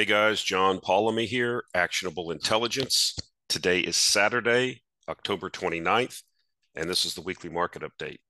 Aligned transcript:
Hey 0.00 0.06
guys, 0.06 0.42
John 0.42 0.78
Polomny 0.78 1.26
here, 1.26 1.64
Actionable 1.74 2.30
Intelligence. 2.30 3.18
Today 3.50 3.80
is 3.80 3.96
Saturday, 3.96 4.80
October 5.10 5.50
29th, 5.50 6.22
and 6.74 6.88
this 6.88 7.04
is 7.04 7.12
the 7.12 7.20
weekly 7.20 7.50
market 7.50 7.82
update. 7.82 8.20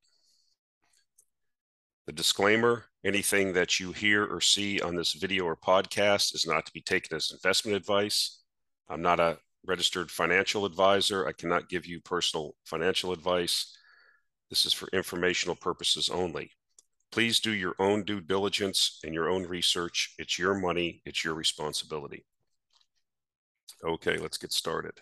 The 2.09 2.13
disclaimer 2.13 2.87
anything 3.05 3.53
that 3.53 3.79
you 3.79 3.93
hear 3.93 4.25
or 4.25 4.41
see 4.41 4.81
on 4.81 4.97
this 4.97 5.13
video 5.13 5.45
or 5.45 5.55
podcast 5.55 6.35
is 6.35 6.45
not 6.45 6.67
to 6.67 6.73
be 6.73 6.83
taken 6.83 7.17
as 7.17 7.31
investment 7.31 7.77
advice. 7.77 8.43
I'm 8.89 9.01
not 9.01 9.21
a 9.21 9.39
registered 9.65 10.11
financial 10.11 10.65
advisor. 10.65 11.29
I 11.29 11.33
cannot 11.33 11.69
give 11.69 11.87
you 11.87 12.01
personal 12.01 12.57
financial 12.65 13.13
advice. 13.13 13.79
This 14.49 14.67
is 14.67 14.73
for 14.73 14.89
informational 14.93 15.55
purposes 15.55 16.09
only. 16.09 16.51
Please 17.13 17.41
do 17.41 17.51
your 17.51 17.75
own 17.79 18.05
due 18.05 18.21
diligence 18.21 19.01
and 19.05 19.13
your 19.13 19.29
own 19.29 19.45
research. 19.45 20.15
It's 20.19 20.39
your 20.39 20.55
money, 20.55 21.03
it's 21.05 21.25
your 21.25 21.35
responsibility. 21.35 22.25
Okay, 23.85 24.19
let's 24.19 24.39
get 24.39 24.53
started. 24.53 24.93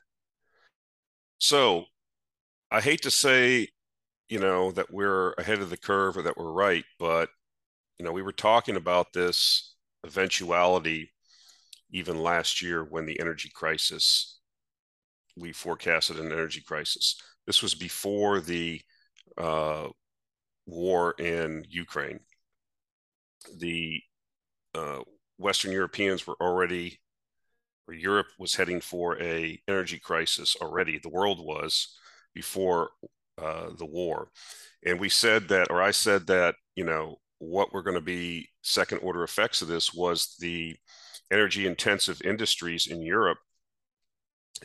So, 1.38 1.84
I 2.70 2.80
hate 2.80 3.02
to 3.02 3.10
say, 3.10 3.68
you 4.28 4.38
know, 4.38 4.72
that 4.72 4.92
we're 4.92 5.32
ahead 5.32 5.60
of 5.60 5.70
the 5.70 5.76
curve 5.76 6.16
or 6.16 6.22
that 6.22 6.36
we're 6.36 6.52
right, 6.52 6.84
but, 6.98 7.30
you 7.98 8.04
know, 8.04 8.12
we 8.12 8.22
were 8.22 8.32
talking 8.32 8.76
about 8.76 9.12
this 9.12 9.74
eventuality 10.04 11.10
even 11.90 12.18
last 12.22 12.60
year 12.60 12.84
when 12.84 13.06
the 13.06 13.18
energy 13.20 13.50
crisis, 13.54 14.38
we 15.36 15.52
forecasted 15.52 16.18
an 16.18 16.32
energy 16.32 16.60
crisis. 16.60 17.20
This 17.46 17.62
was 17.62 17.74
before 17.74 18.40
the 18.40 18.80
uh, 19.38 19.88
war 20.68 21.12
in 21.18 21.64
Ukraine. 21.68 22.20
The 23.56 24.02
uh, 24.74 25.00
Western 25.38 25.72
Europeans 25.72 26.26
were 26.26 26.36
already, 26.40 27.00
or 27.86 27.94
Europe 27.94 28.28
was 28.38 28.54
heading 28.54 28.80
for 28.80 29.20
a 29.20 29.60
energy 29.66 29.98
crisis 29.98 30.56
already. 30.60 30.98
The 30.98 31.08
world 31.08 31.44
was 31.44 31.96
before 32.34 32.90
uh, 33.38 33.70
the 33.76 33.86
war, 33.86 34.30
and 34.84 35.00
we 35.00 35.08
said 35.08 35.48
that, 35.48 35.70
or 35.70 35.82
I 35.82 35.90
said 35.92 36.26
that, 36.26 36.54
you 36.76 36.84
know, 36.84 37.16
what 37.38 37.72
were 37.72 37.82
going 37.82 37.94
to 37.94 38.00
be 38.00 38.48
second 38.62 38.98
order 38.98 39.22
effects 39.22 39.62
of 39.62 39.68
this 39.68 39.94
was 39.94 40.36
the 40.38 40.76
energy 41.30 41.66
intensive 41.66 42.20
industries 42.22 42.86
in 42.86 43.00
Europe. 43.00 43.38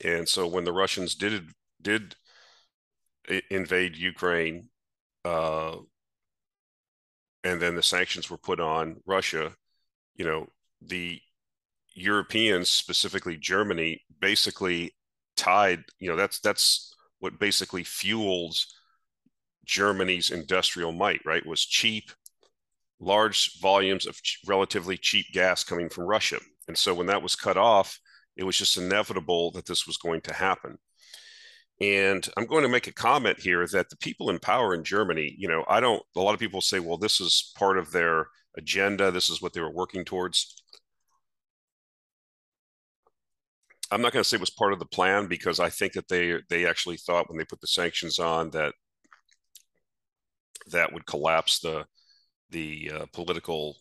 And 0.04 0.28
so 0.28 0.48
when 0.48 0.64
the 0.64 0.73
Russians 0.73 1.16
did 1.16 1.50
did 1.82 2.16
invade 3.50 3.95
Ukraine, 3.95 4.70
uh, 5.23 5.78
and 7.44 7.61
then 7.61 7.75
the 7.75 7.83
sanctions 7.83 8.30
were 8.30 8.38
put 8.38 8.59
on 8.59 8.97
Russia, 9.05 9.52
you 10.16 10.25
know, 10.25 10.47
the 10.81 11.19
Europeans, 11.95 12.69
specifically 12.69 13.38
Germany, 13.38 14.02
basically 14.19 14.95
tied, 15.36 15.83
you 15.99 16.09
know, 16.09 16.16
that's 16.16 16.39
that's 16.39 16.94
what 17.19 17.39
basically 17.39 17.83
fuels 17.83 18.73
Germany's 19.66 20.30
industrial 20.30 20.91
might, 20.91 21.21
right? 21.25 21.45
Was 21.45 21.66
cheap, 21.66 22.11
large 22.99 23.59
volumes 23.61 24.05
of 24.08 24.21
ch- 24.21 24.39
relatively 24.45 24.97
cheap 24.97 25.27
gas 25.33 25.64
coming 25.64 25.89
from 25.89 26.05
Russia. 26.05 26.39
And 26.67 26.77
so 26.77 26.94
when 26.94 27.08
that 27.08 27.21
was 27.21 27.36
cut 27.36 27.58
off, 27.58 27.99
it 28.36 28.44
was 28.44 28.58
just 28.58 28.77
inevitable 28.77 29.52
that 29.52 29.66
this 29.66 29.86
was 29.86 29.97
going 29.97 30.21
to 30.21 30.33
happen. 30.33 30.77
And 31.84 32.26
I'm 32.38 32.45
going 32.45 32.64
to 32.64 32.70
make 32.70 32.88
a 32.88 32.94
comment 32.94 33.42
here 33.42 33.67
that 33.67 33.89
the 33.89 33.98
people 33.98 34.30
in 34.30 34.39
power 34.39 34.73
in 34.73 34.86
Germany, 34.86 35.36
you 35.38 35.50
know, 35.50 35.66
I 35.67 35.81
don't, 35.81 36.02
a 36.16 36.22
lot 36.22 36.34
of 36.34 36.39
people 36.39 36.62
say, 36.62 36.80
well, 36.80 36.98
this 36.98 37.20
is 37.20 37.52
part 37.58 37.78
of 37.78 37.92
their 37.92 38.28
agenda. 38.58 39.12
This 39.12 39.30
is 39.30 39.42
what 39.42 39.52
they 39.52 39.59
were 39.59 39.70
working 39.70 40.06
towards. 40.06 40.64
I'm 43.92 44.02
not 44.02 44.14
going 44.14 44.23
to 44.23 44.30
say 44.30 44.38
it 44.38 44.39
was 44.39 44.50
part 44.50 44.72
of 44.72 44.80
the 44.80 44.86
plan 44.86 45.28
because 45.28 45.59
I 45.59 45.70
think 45.70 45.92
that 45.94 46.08
they 46.08 46.38
they 46.50 46.66
actually 46.66 46.98
thought 46.98 47.30
when 47.30 47.38
they 47.38 47.44
put 47.44 47.60
the 47.60 47.67
sanctions 47.67 48.17
on 48.17 48.50
that 48.52 48.73
that 50.67 50.94
would 50.94 51.05
collapse 51.05 51.60
the 51.60 51.86
the 52.50 52.92
uh, 52.95 53.05
political 53.11 53.76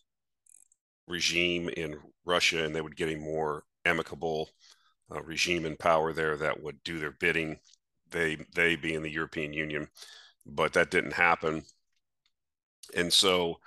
regime 1.07 1.69
in 1.69 1.95
Russia 2.25 2.65
and 2.65 2.75
they 2.75 2.81
would 2.81 2.97
get 2.97 3.13
a 3.13 3.17
more 3.17 3.63
amicable 3.85 4.49
uh, 5.09 5.21
regime 5.23 5.65
in 5.65 5.77
power 5.77 6.11
there 6.11 6.35
that 6.35 6.61
would 6.61 6.83
do 6.83 6.99
their 6.99 7.11
bidding 7.11 7.57
they 8.13 8.37
they 8.55 8.77
being 8.77 9.01
the 9.01 9.11
European 9.11 9.51
Union, 9.51 9.87
but 10.45 10.73
that 10.73 10.91
didn't 10.91 11.13
happen. 11.13 11.63
And 12.95 13.11
so, 13.11 13.57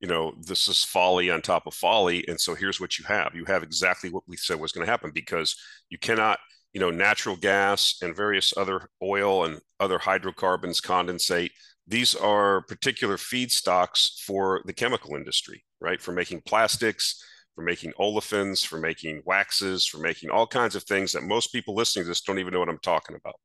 you 0.00 0.08
know, 0.08 0.34
this 0.40 0.68
is 0.68 0.84
folly 0.84 1.30
on 1.30 1.42
top 1.42 1.66
of 1.66 1.74
folly. 1.74 2.26
And 2.28 2.40
so 2.40 2.54
here's 2.54 2.80
what 2.80 2.98
you 2.98 3.04
have. 3.06 3.34
You 3.34 3.44
have 3.46 3.62
exactly 3.62 4.10
what 4.10 4.24
we 4.26 4.36
said 4.36 4.60
was 4.60 4.72
going 4.72 4.86
to 4.86 4.90
happen 4.90 5.10
because 5.12 5.56
you 5.90 5.98
cannot, 5.98 6.38
you 6.72 6.80
know, 6.80 6.90
natural 6.90 7.36
gas 7.36 7.96
and 8.02 8.16
various 8.16 8.56
other 8.56 8.88
oil 9.02 9.44
and 9.44 9.60
other 9.80 9.98
hydrocarbons 9.98 10.80
condensate. 10.80 11.50
These 11.86 12.14
are 12.14 12.62
particular 12.62 13.16
feedstocks 13.16 14.20
for 14.24 14.62
the 14.66 14.72
chemical 14.72 15.14
industry, 15.14 15.64
right? 15.80 16.00
For 16.00 16.12
making 16.12 16.42
plastics, 16.42 17.22
for 17.54 17.62
making 17.62 17.92
olefins, 17.98 18.66
for 18.66 18.78
making 18.78 19.22
waxes, 19.24 19.86
for 19.86 19.98
making 19.98 20.30
all 20.30 20.46
kinds 20.46 20.76
of 20.76 20.82
things 20.82 21.12
that 21.12 21.22
most 21.22 21.52
people 21.52 21.74
listening 21.74 22.04
to 22.04 22.08
this 22.08 22.20
don't 22.20 22.38
even 22.38 22.52
know 22.52 22.60
what 22.60 22.68
I'm 22.68 22.78
talking 22.82 23.16
about 23.16 23.36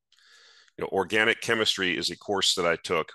you 0.77 0.83
know, 0.83 0.89
organic 0.91 1.41
chemistry 1.41 1.97
is 1.97 2.09
a 2.09 2.17
course 2.17 2.55
that 2.55 2.65
I 2.65 2.75
took, 2.75 3.11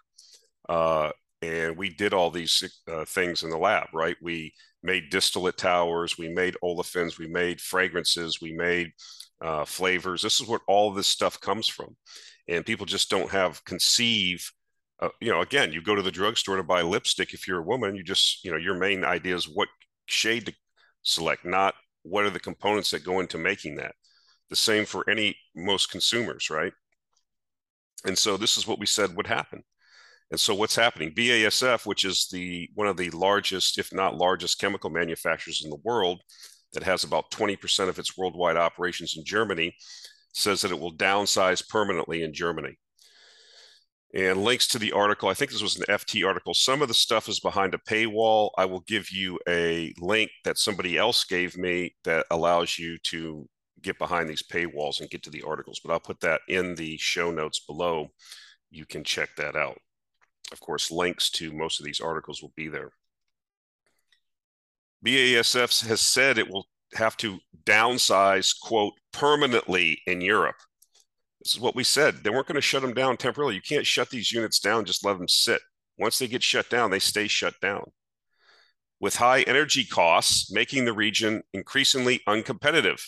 uh, 0.68 1.10
and 1.42 1.76
we 1.76 1.90
did 1.90 2.12
all 2.12 2.30
these 2.30 2.62
uh, 2.90 3.04
things 3.04 3.42
in 3.42 3.50
the 3.50 3.58
lab. 3.58 3.88
Right, 3.92 4.16
we 4.22 4.52
made 4.82 5.10
distillate 5.10 5.56
towers, 5.56 6.16
we 6.18 6.28
made 6.28 6.56
olefins, 6.62 7.18
we 7.18 7.26
made 7.26 7.60
fragrances, 7.60 8.40
we 8.40 8.52
made 8.52 8.92
uh, 9.42 9.64
flavors. 9.64 10.22
This 10.22 10.40
is 10.40 10.46
what 10.46 10.62
all 10.68 10.92
this 10.92 11.06
stuff 11.08 11.40
comes 11.40 11.68
from, 11.68 11.96
and 12.48 12.64
people 12.64 12.86
just 12.86 13.10
don't 13.10 13.30
have 13.30 13.64
conceive. 13.64 14.50
Uh, 14.98 15.10
you 15.20 15.30
know, 15.30 15.42
again, 15.42 15.72
you 15.72 15.82
go 15.82 15.94
to 15.94 16.02
the 16.02 16.10
drugstore 16.10 16.56
to 16.56 16.62
buy 16.62 16.80
lipstick. 16.80 17.34
If 17.34 17.46
you're 17.46 17.58
a 17.60 17.66
woman, 17.66 17.94
you 17.96 18.02
just, 18.02 18.42
you 18.44 18.50
know, 18.50 18.56
your 18.56 18.76
main 18.76 19.04
idea 19.04 19.34
is 19.34 19.44
what 19.46 19.68
shade 20.06 20.46
to 20.46 20.54
select, 21.02 21.44
not 21.44 21.74
what 22.02 22.24
are 22.24 22.30
the 22.30 22.40
components 22.40 22.90
that 22.92 23.04
go 23.04 23.20
into 23.20 23.36
making 23.36 23.76
that. 23.76 23.94
The 24.48 24.56
same 24.56 24.86
for 24.86 25.08
any 25.10 25.36
most 25.54 25.90
consumers, 25.90 26.48
right? 26.48 26.72
And 28.04 28.16
so 28.16 28.36
this 28.36 28.56
is 28.56 28.66
what 28.66 28.78
we 28.78 28.86
said 28.86 29.16
would 29.16 29.26
happen. 29.26 29.62
And 30.30 30.40
so 30.40 30.54
what's 30.54 30.76
happening? 30.76 31.12
BASF, 31.12 31.86
which 31.86 32.04
is 32.04 32.28
the 32.32 32.68
one 32.74 32.88
of 32.88 32.96
the 32.96 33.10
largest, 33.10 33.78
if 33.78 33.92
not 33.92 34.16
largest, 34.16 34.60
chemical 34.60 34.90
manufacturers 34.90 35.62
in 35.64 35.70
the 35.70 35.80
world, 35.84 36.20
that 36.72 36.82
has 36.82 37.04
about 37.04 37.30
20% 37.30 37.88
of 37.88 37.98
its 37.98 38.18
worldwide 38.18 38.56
operations 38.56 39.16
in 39.16 39.24
Germany, 39.24 39.74
says 40.34 40.60
that 40.60 40.72
it 40.72 40.78
will 40.78 40.94
downsize 40.94 41.66
permanently 41.66 42.22
in 42.22 42.34
Germany. 42.34 42.76
And 44.14 44.44
links 44.44 44.66
to 44.68 44.78
the 44.78 44.92
article, 44.92 45.28
I 45.28 45.34
think 45.34 45.50
this 45.50 45.62
was 45.62 45.76
an 45.76 45.84
FT 45.88 46.26
article. 46.26 46.54
Some 46.54 46.80
of 46.82 46.88
the 46.88 46.94
stuff 46.94 47.28
is 47.28 47.40
behind 47.40 47.74
a 47.74 47.78
paywall. 47.78 48.50
I 48.56 48.64
will 48.64 48.80
give 48.80 49.10
you 49.10 49.38
a 49.48 49.92
link 49.98 50.30
that 50.44 50.58
somebody 50.58 50.96
else 50.96 51.24
gave 51.24 51.56
me 51.56 51.94
that 52.04 52.26
allows 52.30 52.78
you 52.78 52.98
to 53.10 53.48
get 53.82 53.98
behind 53.98 54.28
these 54.28 54.42
paywalls 54.42 55.00
and 55.00 55.10
get 55.10 55.22
to 55.24 55.30
the 55.30 55.42
articles, 55.42 55.80
but 55.82 55.92
I'll 55.92 56.00
put 56.00 56.20
that 56.20 56.40
in 56.48 56.74
the 56.74 56.96
show 56.96 57.30
notes 57.30 57.60
below. 57.60 58.08
You 58.70 58.86
can 58.86 59.04
check 59.04 59.30
that 59.36 59.56
out. 59.56 59.78
Of 60.52 60.60
course, 60.60 60.90
links 60.90 61.30
to 61.32 61.52
most 61.52 61.80
of 61.80 61.86
these 61.86 62.00
articles 62.00 62.42
will 62.42 62.52
be 62.56 62.68
there. 62.68 62.90
BASF 65.04 65.86
has 65.86 66.00
said 66.00 66.38
it 66.38 66.50
will 66.50 66.66
have 66.94 67.16
to 67.18 67.38
downsize, 67.64 68.58
quote, 68.58 68.94
permanently 69.12 70.00
in 70.06 70.20
Europe. 70.20 70.56
This 71.42 71.54
is 71.54 71.60
what 71.60 71.76
we 71.76 71.84
said. 71.84 72.24
They 72.24 72.30
weren't 72.30 72.46
going 72.46 72.56
to 72.56 72.60
shut 72.60 72.82
them 72.82 72.94
down 72.94 73.16
temporarily. 73.16 73.54
You 73.54 73.60
can't 73.60 73.86
shut 73.86 74.10
these 74.10 74.32
units 74.32 74.58
down, 74.58 74.84
just 74.84 75.04
let 75.04 75.18
them 75.18 75.28
sit. 75.28 75.60
Once 75.98 76.18
they 76.18 76.26
get 76.26 76.42
shut 76.42 76.68
down, 76.68 76.90
they 76.90 76.98
stay 76.98 77.28
shut 77.28 77.54
down. 77.60 77.84
With 78.98 79.16
high 79.16 79.42
energy 79.42 79.84
costs, 79.84 80.50
making 80.50 80.84
the 80.84 80.92
region 80.92 81.42
increasingly 81.52 82.20
uncompetitive. 82.26 83.00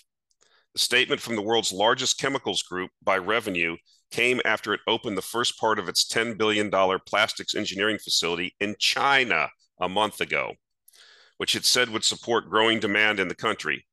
The 0.74 0.80
statement 0.80 1.20
from 1.20 1.36
the 1.36 1.42
world's 1.42 1.72
largest 1.72 2.18
chemicals 2.18 2.62
group 2.62 2.90
by 3.02 3.18
revenue 3.18 3.76
came 4.10 4.40
after 4.44 4.72
it 4.72 4.80
opened 4.86 5.16
the 5.16 5.22
first 5.22 5.58
part 5.58 5.78
of 5.78 5.88
its 5.88 6.06
$10 6.06 6.38
billion 6.38 6.70
plastics 7.06 7.54
engineering 7.54 7.98
facility 7.98 8.54
in 8.60 8.76
China 8.78 9.48
a 9.80 9.88
month 9.88 10.20
ago, 10.20 10.54
which 11.36 11.54
it 11.54 11.64
said 11.64 11.90
would 11.90 12.04
support 12.04 12.48
growing 12.48 12.80
demand 12.80 13.20
in 13.20 13.28
the 13.28 13.34
country. 13.34 13.84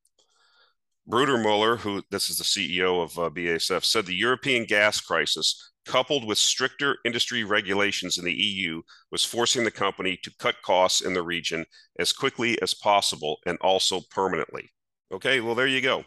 Brudermüller, 1.09 1.77
who 1.77 2.01
this 2.09 2.29
is 2.29 2.37
the 2.37 2.43
CEO 2.43 3.03
of 3.03 3.19
uh, 3.19 3.29
BASF, 3.29 3.83
said 3.85 4.05
the 4.05 4.15
European 4.15 4.65
gas 4.65 4.99
crisis, 4.99 5.71
coupled 5.85 6.25
with 6.25 6.39
stricter 6.39 6.97
industry 7.05 7.43
regulations 7.43 8.17
in 8.17 8.25
the 8.25 8.33
EU, 8.33 8.81
was 9.11 9.23
forcing 9.23 9.63
the 9.63 9.71
company 9.71 10.17
to 10.23 10.31
cut 10.39 10.55
costs 10.63 11.01
in 11.01 11.13
the 11.13 11.21
region 11.21 11.63
as 11.99 12.11
quickly 12.11 12.59
as 12.61 12.73
possible 12.73 13.37
and 13.45 13.57
also 13.61 14.01
permanently. 14.09 14.71
Okay, 15.11 15.41
well, 15.41 15.53
there 15.53 15.67
you 15.67 15.81
go. 15.81 16.03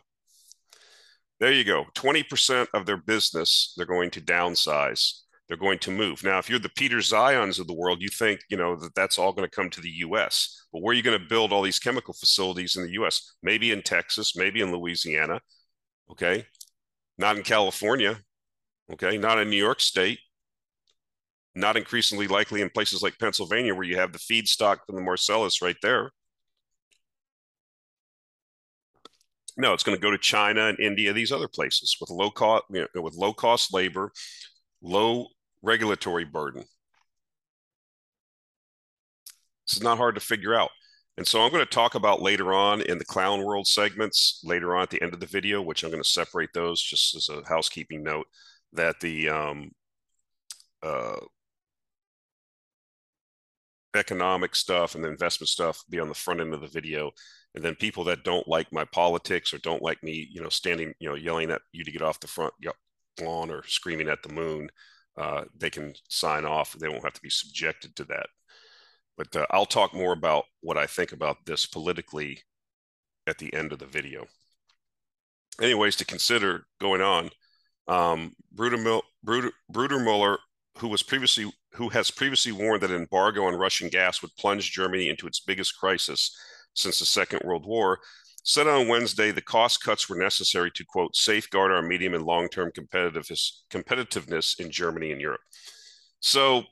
There 1.40 1.52
you 1.52 1.64
go. 1.64 1.86
20% 1.94 2.68
of 2.74 2.86
their 2.86 2.96
business, 2.96 3.72
they're 3.76 3.86
going 3.86 4.10
to 4.10 4.20
downsize. 4.20 5.22
they're 5.48 5.56
going 5.56 5.78
to 5.80 5.90
move. 5.90 6.22
Now, 6.22 6.38
if 6.38 6.50
you're 6.50 6.58
the 6.58 6.68
Peter 6.68 6.98
Zeihans 6.98 7.58
of 7.58 7.66
the 7.66 7.74
world, 7.74 8.02
you 8.02 8.08
think, 8.08 8.40
you 8.50 8.56
know, 8.56 8.76
that 8.76 8.94
that's 8.94 9.18
all 9.18 9.32
going 9.32 9.48
to 9.48 9.54
come 9.54 9.70
to 9.70 9.80
the 9.80 9.90
US. 10.06 10.66
But 10.72 10.82
where 10.82 10.92
are 10.92 10.96
you 10.96 11.02
going 11.02 11.18
to 11.18 11.26
build 11.26 11.52
all 11.52 11.62
these 11.62 11.78
chemical 11.78 12.12
facilities 12.12 12.76
in 12.76 12.84
the 12.84 12.92
US? 13.02 13.34
Maybe 13.42 13.72
in 13.72 13.82
Texas, 13.82 14.36
maybe 14.36 14.60
in 14.60 14.72
Louisiana. 14.72 15.40
Okay. 16.10 16.46
Not 17.18 17.36
in 17.36 17.42
California. 17.44 18.20
Okay. 18.92 19.18
Not 19.18 19.38
in 19.38 19.50
New 19.50 19.56
York 19.56 19.80
State. 19.80 20.20
Not 21.54 21.76
increasingly 21.76 22.26
likely 22.28 22.62
in 22.62 22.70
places 22.70 23.02
like 23.02 23.18
Pennsylvania, 23.18 23.74
where 23.74 23.84
you 23.84 23.96
have 23.96 24.12
the 24.12 24.18
feedstock 24.18 24.78
from 24.86 24.96
the 24.96 25.02
Marcellus 25.02 25.60
right 25.60 25.76
there. 25.82 26.12
No, 29.58 29.72
it's 29.72 29.82
going 29.82 29.96
to 29.96 30.00
go 30.00 30.12
to 30.12 30.18
China 30.18 30.68
and 30.68 30.78
India, 30.78 31.12
these 31.12 31.32
other 31.32 31.48
places 31.48 31.96
with 32.00 32.10
low 32.10 32.30
cost, 32.30 32.64
you 32.70 32.86
know, 32.94 33.02
with 33.02 33.14
low 33.14 33.32
cost 33.32 33.74
labor, 33.74 34.12
low 34.80 35.26
regulatory 35.62 36.24
burden. 36.24 36.64
This 39.66 39.76
is 39.76 39.82
not 39.82 39.98
hard 39.98 40.14
to 40.14 40.20
figure 40.20 40.54
out. 40.54 40.70
And 41.16 41.26
so 41.26 41.42
I'm 41.42 41.50
going 41.50 41.64
to 41.64 41.70
talk 41.70 41.96
about 41.96 42.22
later 42.22 42.54
on 42.54 42.80
in 42.82 42.98
the 42.98 43.04
clown 43.04 43.44
world 43.44 43.66
segments, 43.66 44.40
later 44.44 44.76
on 44.76 44.84
at 44.84 44.90
the 44.90 45.02
end 45.02 45.12
of 45.12 45.18
the 45.18 45.26
video, 45.26 45.60
which 45.60 45.82
I'm 45.82 45.90
going 45.90 46.02
to 46.02 46.08
separate 46.08 46.50
those 46.54 46.80
just 46.80 47.16
as 47.16 47.28
a 47.28 47.42
housekeeping 47.48 48.04
note, 48.04 48.26
that 48.72 49.00
the 49.00 49.28
um, 49.28 49.72
uh, 50.80 51.16
economic 53.96 54.54
stuff 54.54 54.94
and 54.94 55.02
the 55.02 55.08
investment 55.08 55.48
stuff 55.48 55.82
be 55.90 55.98
on 55.98 56.08
the 56.08 56.14
front 56.14 56.40
end 56.40 56.54
of 56.54 56.60
the 56.60 56.68
video. 56.68 57.10
And 57.58 57.64
then 57.64 57.74
people 57.74 58.04
that 58.04 58.22
don't 58.22 58.46
like 58.46 58.72
my 58.72 58.84
politics 58.84 59.52
or 59.52 59.58
don't 59.58 59.82
like 59.82 60.00
me, 60.00 60.28
you 60.30 60.40
know, 60.40 60.48
standing, 60.48 60.94
you 61.00 61.08
know, 61.08 61.16
yelling 61.16 61.50
at 61.50 61.60
you 61.72 61.82
to 61.82 61.90
get 61.90 62.02
off 62.02 62.20
the 62.20 62.28
front 62.28 62.54
lawn 63.20 63.50
or 63.50 63.64
screaming 63.66 64.08
at 64.08 64.22
the 64.22 64.32
moon, 64.32 64.70
uh, 65.16 65.42
they 65.56 65.68
can 65.68 65.92
sign 66.08 66.44
off. 66.44 66.74
They 66.74 66.88
won't 66.88 67.02
have 67.02 67.14
to 67.14 67.20
be 67.20 67.30
subjected 67.30 67.96
to 67.96 68.04
that. 68.04 68.26
But 69.16 69.34
uh, 69.34 69.46
I'll 69.50 69.66
talk 69.66 69.92
more 69.92 70.12
about 70.12 70.44
what 70.60 70.78
I 70.78 70.86
think 70.86 71.10
about 71.10 71.38
this 71.46 71.66
politically 71.66 72.44
at 73.26 73.38
the 73.38 73.52
end 73.52 73.72
of 73.72 73.80
the 73.80 73.86
video. 73.86 74.28
Anyways, 75.60 75.96
to 75.96 76.04
consider 76.04 76.64
going 76.80 77.00
on, 77.00 77.28
um, 77.88 78.36
Bruder, 78.52 79.00
Bruder, 79.24 79.50
Bruder 79.68 79.98
Mueller, 79.98 80.38
who 80.76 80.86
was 80.86 81.02
previously 81.02 81.50
who 81.72 81.88
has 81.88 82.12
previously 82.12 82.52
warned 82.52 82.84
that 82.84 82.92
an 82.92 82.98
embargo 82.98 83.46
on 83.46 83.56
Russian 83.56 83.88
gas 83.88 84.22
would 84.22 84.36
plunge 84.38 84.70
Germany 84.70 85.08
into 85.08 85.26
its 85.26 85.40
biggest 85.40 85.76
crisis 85.76 86.32
since 86.74 86.98
the 86.98 87.06
Second 87.06 87.42
World 87.44 87.66
War, 87.66 87.98
said 88.44 88.66
on 88.66 88.88
Wednesday 88.88 89.30
the 89.30 89.42
cost 89.42 89.82
cuts 89.82 90.08
were 90.08 90.16
necessary 90.16 90.70
to, 90.74 90.84
quote, 90.84 91.14
safeguard 91.14 91.70
our 91.70 91.82
medium 91.82 92.14
and 92.14 92.24
long 92.24 92.48
term 92.48 92.70
competitiveness 92.72 94.60
in 94.60 94.70
Germany 94.70 95.12
and 95.12 95.20
Europe. 95.20 95.40
So 96.20 96.62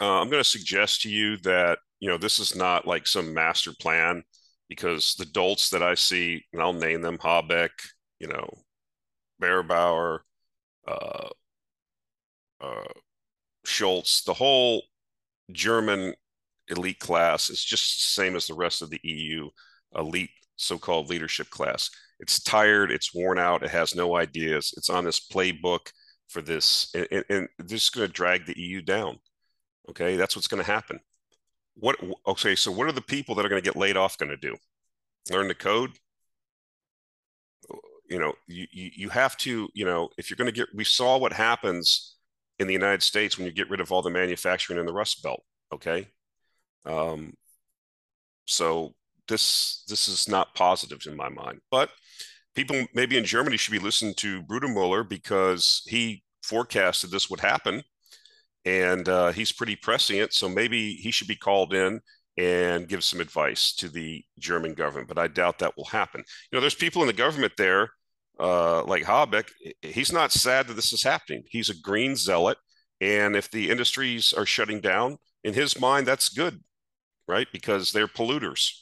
uh, 0.00 0.20
I'm 0.20 0.30
going 0.30 0.42
to 0.42 0.48
suggest 0.48 1.02
to 1.02 1.10
you 1.10 1.36
that, 1.38 1.78
you 2.00 2.08
know, 2.08 2.18
this 2.18 2.38
is 2.38 2.54
not 2.54 2.86
like 2.86 3.06
some 3.06 3.34
master 3.34 3.72
plan 3.80 4.22
because 4.68 5.14
the 5.14 5.26
dolts 5.26 5.70
that 5.70 5.82
I 5.82 5.94
see, 5.94 6.44
and 6.52 6.62
I'll 6.62 6.72
name 6.72 7.02
them 7.02 7.18
Habeck, 7.18 7.70
you 8.18 8.28
know, 8.28 8.48
Baerbock, 9.40 10.20
uh, 10.88 11.28
uh, 12.60 12.92
Scholz, 13.66 14.24
the 14.24 14.34
whole 14.34 14.82
German 15.50 16.14
elite 16.68 16.98
class 16.98 17.50
is 17.50 17.64
just 17.64 18.14
same 18.14 18.36
as 18.36 18.46
the 18.46 18.54
rest 18.54 18.82
of 18.82 18.90
the 18.90 19.00
EU 19.02 19.48
elite 19.96 20.30
so-called 20.56 21.10
leadership 21.10 21.50
class. 21.50 21.90
It's 22.20 22.40
tired, 22.40 22.90
it's 22.90 23.14
worn 23.14 23.38
out, 23.38 23.62
it 23.62 23.70
has 23.70 23.94
no 23.94 24.16
ideas. 24.16 24.72
It's 24.76 24.90
on 24.90 25.04
this 25.04 25.20
playbook 25.20 25.90
for 26.28 26.40
this, 26.40 26.90
and, 26.94 27.06
and, 27.10 27.24
and 27.28 27.48
this 27.58 27.84
is 27.84 27.90
going 27.90 28.06
to 28.06 28.12
drag 28.12 28.46
the 28.46 28.58
EU 28.58 28.80
down. 28.80 29.18
Okay, 29.90 30.16
that's 30.16 30.36
what's 30.36 30.48
going 30.48 30.62
to 30.62 30.70
happen. 30.70 31.00
What? 31.74 31.96
Okay, 32.26 32.54
so 32.54 32.70
what 32.70 32.86
are 32.86 32.92
the 32.92 33.00
people 33.00 33.34
that 33.34 33.44
are 33.44 33.48
going 33.48 33.62
to 33.62 33.68
get 33.68 33.76
laid 33.76 33.96
off 33.96 34.18
going 34.18 34.30
to 34.30 34.36
do? 34.36 34.56
Learn 35.30 35.48
the 35.48 35.54
code. 35.54 35.90
You 38.08 38.18
know, 38.18 38.34
you 38.46 38.66
you 38.70 39.08
have 39.08 39.36
to. 39.38 39.68
You 39.74 39.84
know, 39.84 40.10
if 40.18 40.30
you're 40.30 40.36
going 40.36 40.52
to 40.52 40.52
get, 40.52 40.68
we 40.74 40.84
saw 40.84 41.18
what 41.18 41.32
happens 41.32 42.16
in 42.58 42.66
the 42.66 42.72
United 42.72 43.02
States 43.02 43.36
when 43.36 43.46
you 43.46 43.52
get 43.52 43.70
rid 43.70 43.80
of 43.80 43.90
all 43.90 44.02
the 44.02 44.10
manufacturing 44.10 44.78
in 44.78 44.86
the 44.86 44.92
Rust 44.92 45.22
Belt. 45.22 45.42
Okay, 45.72 46.06
um, 46.84 47.34
so 48.46 48.94
this 49.28 49.84
this 49.88 50.08
is 50.08 50.28
not 50.28 50.54
positive 50.54 51.00
in 51.06 51.16
my 51.16 51.28
mind. 51.28 51.60
But 51.70 51.90
people 52.54 52.84
maybe 52.94 53.16
in 53.16 53.24
Germany 53.24 53.56
should 53.56 53.72
be 53.72 53.78
listening 53.78 54.14
to 54.18 54.42
Brudermüller 54.42 55.08
because 55.08 55.82
he 55.86 56.22
forecasted 56.42 57.10
this 57.10 57.30
would 57.30 57.40
happen, 57.40 57.82
and 58.64 59.08
uh, 59.08 59.32
he's 59.32 59.52
pretty 59.52 59.76
prescient. 59.76 60.32
So 60.32 60.48
maybe 60.48 60.94
he 60.94 61.10
should 61.10 61.28
be 61.28 61.36
called 61.36 61.74
in 61.74 62.00
and 62.38 62.88
give 62.88 63.04
some 63.04 63.20
advice 63.20 63.74
to 63.76 63.88
the 63.88 64.24
German 64.38 64.74
government. 64.74 65.08
But 65.08 65.18
I 65.18 65.28
doubt 65.28 65.58
that 65.58 65.76
will 65.76 65.84
happen. 65.86 66.24
You 66.50 66.56
know, 66.56 66.60
there's 66.60 66.74
people 66.74 67.02
in 67.02 67.06
the 67.06 67.12
government 67.12 67.52
there, 67.58 67.90
uh, 68.40 68.84
like 68.84 69.04
Habeck. 69.04 69.48
He's 69.82 70.12
not 70.12 70.32
sad 70.32 70.66
that 70.66 70.74
this 70.74 70.92
is 70.92 71.02
happening. 71.02 71.44
He's 71.48 71.70
a 71.70 71.80
green 71.80 72.16
zealot, 72.16 72.58
and 73.00 73.36
if 73.36 73.50
the 73.50 73.70
industries 73.70 74.32
are 74.32 74.46
shutting 74.46 74.80
down, 74.80 75.18
in 75.44 75.54
his 75.54 75.78
mind, 75.80 76.06
that's 76.06 76.28
good, 76.28 76.62
right? 77.28 77.46
Because 77.52 77.92
they're 77.92 78.08
polluters. 78.08 78.72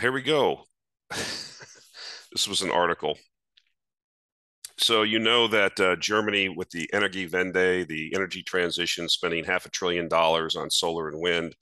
Here 0.00 0.12
we 0.12 0.22
go. 0.22 0.64
this 1.10 2.46
was 2.48 2.62
an 2.62 2.70
article. 2.70 3.18
So 4.78 5.02
you 5.02 5.18
know 5.18 5.46
that 5.48 5.78
uh, 5.78 5.96
Germany, 5.96 6.48
with 6.48 6.70
the 6.70 6.88
Energiewende, 6.94 7.86
the 7.86 8.12
energy 8.14 8.42
transition, 8.42 9.08
spending 9.08 9.44
half 9.44 9.66
a 9.66 9.70
trillion 9.70 10.08
dollars 10.08 10.56
on 10.56 10.70
solar 10.70 11.08
and 11.08 11.20
wind 11.20 11.54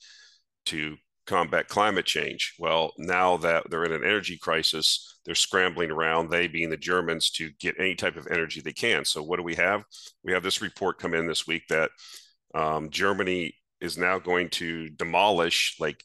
to 0.67 0.97
combat 1.29 1.69
climate 1.69 2.07
change. 2.07 2.55
Well, 2.59 2.93
now 2.99 3.37
that 3.37 3.71
they're 3.71 3.85
in 3.85 3.93
an 3.93 4.05
energy 4.05 4.39
crisis, 4.39 5.21
they're 5.25 5.35
scrambling 5.35 5.91
around, 5.91 6.31
they 6.31 6.49
being 6.49 6.71
the 6.71 6.77
Germans, 6.77 7.31
to 7.33 7.51
get 7.61 7.77
any 7.79 7.95
type 7.95 8.17
of 8.17 8.27
energy 8.31 8.61
they 8.61 8.73
can. 8.73 9.05
So, 9.05 9.23
what 9.23 9.37
do 9.37 9.43
we 9.43 9.55
have? 9.55 9.85
We 10.25 10.33
have 10.33 10.43
this 10.43 10.63
report 10.63 10.99
come 10.99 11.15
in 11.15 11.27
this 11.27 11.47
week 11.47 11.63
that 11.69 11.91
um, 12.55 12.91
Germany 12.91 13.55
is 13.81 13.99
now 13.99 14.19
going 14.19 14.49
to 14.51 14.89
demolish 14.89 15.77
like 15.79 16.03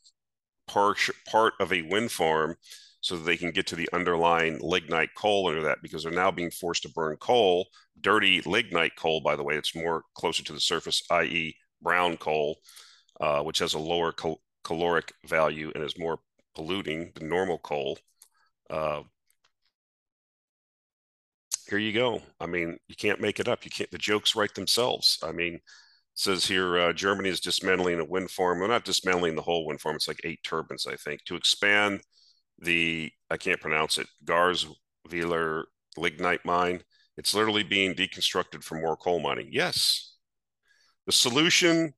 part, 0.68 1.00
part 1.26 1.54
of 1.60 1.72
a 1.72 1.82
wind 1.84 2.12
farm 2.12 2.56
so 3.00 3.16
that 3.16 3.24
they 3.24 3.38
can 3.38 3.52
get 3.52 3.66
to 3.68 3.76
the 3.76 3.90
underlying 3.94 4.60
lignite 4.62 5.16
coal 5.16 5.48
under 5.48 5.64
that 5.64 5.80
because 5.82 6.04
they're 6.04 6.12
now 6.12 6.32
being 6.32 6.52
forced 6.52 6.84
to 6.84 6.90
burn 6.90 7.16
coal, 7.18 7.68
dirty 8.00 8.42
lignite 8.42 8.96
coal, 8.98 9.22
by 9.22 9.36
the 9.36 9.44
way, 9.44 9.56
it's 9.56 9.76
more 9.76 10.04
closer 10.16 10.44
to 10.44 10.54
the 10.54 10.60
surface, 10.60 11.02
i.e., 11.12 11.56
brown 11.82 12.16
coal, 12.18 12.58
uh, 13.20 13.42
which 13.42 13.60
has 13.60 13.74
a 13.74 13.80
lower 13.80 14.12
cal- 14.12 14.40
caloric 14.64 15.14
value 15.26 15.72
and 15.76 15.84
is 15.84 15.98
more 16.00 16.20
polluting 16.56 17.12
than 17.16 17.30
normal 17.30 17.58
coal. 17.58 17.98
Uh, 18.70 19.02
here 21.68 21.78
you 21.78 21.94
go. 21.94 22.22
I 22.40 22.46
mean, 22.46 22.78
you 22.88 22.96
can't 22.96 23.22
make 23.22 23.40
it 23.40 23.48
up. 23.48 23.66
You 23.66 23.72
can't. 23.72 23.92
The 23.92 23.98
jokes 23.98 24.36
write 24.36 24.54
themselves. 24.54 25.18
I 25.24 25.32
mean, 25.32 25.60
says 26.16 26.46
here 26.46 26.78
uh, 26.78 26.94
Germany 26.94 27.30
is 27.30 27.40
dismantling 27.40 28.00
a 28.00 28.06
wind 28.06 28.32
farm. 28.32 28.60
We're 28.60 28.68
not 28.68 28.86
dismantling 28.86 29.36
the 29.36 29.42
whole 29.42 29.66
wind 29.66 29.82
farm. 29.82 29.96
It's 29.96 30.08
like 30.08 30.22
eight 30.24 30.40
turbines, 30.44 30.86
I 30.88 30.96
think, 30.96 31.24
to 31.26 31.36
expand 31.36 32.02
the 32.60 33.12
I 33.30 33.38
can't 33.38 33.62
pronounce 33.62 33.98
it 33.98 34.08
Garzweiler 34.26 35.64
lignite 35.98 36.46
mine. 36.46 36.82
It's 37.18 37.34
literally 37.34 37.64
being 37.64 37.94
deconstructed 37.94 38.64
for 38.64 38.76
more 38.80 38.96
coal 38.96 39.20
mining. 39.20 39.50
Yes, 39.52 40.16
the 41.06 41.12
solution 41.12 41.94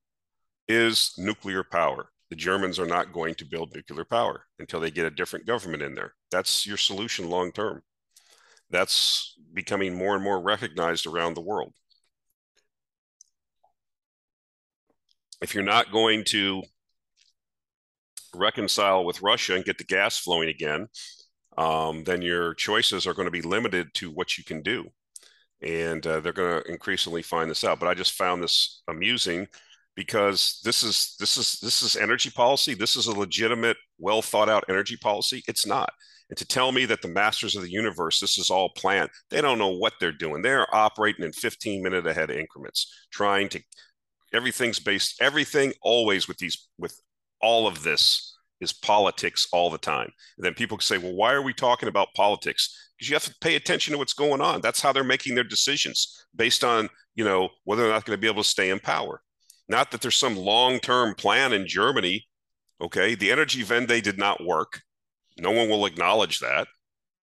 is 0.68 1.14
nuclear 1.18 1.64
power 1.64 2.10
the 2.30 2.36
Germans 2.36 2.80
are 2.80 2.88
not 2.88 3.14
going 3.14 3.36
to 3.36 3.46
build 3.46 3.74
nuclear 3.76 4.06
power 4.06 4.46
until 4.60 4.80
they 4.80 4.92
get 4.92 5.06
a 5.06 5.12
different 5.12 5.46
government 5.46 5.84
in 5.84 5.96
there. 5.96 6.14
That's 6.32 6.66
your 6.66 6.78
solution 6.78 7.30
long 7.30 7.52
term. 7.52 7.84
That's 8.70 9.36
becoming 9.54 9.96
more 9.96 10.16
and 10.16 10.24
more 10.24 10.42
recognized 10.42 11.06
around 11.06 11.36
the 11.36 11.42
world. 11.42 11.74
If 15.42 15.54
you're 15.54 15.64
not 15.64 15.92
going 15.92 16.24
to 16.30 16.64
reconcile 18.34 19.06
with 19.06 19.22
Russia 19.22 19.56
and 19.56 19.66
get 19.66 19.78
the 19.78 19.84
gas 19.84 20.18
flowing 20.18 20.50
again, 20.50 20.88
um, 21.58 22.04
then 22.04 22.22
your 22.22 22.54
choices 22.56 23.06
are 23.06 23.14
going 23.14 23.28
to 23.28 23.32
be 23.32 23.42
limited 23.42 23.94
to 23.96 24.12
what 24.12 24.38
you 24.38 24.44
can 24.44 24.62
do. 24.62 24.90
And 25.62 26.06
uh, 26.06 26.20
they're 26.20 26.34
going 26.34 26.62
to 26.62 26.72
increasingly 26.72 27.22
find 27.22 27.50
this 27.50 27.64
out. 27.64 27.80
But 27.80 27.88
I 27.88 27.94
just 27.94 28.14
found 28.14 28.44
this 28.44 28.82
amusing 28.88 29.48
because 29.96 30.60
this 30.64 30.84
is 30.84 31.16
this 31.20 31.38
is 31.38 31.60
this 31.60 31.82
is 31.82 31.96
energy 31.96 32.30
policy. 32.30 32.74
This 32.74 32.96
is 32.96 33.08
a 33.08 33.18
legitimate, 33.18 33.78
well 33.98 34.22
thought 34.22 34.50
out 34.50 34.66
energy 34.70 34.98
policy. 34.98 35.44
It's 35.48 35.66
not. 35.66 35.92
And 36.30 36.38
to 36.38 36.46
tell 36.46 36.72
me 36.72 36.86
that 36.86 37.02
the 37.02 37.08
masters 37.08 37.56
of 37.56 37.62
the 37.62 37.72
universe, 37.72 38.20
this 38.20 38.38
is 38.38 38.50
all 38.50 38.70
planned, 38.76 39.10
they 39.30 39.42
don't 39.42 39.60
know 39.60 39.76
what 39.76 39.94
they're 40.00 40.12
doing. 40.12 40.42
They're 40.42 40.74
operating 40.74 41.24
in 41.24 41.32
15 41.32 41.84
minute 41.84 42.08
ahead 42.08 42.32
increments, 42.32 42.92
trying 43.12 43.50
to 43.50 43.62
everything's 44.34 44.80
based, 44.80 45.22
everything 45.22 45.74
always 45.82 46.28
with 46.28 46.38
these 46.38 46.68
with 46.78 47.00
all 47.42 47.68
of 47.68 47.84
this 47.84 48.36
is 48.62 48.74
politics 48.74 49.48
all 49.52 49.70
the 49.70 49.78
time. 49.78 50.10
And 50.38 50.46
then 50.46 50.54
people 50.54 50.80
say, 50.80 50.98
well, 50.98 51.14
why 51.14 51.34
are 51.34 51.42
we 51.42 51.54
talking 51.54 51.90
about 51.90 52.14
politics? 52.16 52.92
Because 52.98 53.10
you 53.10 53.16
have 53.16 53.26
to 53.26 53.36
pay 53.42 53.56
attention 53.56 53.92
to 53.92 53.98
what's 53.98 54.14
going 54.14 54.42
on. 54.42 54.62
That's 54.62 54.82
how 54.82 54.94
they're 54.94 55.04
making 55.04 55.36
their 55.36 55.44
decisions 55.44 56.26
based 56.36 56.64
on, 56.64 56.90
you 57.16 57.26
know, 57.26 57.50
whether 57.66 57.86
or 57.86 57.90
not 57.90 58.06
going 58.06 58.18
to 58.18 58.22
be 58.22 58.28
able 58.28 58.44
to 58.44 58.50
stay 58.50 58.70
in 58.70 58.80
power. 58.80 59.22
Not 59.68 59.92
that 59.92 60.02
there's 60.02 60.16
some 60.16 60.36
long-term 60.36 61.16
plan 61.16 61.54
in 61.54 61.68
Germany. 61.68 62.28
Okay, 62.82 63.16
the 63.16 63.30
Energiewende 63.30 64.02
did 64.02 64.18
not 64.18 64.44
work. 64.44 64.82
No 65.40 65.52
one 65.52 65.70
will 65.70 65.86
acknowledge 65.86 66.40
that. 66.40 66.68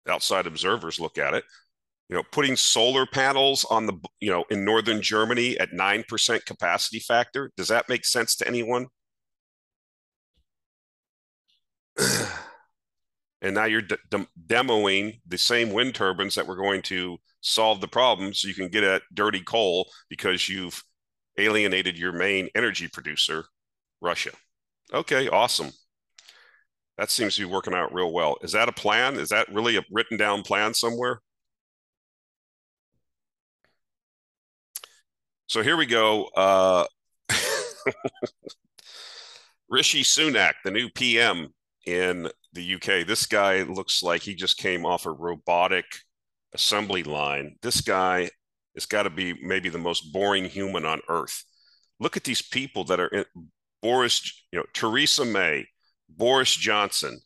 Outside 0.09 0.47
observers 0.47 1.01
look 1.01 1.19
at 1.19 1.35
it. 1.35 1.45
You 2.09 2.17
know, 2.17 2.23
putting 2.31 2.57
solar 2.57 3.07
panels 3.07 3.65
on 3.65 3.87
the, 3.87 3.95
you 4.21 4.31
know, 4.31 4.45
in 4.51 4.65
northern 4.65 5.03
Germany 5.03 5.59
at 5.59 5.73
9% 5.73 6.45
capacity 6.47 7.01
factor, 7.01 7.51
does 7.57 7.69
that 7.69 7.89
make 7.89 8.05
sense 8.05 8.37
to 8.37 8.47
anyone? 8.47 8.87
and 13.43 13.55
now 13.55 13.65
you're 13.65 13.83
de- 13.83 13.99
de- 14.11 14.29
demoing 14.47 15.21
the 15.27 15.39
same 15.39 15.73
wind 15.73 15.95
turbines 15.95 16.35
that 16.37 16.47
were 16.47 16.57
going 16.57 16.83
to 16.83 17.19
solve 17.41 17.81
the 17.81 17.89
problem 17.89 18.35
so 18.35 18.49
you 18.49 18.55
can 18.55 18.69
get 18.69 18.85
at 18.85 19.03
dirty 19.13 19.41
coal 19.41 19.89
because 20.09 20.49
you've 20.49 20.83
alienated 21.39 21.99
your 21.99 22.13
main 22.13 22.49
energy 22.55 22.89
producer, 22.89 23.45
Russia. 24.01 24.31
Okay, 24.93 25.29
awesome. 25.29 25.71
That 26.99 27.11
seems 27.11 27.37
to 27.37 27.43
be 27.43 27.53
working 27.53 27.75
out 27.75 27.93
real 27.93 28.13
well. 28.13 28.37
Is 28.43 28.53
that 28.53 28.69
a 28.69 28.73
plan? 28.73 29.17
Is 29.19 29.29
that 29.29 29.53
really 29.53 29.77
a 29.77 29.85
written 29.91 30.17
down 30.17 30.43
plan 30.43 30.73
somewhere? 30.73 31.21
So 35.47 35.63
here 35.63 35.77
we 35.77 35.87
go. 35.87 36.25
Uh, 36.37 36.87
Rishi 39.69 40.03
Sunak, 40.03 40.55
the 40.65 40.71
new 40.71 40.89
PM, 40.89 41.53
in 41.87 42.29
the 42.53 42.75
UK. 42.75 43.07
This 43.07 43.27
guy 43.27 43.63
looks 43.63 44.03
like 44.03 44.23
he 44.23 44.35
just 44.35 44.59
came 44.59 44.85
off 44.85 45.07
a 45.07 45.13
robotic 45.13 45.87
assembly 46.53 47.05
line. 47.05 47.57
This 47.63 47.81
guy 47.81 48.31
has 48.77 48.87
got 48.87 49.05
to 49.05 49.11
be 49.11 49.35
maybe 49.43 49.69
the 49.69 49.79
most 49.79 50.13
boring 50.13 50.45
human 50.45 50.85
on 50.85 51.01
earth. 51.09 51.45
Look 51.99 52.17
at 52.17 52.25
these 52.25 52.43
people 52.43 52.85
that 52.85 53.01
are 53.01 53.09
in 53.09 53.25
Boris, 53.83 54.45
you 54.53 54.59
know, 54.59 54.67
Theresa 54.75 55.25
May, 55.25 55.67
Boris 56.09 56.55
Johnson, 56.55 57.21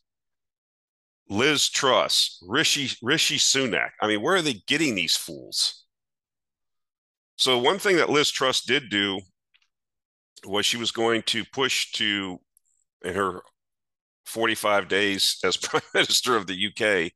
Liz 1.28 1.69
Truss, 1.69 2.42
Rishi 2.47 2.97
Rishi 3.02 3.37
Sunak. 3.37 3.90
I 4.00 4.07
mean, 4.07 4.23
where 4.23 4.37
are 4.37 4.42
they 4.42 4.62
getting 4.66 4.95
these 4.95 5.16
fools? 5.16 5.85
So 7.37 7.59
one 7.59 7.78
thing 7.78 7.97
that 7.97 8.11
Liz 8.11 8.30
Truss 8.30 8.62
did 8.62 8.90
do 8.90 9.21
was 10.45 10.66
she 10.66 10.76
was 10.76 10.90
going 10.90 11.23
to 11.23 11.45
push 11.52 11.92
to 11.92 12.38
in 13.04 13.14
her 13.14 13.40
45 14.26 14.88
days 14.88 15.38
as 15.45 15.57
Prime 15.57 15.83
Minister 15.95 16.37
of 16.37 16.47
the 16.47 16.66
UK, 16.66 17.12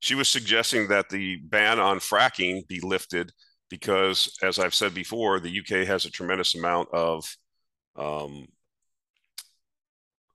she 0.00 0.14
was 0.14 0.28
suggesting 0.28 0.88
that 0.88 1.08
the 1.08 1.36
ban 1.44 1.78
on 1.78 1.98
fracking 1.98 2.66
be 2.66 2.80
lifted 2.80 3.32
because, 3.70 4.36
as 4.42 4.58
I've 4.58 4.74
said 4.74 4.94
before, 4.94 5.40
the 5.40 5.50
UK 5.50 5.86
has 5.86 6.04
a 6.04 6.10
tremendous 6.10 6.54
amount 6.54 6.88
of 6.92 7.36
um, 7.96 8.48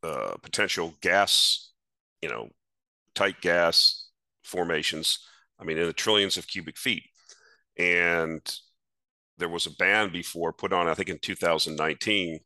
uh, 0.04 0.36
potential 0.42 0.94
gas, 1.02 1.72
you 2.22 2.30
know, 2.30 2.50
tight 3.16 3.42
gas 3.42 4.08
formations. 4.44 5.20
I 5.60 5.64
mean, 5.64 5.78
in 5.78 5.88
the 5.88 5.94
trillions 5.94 6.38
of 6.38 6.48
cubic 6.48 6.78
feet. 6.78 7.04
And 7.78 8.42
there 9.38 9.50
was 9.50 9.66
a 9.66 9.72
ban 9.72 10.12
before 10.12 10.54
put 10.54 10.74
on, 10.74 10.88
I 10.88 10.94
think, 10.94 11.10
in 11.10 11.20
2019. 11.20 12.40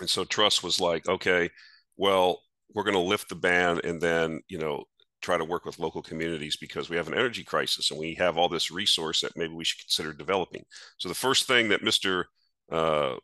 And 0.00 0.08
so 0.08 0.24
Truss 0.24 0.62
was 0.62 0.80
like, 0.80 1.08
okay, 1.08 1.50
well, 1.96 2.42
we're 2.74 2.84
going 2.84 2.94
to 2.94 3.00
lift 3.00 3.28
the 3.28 3.34
ban 3.34 3.80
and 3.84 4.00
then, 4.00 4.40
you 4.48 4.58
know, 4.58 4.84
try 5.20 5.36
to 5.36 5.44
work 5.44 5.64
with 5.64 5.78
local 5.78 6.02
communities 6.02 6.56
because 6.56 6.88
we 6.88 6.96
have 6.96 7.08
an 7.08 7.14
energy 7.14 7.42
crisis 7.42 7.90
and 7.90 7.98
we 7.98 8.14
have 8.14 8.38
all 8.38 8.48
this 8.48 8.70
resource 8.70 9.20
that 9.20 9.36
maybe 9.36 9.54
we 9.54 9.64
should 9.64 9.80
consider 9.80 10.12
developing. 10.12 10.64
So 10.98 11.08
the 11.08 11.14
first 11.14 11.46
thing 11.46 11.68
that 11.70 11.82
Mr. 11.82 12.24
Uh, 12.70 13.16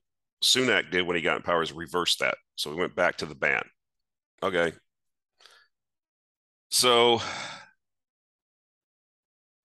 Sunak 0.43 0.91
did 0.91 1.07
when 1.07 1.17
he 1.17 1.23
got 1.23 1.37
in 1.37 1.43
power 1.43 1.63
is 1.63 1.73
reverse 1.73 2.17
that. 2.17 2.37
So 2.57 2.71
we 2.71 2.77
went 2.77 2.97
back 2.97 3.17
to 3.19 3.27
the 3.27 3.35
ban. 3.35 3.63
Okay. 4.43 4.73
So 6.71 7.21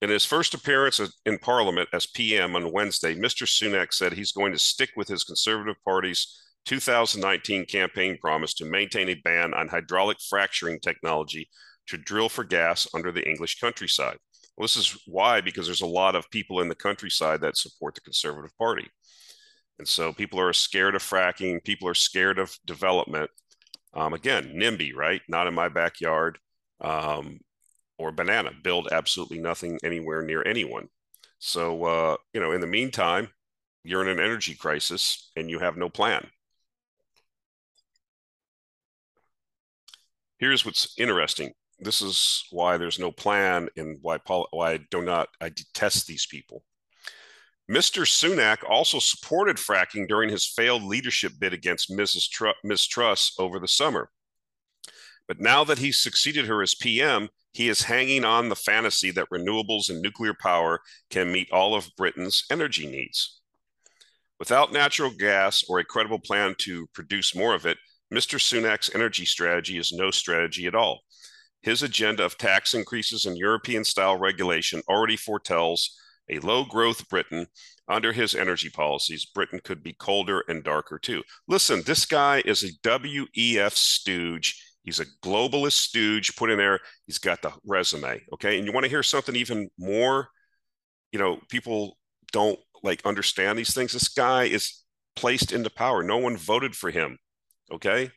in 0.01 0.09
his 0.09 0.25
first 0.25 0.53
appearance 0.53 1.01
in 1.25 1.37
Parliament 1.39 1.89
as 1.91 2.05
PM 2.05 2.55
on 2.55 2.71
Wednesday, 2.71 3.15
Mr. 3.15 3.43
Sunak 3.45 3.93
said 3.93 4.13
he's 4.13 4.31
going 4.31 4.53
to 4.53 4.59
stick 4.59 4.91
with 4.95 5.07
his 5.07 5.23
Conservative 5.23 5.75
Party's 5.83 6.41
2019 6.65 7.65
campaign 7.65 8.17
promise 8.19 8.53
to 8.53 8.65
maintain 8.65 9.09
a 9.09 9.15
ban 9.15 9.53
on 9.53 9.67
hydraulic 9.67 10.17
fracturing 10.29 10.79
technology 10.79 11.49
to 11.89 11.97
drill 11.97 12.29
for 12.29 12.43
gas 12.43 12.87
under 12.93 13.11
the 13.11 13.27
English 13.27 13.59
countryside. 13.59 14.17
Well, 14.55 14.65
this 14.65 14.77
is 14.77 14.97
why, 15.05 15.41
because 15.41 15.65
there's 15.65 15.81
a 15.81 15.87
lot 15.87 16.15
of 16.15 16.29
people 16.31 16.61
in 16.61 16.69
the 16.69 16.75
countryside 16.75 17.41
that 17.41 17.57
support 17.57 17.95
the 17.95 18.01
Conservative 18.01 18.55
Party. 18.57 18.87
And 19.77 19.87
so 19.87 20.11
people 20.11 20.39
are 20.39 20.53
scared 20.53 20.95
of 20.95 21.01
fracking, 21.01 21.63
people 21.63 21.87
are 21.87 21.93
scared 21.93 22.39
of 22.39 22.57
development. 22.65 23.29
Um, 23.93 24.13
again, 24.13 24.53
NIMBY, 24.55 24.93
right? 24.95 25.21
Not 25.29 25.47
in 25.47 25.53
my 25.53 25.69
backyard. 25.69 26.39
Um, 26.81 27.39
or 27.99 28.11
banana, 28.11 28.51
build 28.63 28.87
absolutely 28.91 29.39
nothing 29.39 29.77
anywhere 29.83 30.21
near 30.21 30.41
anyone. 30.43 30.87
So, 31.37 31.83
uh, 31.83 32.17
you 32.33 32.39
know, 32.39 32.53
in 32.53 32.61
the 32.61 32.67
meantime, 32.67 33.27
you're 33.83 34.01
in 34.01 34.07
an 34.07 34.23
energy 34.23 34.55
crisis 34.55 35.31
and 35.35 35.49
you 35.49 35.59
have 35.59 35.77
no 35.77 35.89
plan. 35.89 36.25
Here's 40.37 40.65
what's 40.65 40.97
interesting. 40.97 41.51
This 41.79 42.01
is 42.01 42.43
why 42.51 42.77
there's 42.77 42.99
no 42.99 43.11
plan 43.11 43.69
and 43.77 43.97
why 44.01 44.17
why 44.51 44.73
I 44.73 44.79
do 44.91 45.01
not 45.01 45.29
I 45.39 45.49
detest 45.49 46.07
these 46.07 46.25
people. 46.25 46.63
Mr. 47.69 48.01
Sunak 48.01 48.67
also 48.67 48.97
supported 48.99 49.57
fracking 49.57 50.07
during 50.07 50.29
his 50.29 50.47
failed 50.47 50.83
leadership 50.83 51.33
bid 51.39 51.53
against 51.53 51.91
Mrs. 51.91 52.27
Tr- 52.27 52.57
Ms. 52.63 52.87
Truss 52.87 53.35
over 53.37 53.59
the 53.59 53.67
summer. 53.67 54.09
But 55.27 55.39
now 55.39 55.63
that 55.65 55.77
he's 55.77 56.01
succeeded 56.01 56.47
her 56.47 56.63
as 56.63 56.73
PM, 56.73 57.29
he 57.53 57.69
is 57.69 57.83
hanging 57.83 58.25
on 58.25 58.49
the 58.49 58.55
fantasy 58.55 59.11
that 59.11 59.29
renewables 59.29 59.89
and 59.89 60.01
nuclear 60.01 60.33
power 60.33 60.81
can 61.11 61.31
meet 61.31 61.51
all 61.51 61.75
of 61.75 61.91
Britain's 61.95 62.43
energy 62.51 62.87
needs. 62.87 63.39
Without 64.39 64.73
natural 64.73 65.11
gas 65.11 65.63
or 65.69 65.77
a 65.77 65.85
credible 65.85 66.19
plan 66.19 66.55
to 66.59 66.87
produce 66.93 67.35
more 67.35 67.53
of 67.53 67.67
it, 67.67 67.77
Mr. 68.11 68.39
Sunak's 68.39 68.93
energy 68.95 69.25
strategy 69.25 69.77
is 69.77 69.93
no 69.93 70.09
strategy 70.09 70.65
at 70.65 70.73
all. 70.73 71.01
His 71.61 71.83
agenda 71.83 72.23
of 72.23 72.37
tax 72.37 72.73
increases 72.73 73.25
and 73.25 73.37
European 73.37 73.83
style 73.83 74.17
regulation 74.17 74.81
already 74.87 75.17
foretells 75.17 75.97
a 76.29 76.39
low 76.39 76.63
growth 76.63 77.09
Britain. 77.09 77.47
Under 77.87 78.13
his 78.13 78.35
energy 78.35 78.69
policies, 78.69 79.25
Britain 79.25 79.59
could 79.63 79.81
be 79.81 79.93
colder 79.93 80.43
and 80.47 80.63
darker 80.63 80.99
too. 80.99 81.23
Listen, 81.47 81.81
this 81.85 82.05
guy 82.05 82.43
is 82.45 82.63
a 82.63 82.71
WEF 82.83 83.71
stooge. 83.71 84.63
He's 84.83 84.99
a 84.99 85.05
globalist 85.23 85.73
stooge 85.73 86.35
put 86.35 86.51
in 86.51 86.59
there. 86.59 86.79
He's 87.07 87.17
got 87.17 87.41
the 87.41 87.51
resume. 87.65 88.21
Okay. 88.33 88.57
And 88.57 88.67
you 88.67 88.71
want 88.71 88.83
to 88.83 88.89
hear 88.89 89.01
something 89.01 89.35
even 89.35 89.69
more, 89.79 90.29
you 91.11 91.17
know, 91.17 91.39
people 91.49 91.97
don't 92.31 92.59
like 92.83 93.05
understand 93.05 93.57
these 93.57 93.73
things. 93.73 93.91
This 93.91 94.09
guy 94.09 94.43
is 94.43 94.83
placed 95.15 95.51
into 95.51 95.69
power. 95.71 96.03
No 96.03 96.17
one 96.17 96.37
voted 96.37 96.75
for 96.75 96.91
him. 96.91 97.17
Okay. 97.71 98.11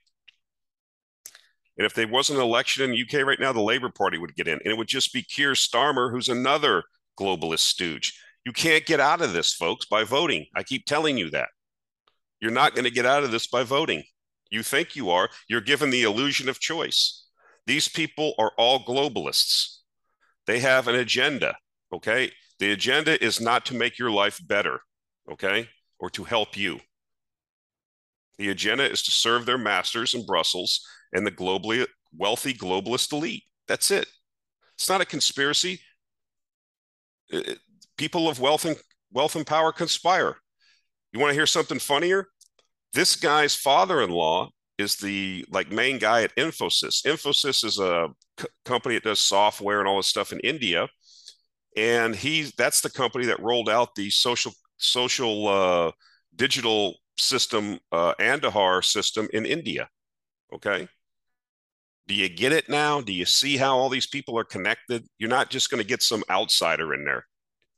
And 1.79 1.87
if 1.87 1.95
there 1.95 2.09
wasn't 2.09 2.39
an 2.39 2.45
election 2.45 2.85
in 2.85 2.91
the 2.91 3.03
UK 3.03 3.27
right 3.27 3.41
now, 3.41 3.53
the 3.53 3.61
Labour 3.61 3.91
Party 3.91 4.19
would 4.19 4.35
get 4.35 4.49
in. 4.49 4.55
And 4.55 4.67
it 4.67 4.77
would 4.77 4.89
just 4.89 5.13
be 5.13 5.23
Keir 5.23 5.53
Starmer, 5.53 6.11
who's 6.11 6.29
another 6.29 6.85
globalist 7.19 7.61
stooge. 7.61 8.19
You 8.45 8.53
can't 8.53 8.85
get 8.85 9.01
out 9.01 9.23
of 9.23 9.33
this, 9.33 9.55
folks, 9.55 9.87
by 9.87 10.05
voting. 10.05 10.47
I 10.55 10.63
keep 10.63 10.85
telling 10.85 11.17
you 11.17 11.31
that. 11.31 11.49
You're 12.41 12.51
not 12.51 12.75
going 12.75 12.85
to 12.85 12.91
get 12.91 13.07
out 13.07 13.23
of 13.23 13.31
this 13.31 13.47
by 13.47 13.63
voting. 13.63 14.03
You 14.51 14.63
think 14.63 14.97
you 14.97 15.11
are. 15.11 15.31
You're 15.49 15.61
given 15.61 15.91
the 15.91 16.03
illusion 16.03 16.49
of 16.49 16.61
choice. 16.61 17.27
These 17.67 17.89
people 17.89 18.35
are 18.39 18.53
all 18.59 18.85
globalists. 18.85 19.79
They 20.47 20.59
have 20.59 20.89
an 20.89 20.97
agenda, 20.97 21.57
okay? 21.93 22.33
The 22.59 22.73
agenda 22.73 23.23
is 23.25 23.41
not 23.41 23.65
to 23.67 23.75
make 23.75 23.99
your 23.99 24.11
life 24.11 24.41
better, 24.45 24.81
okay? 25.31 25.69
Or 26.01 26.11
to 26.11 26.25
help 26.25 26.57
you. 26.57 26.81
The 28.39 28.51
agenda 28.51 28.91
is 28.91 29.03
to 29.03 29.11
serve 29.11 29.47
their 29.47 29.59
masters 29.59 30.15
in 30.15 30.27
Brussels 30.27 30.81
and 31.13 31.27
the 31.27 31.31
globally 31.31 31.87
wealthy 32.17 32.55
globalist 32.55 33.13
elite. 33.13 33.45
That's 33.69 33.91
it. 33.91 34.07
It's 34.75 34.89
not 34.89 35.01
a 35.01 35.07
conspiracy. 35.07 35.81
It, 37.29 37.59
people 37.97 38.29
of 38.29 38.41
wealth 38.41 38.65
and 38.65 38.77
wealth 39.13 39.37
and 39.37 39.47
power 39.47 39.73
conspire. 39.73 40.37
You 41.13 41.21
want 41.21 41.31
to 41.31 41.35
hear 41.35 41.47
something 41.47 41.79
funnier? 41.79 42.29
This 42.95 43.17
guy's 43.17 43.55
father-in-law 43.55 44.51
is 44.79 44.97
the 44.97 45.45
like 45.51 45.71
main 45.71 45.99
guy 45.99 46.23
at 46.23 46.35
Infosys. 46.37 47.05
Infosys 47.07 47.65
is 47.65 47.79
a 47.79 48.09
c- 48.41 48.49
company 48.65 48.97
that 48.97 49.05
does 49.05 49.21
software 49.21 49.79
and 49.79 49.89
all 49.89 49.99
this 49.99 50.07
stuff 50.07 50.33
in 50.33 50.41
India, 50.41 50.89
and 51.77 52.17
he's 52.17 52.53
that's 52.53 52.81
the 52.81 52.91
company 52.91 53.27
that 53.27 53.41
rolled 53.41 53.69
out 53.69 53.95
the 53.95 54.11
social 54.11 54.53
social 54.79 55.49
uh, 55.49 55.93
digital 56.35 56.97
system 57.19 57.79
uh, 57.91 58.15
Aadhaar 58.21 58.85
system 58.85 59.29
in 59.33 59.47
India. 59.47 59.89
Okay. 60.53 60.89
Do 62.09 62.15
you 62.15 62.29
get 62.29 62.53
it 62.53 62.69
now? 62.69 63.01
Do 63.01 63.13
you 63.13 63.25
see 63.25 63.57
how 63.57 63.77
all 63.77 63.89
these 63.89 64.09
people 64.09 64.39
are 64.39 64.45
connected? 64.45 65.07
You're 65.19 65.31
not 65.31 65.51
just 65.51 65.71
going 65.71 65.83
to 65.83 65.89
get 65.89 66.03
some 66.03 66.25
outsider 66.29 66.93
in 66.95 67.05
there. 67.05 67.27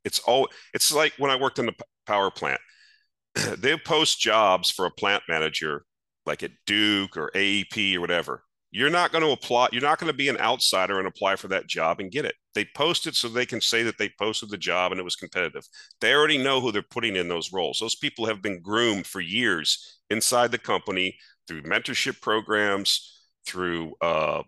It's 0.05 0.19
all 0.21 0.49
it's 0.73 0.93
like 0.93 1.13
when 1.19 1.31
I 1.31 1.37
worked 1.37 1.59
in 1.59 1.67
the 1.67 1.75
power 2.07 2.31
plant. 2.31 2.61
they 3.59 3.77
post 3.77 4.21
jobs 4.21 4.71
for 4.71 4.87
a 4.87 4.91
plant 4.91 5.23
manager 5.29 5.85
like 6.27 6.43
at 6.43 6.53
Duke 6.67 7.17
or 7.17 7.31
AEP 7.35 7.97
or 7.97 8.01
whatever. 8.01 8.43
You're 8.71 8.91
not 8.91 9.13
going 9.13 9.25
to 9.25 9.31
apply, 9.31 9.69
you're 9.73 9.83
not 9.83 9.99
going 9.99 10.11
to 10.11 10.17
be 10.17 10.29
an 10.29 10.39
outsider 10.39 10.99
and 10.99 11.07
apply 11.07 11.37
for 11.37 11.49
that 11.49 11.67
job 11.67 12.01
and 12.01 12.11
get 12.11 12.25
it. 12.25 12.35
They 12.55 12.67
post 12.77 13.07
it 13.07 13.15
so 13.15 13.29
they 13.29 13.47
can 13.47 13.61
say 13.61 13.83
that 13.83 13.99
they 13.99 14.11
posted 14.19 14.51
the 14.51 14.57
job 14.57 14.93
and 14.93 15.01
it 15.01 15.05
was 15.05 15.17
competitive. 15.17 15.67
They 16.01 16.15
already 16.15 16.39
know 16.39 16.61
who 16.61 16.73
they're 16.73 16.83
putting 16.83 17.17
in 17.17 17.29
those 17.29 17.53
roles. 17.53 17.79
Those 17.79 17.97
people 17.97 18.27
have 18.27 18.43
been 18.43 18.61
groomed 18.61 19.07
for 19.07 19.21
years 19.21 19.99
inside 20.11 20.53
the 20.53 20.59
company 20.59 21.19
through 21.47 21.63
mentorship 21.63 22.21
programs, 22.21 23.21
through 23.47 23.95
uh, 24.01 24.43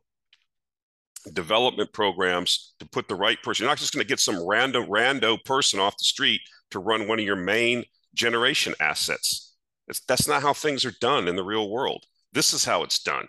development 1.33 1.93
programs 1.93 2.75
to 2.79 2.87
put 2.87 3.09
the 3.09 3.15
right 3.15 3.43
person. 3.43 3.65
You're 3.65 3.71
not 3.71 3.79
just 3.79 3.93
going 3.93 4.05
to 4.05 4.09
get 4.09 4.21
some 4.21 4.47
random 4.47 4.87
rando 4.87 5.43
person 5.45 5.81
off 5.81 5.99
the 5.99 6.05
street 6.05 6.41
to 6.71 6.79
run 6.79 7.09
one 7.09 7.19
of 7.19 7.25
your 7.25 7.37
main 7.37 7.85
generation 8.15 8.75
assets. 8.81 9.55
It's, 9.89 10.01
that's 10.01 10.29
not 10.29 10.43
how 10.43 10.53
things 10.53 10.85
are 10.85 10.95
done 11.01 11.29
in 11.29 11.37
the 11.37 11.45
real 11.45 11.71
world. 11.71 12.05
This 12.33 12.53
is 12.53 12.65
how 12.65 12.83
it's 12.83 13.03
done. 13.03 13.29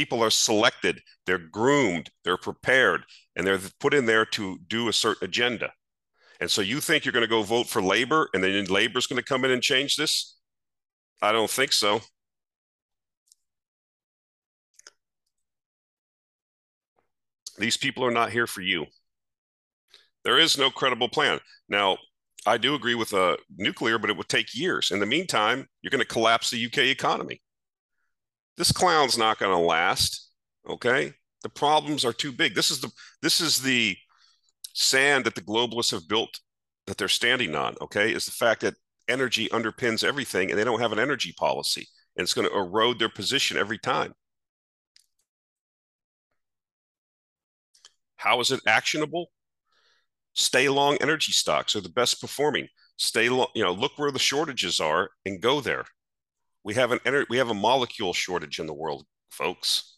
People 0.00 0.24
are 0.24 0.30
selected, 0.30 1.02
they're 1.26 1.36
groomed, 1.36 2.08
they're 2.24 2.38
prepared, 2.38 3.04
and 3.36 3.46
they're 3.46 3.60
put 3.80 3.92
in 3.92 4.06
there 4.06 4.24
to 4.24 4.58
do 4.66 4.88
a 4.88 4.94
certain 4.94 5.28
agenda. 5.28 5.74
And 6.40 6.50
so 6.50 6.62
you 6.62 6.80
think 6.80 7.04
you're 7.04 7.12
going 7.12 7.20
to 7.20 7.28
go 7.28 7.42
vote 7.42 7.66
for 7.66 7.82
labor 7.82 8.30
and 8.32 8.42
then 8.42 8.64
labor's 8.64 9.06
going 9.06 9.18
to 9.18 9.22
come 9.22 9.44
in 9.44 9.50
and 9.50 9.62
change 9.62 9.96
this? 9.96 10.38
I 11.20 11.32
don't 11.32 11.50
think 11.50 11.74
so. 11.74 12.00
These 17.58 17.76
people 17.76 18.02
are 18.06 18.10
not 18.10 18.32
here 18.32 18.46
for 18.46 18.62
you. 18.62 18.86
There 20.24 20.38
is 20.38 20.56
no 20.56 20.70
credible 20.70 21.10
plan. 21.10 21.40
Now, 21.68 21.98
I 22.46 22.56
do 22.56 22.74
agree 22.74 22.94
with 22.94 23.12
uh, 23.12 23.36
nuclear, 23.58 23.98
but 23.98 24.08
it 24.08 24.16
would 24.16 24.30
take 24.30 24.54
years. 24.54 24.92
In 24.92 24.98
the 24.98 25.04
meantime, 25.04 25.68
you're 25.82 25.90
going 25.90 26.00
to 26.00 26.06
collapse 26.06 26.48
the 26.48 26.64
UK 26.64 26.78
economy. 26.84 27.42
This 28.60 28.72
clown's 28.72 29.16
not 29.16 29.38
going 29.38 29.56
to 29.56 29.66
last. 29.66 30.32
Okay, 30.68 31.14
the 31.42 31.48
problems 31.48 32.04
are 32.04 32.12
too 32.12 32.30
big. 32.30 32.54
This 32.54 32.70
is 32.70 32.82
the 32.82 32.90
this 33.22 33.40
is 33.40 33.62
the 33.62 33.96
sand 34.74 35.24
that 35.24 35.34
the 35.34 35.40
globalists 35.40 35.92
have 35.92 36.06
built 36.06 36.40
that 36.86 36.98
they're 36.98 37.08
standing 37.08 37.54
on. 37.54 37.74
Okay, 37.80 38.12
is 38.12 38.26
the 38.26 38.32
fact 38.32 38.60
that 38.60 38.74
energy 39.08 39.48
underpins 39.48 40.04
everything, 40.04 40.50
and 40.50 40.58
they 40.58 40.64
don't 40.64 40.80
have 40.80 40.92
an 40.92 40.98
energy 40.98 41.32
policy, 41.38 41.88
and 42.18 42.22
it's 42.22 42.34
going 42.34 42.46
to 42.46 42.54
erode 42.54 42.98
their 42.98 43.08
position 43.08 43.56
every 43.56 43.78
time. 43.78 44.12
How 48.16 48.40
is 48.40 48.50
it 48.50 48.60
actionable? 48.66 49.30
Stay 50.34 50.68
long 50.68 50.98
energy 51.00 51.32
stocks 51.32 51.74
are 51.74 51.80
the 51.80 51.88
best 51.88 52.20
performing. 52.20 52.68
Stay 52.98 53.30
long, 53.30 53.48
you 53.54 53.64
know, 53.64 53.72
look 53.72 53.92
where 53.96 54.12
the 54.12 54.18
shortages 54.18 54.80
are 54.80 55.08
and 55.24 55.40
go 55.40 55.62
there. 55.62 55.86
We 56.64 56.74
have 56.74 56.92
an 56.92 57.00
we 57.28 57.38
have 57.38 57.50
a 57.50 57.54
molecule 57.54 58.12
shortage 58.12 58.58
in 58.58 58.66
the 58.66 58.74
world, 58.74 59.06
folks. 59.30 59.96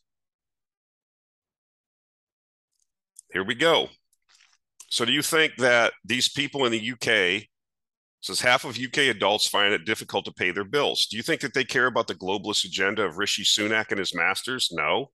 Here 3.32 3.44
we 3.44 3.54
go. 3.54 3.88
So 4.90 5.04
do 5.04 5.12
you 5.12 5.22
think 5.22 5.56
that 5.56 5.94
these 6.04 6.28
people 6.28 6.66
in 6.66 6.72
the 6.72 6.92
UK 6.92 7.48
says 8.20 8.40
half 8.40 8.64
of 8.64 8.78
UK 8.78 8.98
adults 9.08 9.48
find 9.48 9.72
it 9.74 9.84
difficult 9.84 10.24
to 10.26 10.32
pay 10.32 10.50
their 10.50 10.64
bills? 10.64 11.06
Do 11.06 11.16
you 11.16 11.22
think 11.22 11.40
that 11.40 11.54
they 11.54 11.64
care 11.64 11.86
about 11.86 12.06
the 12.06 12.14
globalist 12.14 12.64
agenda 12.64 13.02
of 13.04 13.18
Rishi 13.18 13.42
Sunak 13.42 13.90
and 13.90 13.98
his 13.98 14.14
masters? 14.14 14.68
No. 14.70 15.10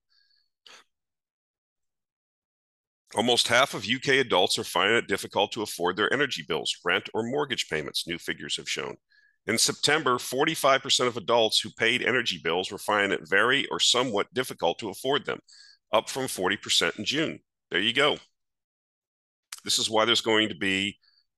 Almost 3.15 3.47
half 3.47 3.73
of 3.73 3.87
UK 3.87 4.19
adults 4.19 4.59
are 4.59 4.63
finding 4.63 4.97
it 4.97 5.07
difficult 5.07 5.51
to 5.53 5.63
afford 5.63 5.97
their 5.97 6.13
energy 6.13 6.43
bills, 6.47 6.75
rent, 6.85 7.09
or 7.13 7.23
mortgage 7.23 7.67
payments, 7.67 8.05
new 8.05 8.19
figures 8.19 8.57
have 8.57 8.69
shown. 8.69 8.97
In 9.47 9.57
September, 9.57 10.15
45% 10.15 11.07
of 11.07 11.17
adults 11.17 11.59
who 11.59 11.71
paid 11.71 12.03
energy 12.03 12.39
bills 12.43 12.71
were 12.71 12.77
finding 12.77 13.17
it 13.17 13.27
very 13.27 13.65
or 13.67 13.79
somewhat 13.79 14.33
difficult 14.33 14.77
to 14.79 14.89
afford 14.89 15.25
them, 15.25 15.39
up 15.91 16.09
from 16.09 16.25
40% 16.25 16.99
in 16.99 17.05
June. 17.05 17.39
There 17.71 17.79
you 17.79 17.93
go. 17.93 18.17
This 19.63 19.79
is 19.79 19.89
why 19.89 20.05
there's 20.05 20.21
going 20.21 20.49
to 20.49 20.55
be 20.55 20.97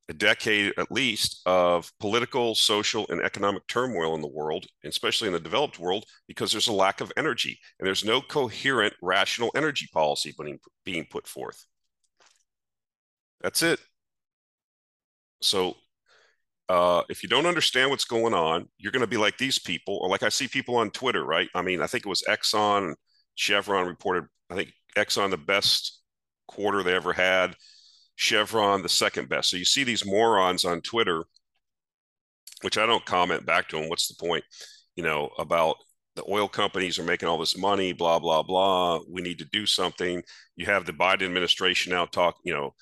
a 0.10 0.14
decade 0.14 0.74
at 0.78 0.92
least 0.92 1.42
of 1.46 1.90
political, 2.00 2.54
social, 2.54 3.06
and 3.10 3.22
economic 3.22 3.66
turmoil 3.68 4.14
in 4.14 4.22
the 4.22 4.28
world, 4.28 4.66
especially 4.84 5.28
in 5.28 5.34
the 5.34 5.40
developed 5.40 5.80
world, 5.80 6.04
because 6.28 6.52
there's 6.52 6.68
a 6.68 6.74
lack 6.74 7.00
of 7.00 7.14
energy 7.16 7.58
and 7.80 7.88
there's 7.88 8.04
no 8.04 8.20
coherent, 8.20 8.94
rational 9.02 9.52
energy 9.56 9.88
policy 9.94 10.36
being, 10.84 11.06
put 11.10 11.28
forth. 11.28 11.66
That's 13.40 13.64
it. 13.64 13.80
So, 15.42 15.78
uh, 16.72 17.04
if 17.10 17.22
you 17.22 17.28
don't 17.28 17.46
understand 17.46 17.90
what's 17.90 18.06
going 18.06 18.34
on, 18.34 18.66
you're 18.78 18.94
going 18.94 19.02
to 19.02 19.08
be 19.08 19.18
like 19.18 19.38
these 19.38 19.60
people, 19.60 20.00
or 20.02 20.08
like 20.08 20.24
I 20.24 20.30
see 20.30 20.48
people 20.48 20.78
on 20.78 20.90
Twitter, 20.90 21.26
right? 21.26 21.50
I 21.54 21.62
mean, 21.62 21.82
I 21.82 21.88
think 21.88 22.06
it 22.06 22.10
was 22.10 22.24
Exxon, 22.30 22.96
Chevron 23.36 23.88
reported, 23.88 24.24
I 24.50 24.56
think 24.56 24.72
Exxon 24.98 25.32
the 25.32 25.38
best 25.38 26.00
quarter 26.48 26.82
they 26.82 26.94
ever 26.94 27.12
had 27.12 27.58
Chevron 28.16 28.84
the 28.84 28.88
second 28.88 29.28
best. 29.28 29.50
So 29.50 29.58
you 29.58 29.66
see 29.66 29.84
these 29.84 30.06
morons 30.06 30.64
on 30.64 30.80
Twitter, 30.80 31.26
which 32.62 32.78
I 32.78 32.86
don't 32.86 33.06
comment 33.06 33.46
back 33.46 33.68
to 33.68 33.78
them. 33.78 33.90
What's 33.90 34.08
the 34.08 34.26
point? 34.26 34.46
You 34.96 35.04
know, 35.04 35.30
about 35.38 35.76
the 36.16 36.24
oil 36.30 36.48
companies 36.48 36.98
are 36.98 37.04
making 37.04 37.28
all 37.28 37.38
this 37.38 37.58
money, 37.58 37.92
blah, 37.92 38.20
blah, 38.20 38.44
blah. 38.44 39.02
We 39.10 39.22
need 39.22 39.40
to 39.40 39.46
do 39.52 39.66
something. 39.66 40.24
You 40.56 40.68
have 40.68 40.86
the 40.86 40.94
Biden 40.94 41.24
administration 41.24 41.92
now 41.92 42.06
talk, 42.06 42.36
you 42.46 42.54
know, 42.54 42.76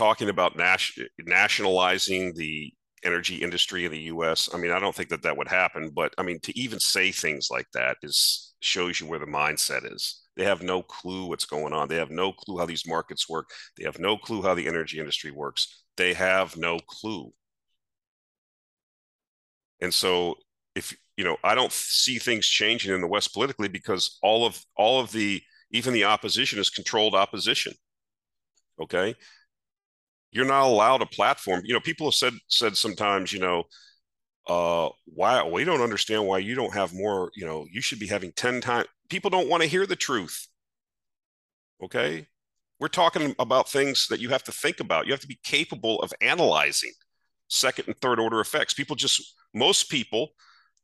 talking 0.00 0.30
about 0.30 0.56
nas- 0.56 0.98
nationalizing 1.18 2.32
the 2.34 2.72
energy 3.04 3.36
industry 3.36 3.84
in 3.84 3.92
the 3.92 4.08
US. 4.14 4.48
I 4.54 4.56
mean, 4.56 4.70
I 4.70 4.78
don't 4.78 4.94
think 4.94 5.10
that 5.10 5.22
that 5.24 5.36
would 5.36 5.48
happen, 5.48 5.90
but 5.94 6.14
I 6.16 6.22
mean, 6.22 6.40
to 6.40 6.58
even 6.58 6.80
say 6.80 7.12
things 7.12 7.48
like 7.50 7.66
that 7.74 7.98
is 8.02 8.54
shows 8.60 8.98
you 8.98 9.06
where 9.06 9.18
the 9.18 9.26
mindset 9.26 9.92
is. 9.92 10.22
They 10.38 10.44
have 10.44 10.62
no 10.62 10.82
clue 10.82 11.26
what's 11.26 11.44
going 11.44 11.74
on. 11.74 11.88
They 11.88 11.96
have 11.96 12.10
no 12.10 12.32
clue 12.32 12.56
how 12.56 12.64
these 12.64 12.86
markets 12.86 13.28
work. 13.28 13.50
They 13.76 13.84
have 13.84 13.98
no 13.98 14.16
clue 14.16 14.40
how 14.40 14.54
the 14.54 14.66
energy 14.66 14.98
industry 14.98 15.32
works. 15.32 15.84
They 15.98 16.14
have 16.14 16.56
no 16.56 16.78
clue. 16.78 17.30
And 19.82 19.92
so 19.92 20.36
if 20.74 20.96
you 21.18 21.24
know, 21.24 21.36
I 21.44 21.54
don't 21.54 21.72
see 21.72 22.18
things 22.18 22.46
changing 22.46 22.94
in 22.94 23.02
the 23.02 23.06
West 23.06 23.34
politically 23.34 23.68
because 23.68 24.18
all 24.22 24.46
of 24.46 24.62
all 24.78 24.98
of 24.98 25.12
the 25.12 25.42
even 25.72 25.92
the 25.92 26.04
opposition 26.04 26.58
is 26.58 26.70
controlled 26.70 27.14
opposition. 27.14 27.74
Okay. 28.80 29.14
You're 30.32 30.46
not 30.46 30.66
allowed 30.66 31.02
a 31.02 31.06
platform. 31.06 31.62
You 31.64 31.74
know, 31.74 31.80
people 31.80 32.06
have 32.06 32.14
said 32.14 32.34
said 32.48 32.76
sometimes, 32.76 33.32
you 33.32 33.40
know, 33.40 33.64
uh, 34.46 34.88
why 35.06 35.42
we 35.46 35.64
don't 35.64 35.80
understand 35.80 36.26
why 36.26 36.38
you 36.38 36.54
don't 36.54 36.74
have 36.74 36.94
more, 36.94 37.30
you 37.34 37.46
know, 37.46 37.66
you 37.70 37.80
should 37.80 37.98
be 37.98 38.06
having 38.06 38.32
10 38.32 38.60
times 38.60 38.86
people 39.10 39.28
don't 39.28 39.48
want 39.48 39.62
to 39.62 39.68
hear 39.68 39.86
the 39.86 39.96
truth. 39.96 40.48
Okay. 41.82 42.26
We're 42.78 42.88
talking 42.88 43.34
about 43.38 43.68
things 43.68 44.06
that 44.08 44.20
you 44.20 44.30
have 44.30 44.44
to 44.44 44.52
think 44.52 44.80
about. 44.80 45.06
You 45.06 45.12
have 45.12 45.20
to 45.20 45.26
be 45.26 45.38
capable 45.42 46.00
of 46.00 46.14
analyzing 46.22 46.92
second 47.48 47.88
and 47.88 47.96
third 47.98 48.18
order 48.18 48.40
effects. 48.40 48.72
People 48.72 48.96
just, 48.96 49.34
most 49.52 49.90
people, 49.90 50.30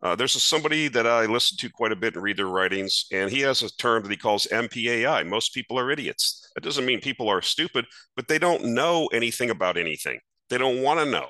uh, 0.02 0.14
there's 0.14 0.36
a, 0.36 0.40
somebody 0.40 0.88
that 0.88 1.06
I 1.06 1.26
listen 1.26 1.56
to 1.58 1.70
quite 1.70 1.92
a 1.92 1.96
bit 1.96 2.14
and 2.14 2.22
read 2.22 2.36
their 2.36 2.46
writings, 2.46 3.06
and 3.12 3.30
he 3.30 3.40
has 3.40 3.62
a 3.62 3.74
term 3.76 4.02
that 4.02 4.10
he 4.10 4.16
calls 4.16 4.46
MPAI. 4.50 5.26
Most 5.26 5.54
people 5.54 5.78
are 5.78 5.90
idiots. 5.90 6.50
That 6.54 6.64
doesn't 6.64 6.86
mean 6.86 7.00
people 7.00 7.28
are 7.28 7.42
stupid, 7.42 7.86
but 8.14 8.28
they 8.28 8.38
don't 8.38 8.64
know 8.64 9.06
anything 9.08 9.50
about 9.50 9.76
anything. 9.76 10.20
They 10.50 10.58
don't 10.58 10.82
want 10.82 11.00
to 11.00 11.06
know. 11.06 11.28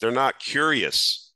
They're 0.00 0.10
not 0.10 0.40
curious 0.40 1.32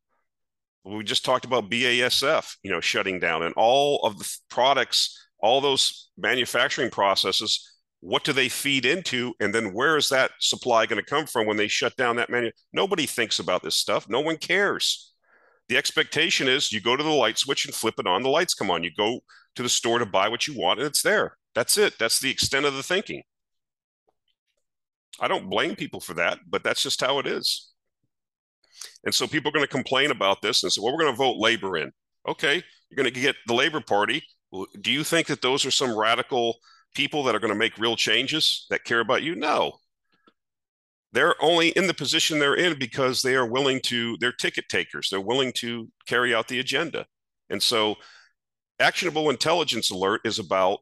we 0.87 1.03
just 1.03 1.25
talked 1.25 1.45
about 1.45 1.71
BASF, 1.71 2.57
you 2.63 2.71
know, 2.71 2.81
shutting 2.81 3.19
down 3.19 3.43
and 3.43 3.55
all 3.57 4.01
of 4.05 4.19
the 4.19 4.39
products, 4.49 5.27
all 5.41 5.61
those 5.61 6.11
manufacturing 6.17 6.91
processes, 6.91 7.77
what 8.01 8.25
do 8.25 8.33
they 8.33 8.49
feed 8.49 8.87
into? 8.87 9.35
And 9.41 9.55
then 9.55 9.73
where 9.73 9.97
is 9.97 10.09
that 10.11 10.31
supply 10.39 10.87
going 10.87 11.03
to 11.03 11.09
come 11.09 11.27
from 11.27 11.47
when 11.47 11.57
they 11.57 11.67
shut 11.67 11.97
down 11.97 12.17
that 12.17 12.31
menu? 12.31 12.53
Nobody 12.73 13.07
thinks 13.07 13.41
about 13.41 13.63
this 13.63 13.75
stuff. 13.75 14.09
No 14.09 14.21
one 14.21 14.37
cares. 14.37 15.13
The 15.69 15.77
expectation 15.77 16.49
is 16.49 16.73
you 16.73 16.81
go 16.81 16.97
to 16.97 17.03
the 17.03 17.11
light 17.11 17.39
switch 17.39 17.65
and 17.65 17.75
flip 17.75 17.95
it 17.99 18.07
on, 18.07 18.23
the 18.23 18.29
lights 18.29 18.55
come 18.55 18.71
on. 18.71 18.85
You 18.85 18.91
go 18.97 19.21
to 19.57 19.63
the 19.63 19.69
store 19.69 19.99
to 19.99 20.07
buy 20.07 20.29
what 20.29 20.47
you 20.47 20.55
want 20.57 20.79
and 20.79 20.87
it's 20.87 21.03
there. 21.03 21.37
That's 21.55 21.79
it. 21.79 21.99
That's 21.99 22.21
the 22.21 22.31
extent 22.31 22.67
of 22.67 22.75
the 22.75 22.83
thinking. 22.83 23.23
I 25.19 25.29
don't 25.29 25.49
blame 25.49 25.77
people 25.77 26.01
for 26.01 26.15
that, 26.15 26.39
but 26.49 26.63
that's 26.63 26.83
just 26.83 27.01
how 27.01 27.19
it 27.19 27.27
is. 27.27 27.73
And 29.05 29.15
so 29.15 29.27
people 29.27 29.49
are 29.49 29.53
going 29.53 29.65
to 29.65 29.71
complain 29.71 30.11
about 30.11 30.43
this 30.43 30.63
and 30.63 30.71
say, 30.71 30.81
well, 30.83 30.93
we're 30.93 31.03
going 31.03 31.13
to 31.13 31.17
vote 31.17 31.39
labor 31.39 31.77
in. 31.77 31.91
Okay, 32.29 32.63
you're 32.91 32.97
going 32.97 33.13
to 33.13 33.21
get 33.21 33.37
the 33.47 33.55
Labor 33.55 33.81
Party. 33.81 34.23
Do 34.81 34.93
you 34.93 35.05
think 35.05 35.29
that 35.29 35.43
those 35.43 35.65
are 35.65 35.71
some 35.71 35.97
radical 35.97 36.57
people 36.95 37.23
that 37.25 37.35
are 37.35 37.39
going 37.39 37.53
to 37.53 37.59
make 37.59 37.79
real 37.79 37.97
changes 37.97 38.67
that 38.71 38.85
care 38.85 39.01
about 39.01 39.23
you? 39.23 39.35
No. 39.35 39.79
They're 41.13 41.43
only 41.43 41.69
in 41.71 41.87
the 41.87 41.95
position 41.95 42.39
they're 42.39 42.57
in 42.57 42.79
because 42.79 43.23
they 43.23 43.35
are 43.37 43.47
willing 43.47 43.81
to, 43.85 44.17
they're 44.21 44.33
ticket 44.33 44.69
takers. 44.69 45.09
They're 45.11 45.21
willing 45.21 45.53
to 45.57 45.89
carry 46.07 46.35
out 46.35 46.49
the 46.49 46.61
agenda. 46.61 47.07
And 47.49 47.63
so, 47.63 47.97
actionable 48.79 49.31
intelligence 49.31 49.91
alert 49.91 50.21
is 50.25 50.39
about 50.39 50.81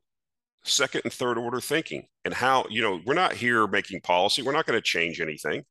second 0.65 1.03
and 1.05 1.13
third 1.13 1.39
order 1.39 1.61
thinking 1.61 2.07
and 2.25 2.33
how 2.33 2.65
you 2.71 2.81
know 2.81 3.01
we're 3.05 3.15
not 3.15 3.35
here 3.35 3.67
making 3.67 4.01
policy 4.01 4.41
we're 4.43 4.53
not 4.53 4.67
going 4.67 4.77
to 4.77 4.83
change 4.83 5.21
anything 5.21 5.63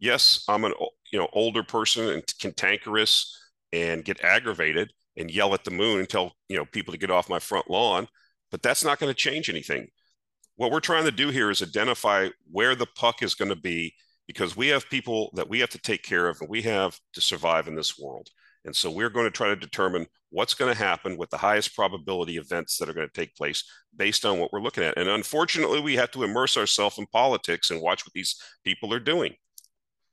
yes 0.00 0.44
i'm 0.48 0.64
an 0.64 0.72
you 1.12 1.18
know 1.18 1.28
older 1.32 1.62
person 1.62 2.08
and 2.08 2.24
cantankerous 2.40 3.38
and 3.72 4.04
get 4.04 4.22
aggravated 4.24 4.92
and 5.16 5.30
yell 5.30 5.54
at 5.54 5.62
the 5.64 5.70
moon 5.70 6.00
and 6.00 6.08
tell 6.08 6.32
you 6.48 6.56
know 6.56 6.64
people 6.66 6.92
to 6.92 6.98
get 6.98 7.10
off 7.10 7.28
my 7.28 7.38
front 7.38 7.70
lawn 7.70 8.08
but 8.50 8.62
that's 8.62 8.84
not 8.84 8.98
going 8.98 9.10
to 9.10 9.14
change 9.14 9.48
anything 9.48 9.86
what 10.56 10.70
we're 10.70 10.80
trying 10.80 11.04
to 11.04 11.10
do 11.10 11.28
here 11.28 11.50
is 11.50 11.62
identify 11.62 12.28
where 12.50 12.74
the 12.74 12.86
puck 12.94 13.22
is 13.22 13.34
going 13.34 13.48
to 13.48 13.56
be 13.56 13.94
because 14.26 14.56
we 14.56 14.68
have 14.68 14.88
people 14.88 15.30
that 15.34 15.48
we 15.48 15.60
have 15.60 15.70
to 15.70 15.78
take 15.78 16.02
care 16.02 16.28
of 16.28 16.38
and 16.40 16.48
we 16.48 16.62
have 16.62 16.98
to 17.14 17.20
survive 17.20 17.68
in 17.68 17.74
this 17.74 17.98
world 17.98 18.28
and 18.64 18.74
so 18.74 18.90
we're 18.90 19.10
going 19.10 19.26
to 19.26 19.30
try 19.30 19.48
to 19.48 19.56
determine 19.56 20.06
what's 20.30 20.54
going 20.54 20.72
to 20.72 20.78
happen 20.78 21.16
with 21.16 21.30
the 21.30 21.36
highest 21.36 21.74
probability 21.74 22.36
events 22.36 22.78
that 22.78 22.88
are 22.88 22.94
going 22.94 23.08
to 23.08 23.12
take 23.12 23.34
place 23.34 23.64
based 23.96 24.24
on 24.24 24.38
what 24.38 24.52
we're 24.52 24.60
looking 24.60 24.84
at. 24.84 24.96
And 24.96 25.08
unfortunately, 25.08 25.80
we 25.80 25.96
have 25.96 26.10
to 26.12 26.22
immerse 26.22 26.56
ourselves 26.56 26.98
in 26.98 27.06
politics 27.06 27.70
and 27.70 27.80
watch 27.80 28.06
what 28.06 28.12
these 28.14 28.40
people 28.64 28.94
are 28.94 29.00
doing 29.00 29.34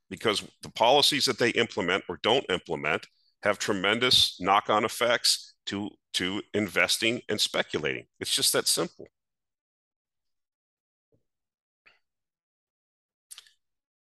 because 0.08 0.42
the 0.62 0.70
policies 0.70 1.24
that 1.26 1.38
they 1.38 1.50
implement 1.50 2.04
or 2.08 2.18
don't 2.22 2.44
implement 2.50 3.06
have 3.42 3.58
tremendous 3.58 4.36
knock-on 4.40 4.84
effects 4.84 5.54
to 5.66 5.88
to 6.12 6.42
investing 6.52 7.20
and 7.28 7.40
speculating. 7.40 8.04
It's 8.18 8.34
just 8.34 8.52
that 8.52 8.66
simple. 8.66 9.06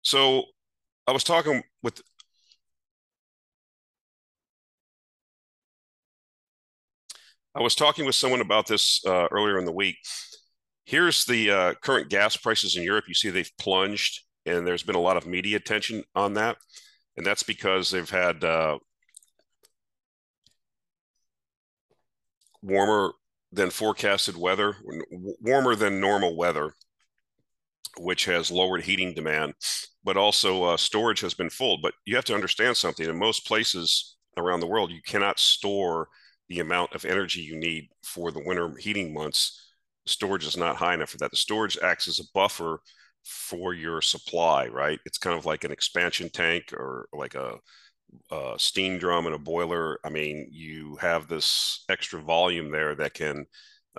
So 0.10 0.46
I 1.06 1.12
was 1.12 1.24
talking 1.24 1.62
with 1.84 2.02
I 7.54 7.62
was 7.62 7.76
talking 7.76 8.06
with 8.06 8.16
someone 8.16 8.42
about 8.42 8.66
this 8.66 9.06
uh, 9.06 9.28
earlier 9.30 9.60
in 9.60 9.66
the 9.66 9.72
week. 9.72 9.98
Here's 10.86 11.26
the 11.26 11.52
uh, 11.52 11.74
current 11.84 12.10
gas 12.10 12.36
prices 12.36 12.76
in 12.76 12.82
Europe. 12.82 13.06
You 13.08 13.14
see 13.14 13.30
they've 13.30 13.52
plunged, 13.60 14.22
and 14.48 14.66
there's 14.66 14.82
been 14.82 14.96
a 14.96 15.00
lot 15.00 15.16
of 15.16 15.28
media 15.28 15.58
attention 15.58 16.04
on 16.16 16.34
that. 16.34 16.58
And 17.16 17.24
that's 17.24 17.44
because 17.44 17.92
they've 17.92 18.10
had 18.10 18.44
uh, 18.44 18.80
warmer 22.64 23.12
than 23.52 23.70
forecasted 23.70 24.38
weather, 24.38 24.76
warmer 25.40 25.76
than 25.76 26.02
normal 26.02 26.36
weather, 26.36 26.74
which 27.98 28.26
has 28.26 28.52
lowered 28.52 28.84
heating 28.84 29.14
demand, 29.14 29.54
but 30.04 30.18
also 30.18 30.64
uh, 30.64 30.78
storage 30.78 31.22
has 31.22 31.34
been 31.34 31.50
full. 31.50 31.80
But 31.82 31.94
you 32.06 32.16
have 32.16 32.26
to 32.26 32.36
understand 32.36 32.78
something. 32.78 33.08
In 33.08 33.18
most 33.18 33.46
places 33.46 34.18
around 34.38 34.60
the 34.60 34.68
world, 34.68 34.92
you 34.92 35.02
cannot 35.06 35.40
store 35.40 36.10
the 36.50 36.60
amount 36.60 36.94
of 36.96 37.06
energy 37.06 37.42
you 37.42 37.56
need 37.56 37.90
for 38.04 38.32
the 38.32 38.44
winter 38.44 38.74
heating 38.80 39.14
months, 39.14 39.70
storage 40.10 40.46
is 40.46 40.58
not 40.58 40.76
high 40.76 40.94
enough 40.94 41.12
for 41.12 41.18
that. 41.18 41.32
The 41.32 41.38
storage 41.38 41.78
acts 41.82 42.08
as 42.08 42.20
a 42.20 42.24
buffer 42.34 42.82
for 43.24 43.74
your 43.74 44.02
supply, 44.02 44.68
right? 44.68 45.00
It's 45.06 45.18
kind 45.18 45.38
of 45.38 45.46
like 45.46 45.64
an 45.64 45.72
expansion 45.72 46.30
tank 46.30 46.74
or 46.74 47.08
like 47.14 47.36
a, 47.36 47.58
a 48.32 48.56
steam 48.58 48.98
drum 48.98 49.26
and 49.28 49.36
a 49.36 49.40
boiler. 49.40 50.00
I 50.04 50.10
mean, 50.10 50.50
you 50.52 50.98
have 51.00 51.28
this 51.28 51.84
extra 51.90 52.22
volume 52.22 52.72
there 52.72 52.96
that 52.96 53.14
can 53.14 53.46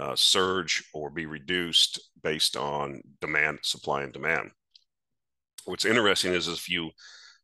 uh, 0.00 0.16
surge 0.16 0.82
or 0.94 1.10
be 1.10 1.26
reduced 1.26 2.00
based 2.22 2.56
on 2.56 3.02
demand, 3.20 3.58
supply, 3.62 4.02
and 4.02 4.12
demand. 4.12 4.50
What's 5.66 5.84
interesting 5.84 6.32
is 6.32 6.48
if 6.48 6.68
you 6.68 6.90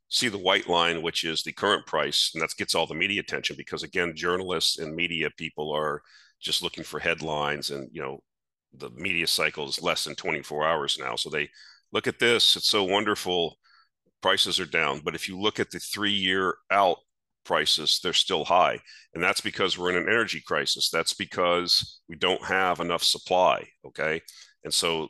see 0.08 0.28
the 0.28 0.38
white 0.38 0.68
line, 0.68 1.02
which 1.02 1.24
is 1.24 1.42
the 1.42 1.52
current 1.52 1.86
price, 1.86 2.30
and 2.32 2.42
that 2.42 2.56
gets 2.56 2.74
all 2.74 2.86
the 2.86 2.94
media 2.94 3.20
attention 3.20 3.56
because 3.58 3.82
again, 3.82 4.14
journalists 4.14 4.78
and 4.78 4.94
media 4.94 5.30
people 5.36 5.70
are 5.72 6.02
just 6.40 6.62
looking 6.62 6.84
for 6.84 6.98
headlines, 6.98 7.70
and 7.70 7.88
you 7.92 8.00
know, 8.00 8.20
the 8.74 8.90
media 8.90 9.26
cycle 9.26 9.68
is 9.68 9.82
less 9.82 10.04
than 10.04 10.14
24 10.14 10.66
hours 10.66 10.98
now, 10.98 11.16
so 11.16 11.28
they 11.28 11.48
look 11.92 12.06
at 12.06 12.18
this. 12.18 12.56
It's 12.56 12.68
so 12.68 12.84
wonderful. 12.84 13.58
Prices 14.22 14.58
are 14.58 14.66
down, 14.66 15.00
but 15.04 15.14
if 15.14 15.28
you 15.28 15.38
look 15.38 15.60
at 15.60 15.70
the 15.70 15.78
three-year 15.78 16.54
out 16.70 16.98
prices, 17.46 18.00
they're 18.02 18.12
still 18.12 18.44
high, 18.44 18.78
and 19.14 19.22
that's 19.22 19.40
because 19.40 19.78
we're 19.78 19.90
in 19.90 19.96
an 19.96 20.08
energy 20.08 20.42
crisis. 20.46 20.90
That's 20.90 21.14
because 21.14 22.00
we 22.08 22.16
don't 22.16 22.44
have 22.44 22.80
enough 22.80 23.02
supply. 23.02 23.66
Okay, 23.86 24.20
and 24.64 24.74
so 24.74 25.08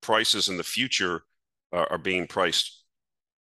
prices 0.00 0.48
in 0.48 0.56
the 0.56 0.62
future 0.62 1.22
are, 1.72 1.90
are 1.92 1.98
being 1.98 2.26
priced 2.26 2.84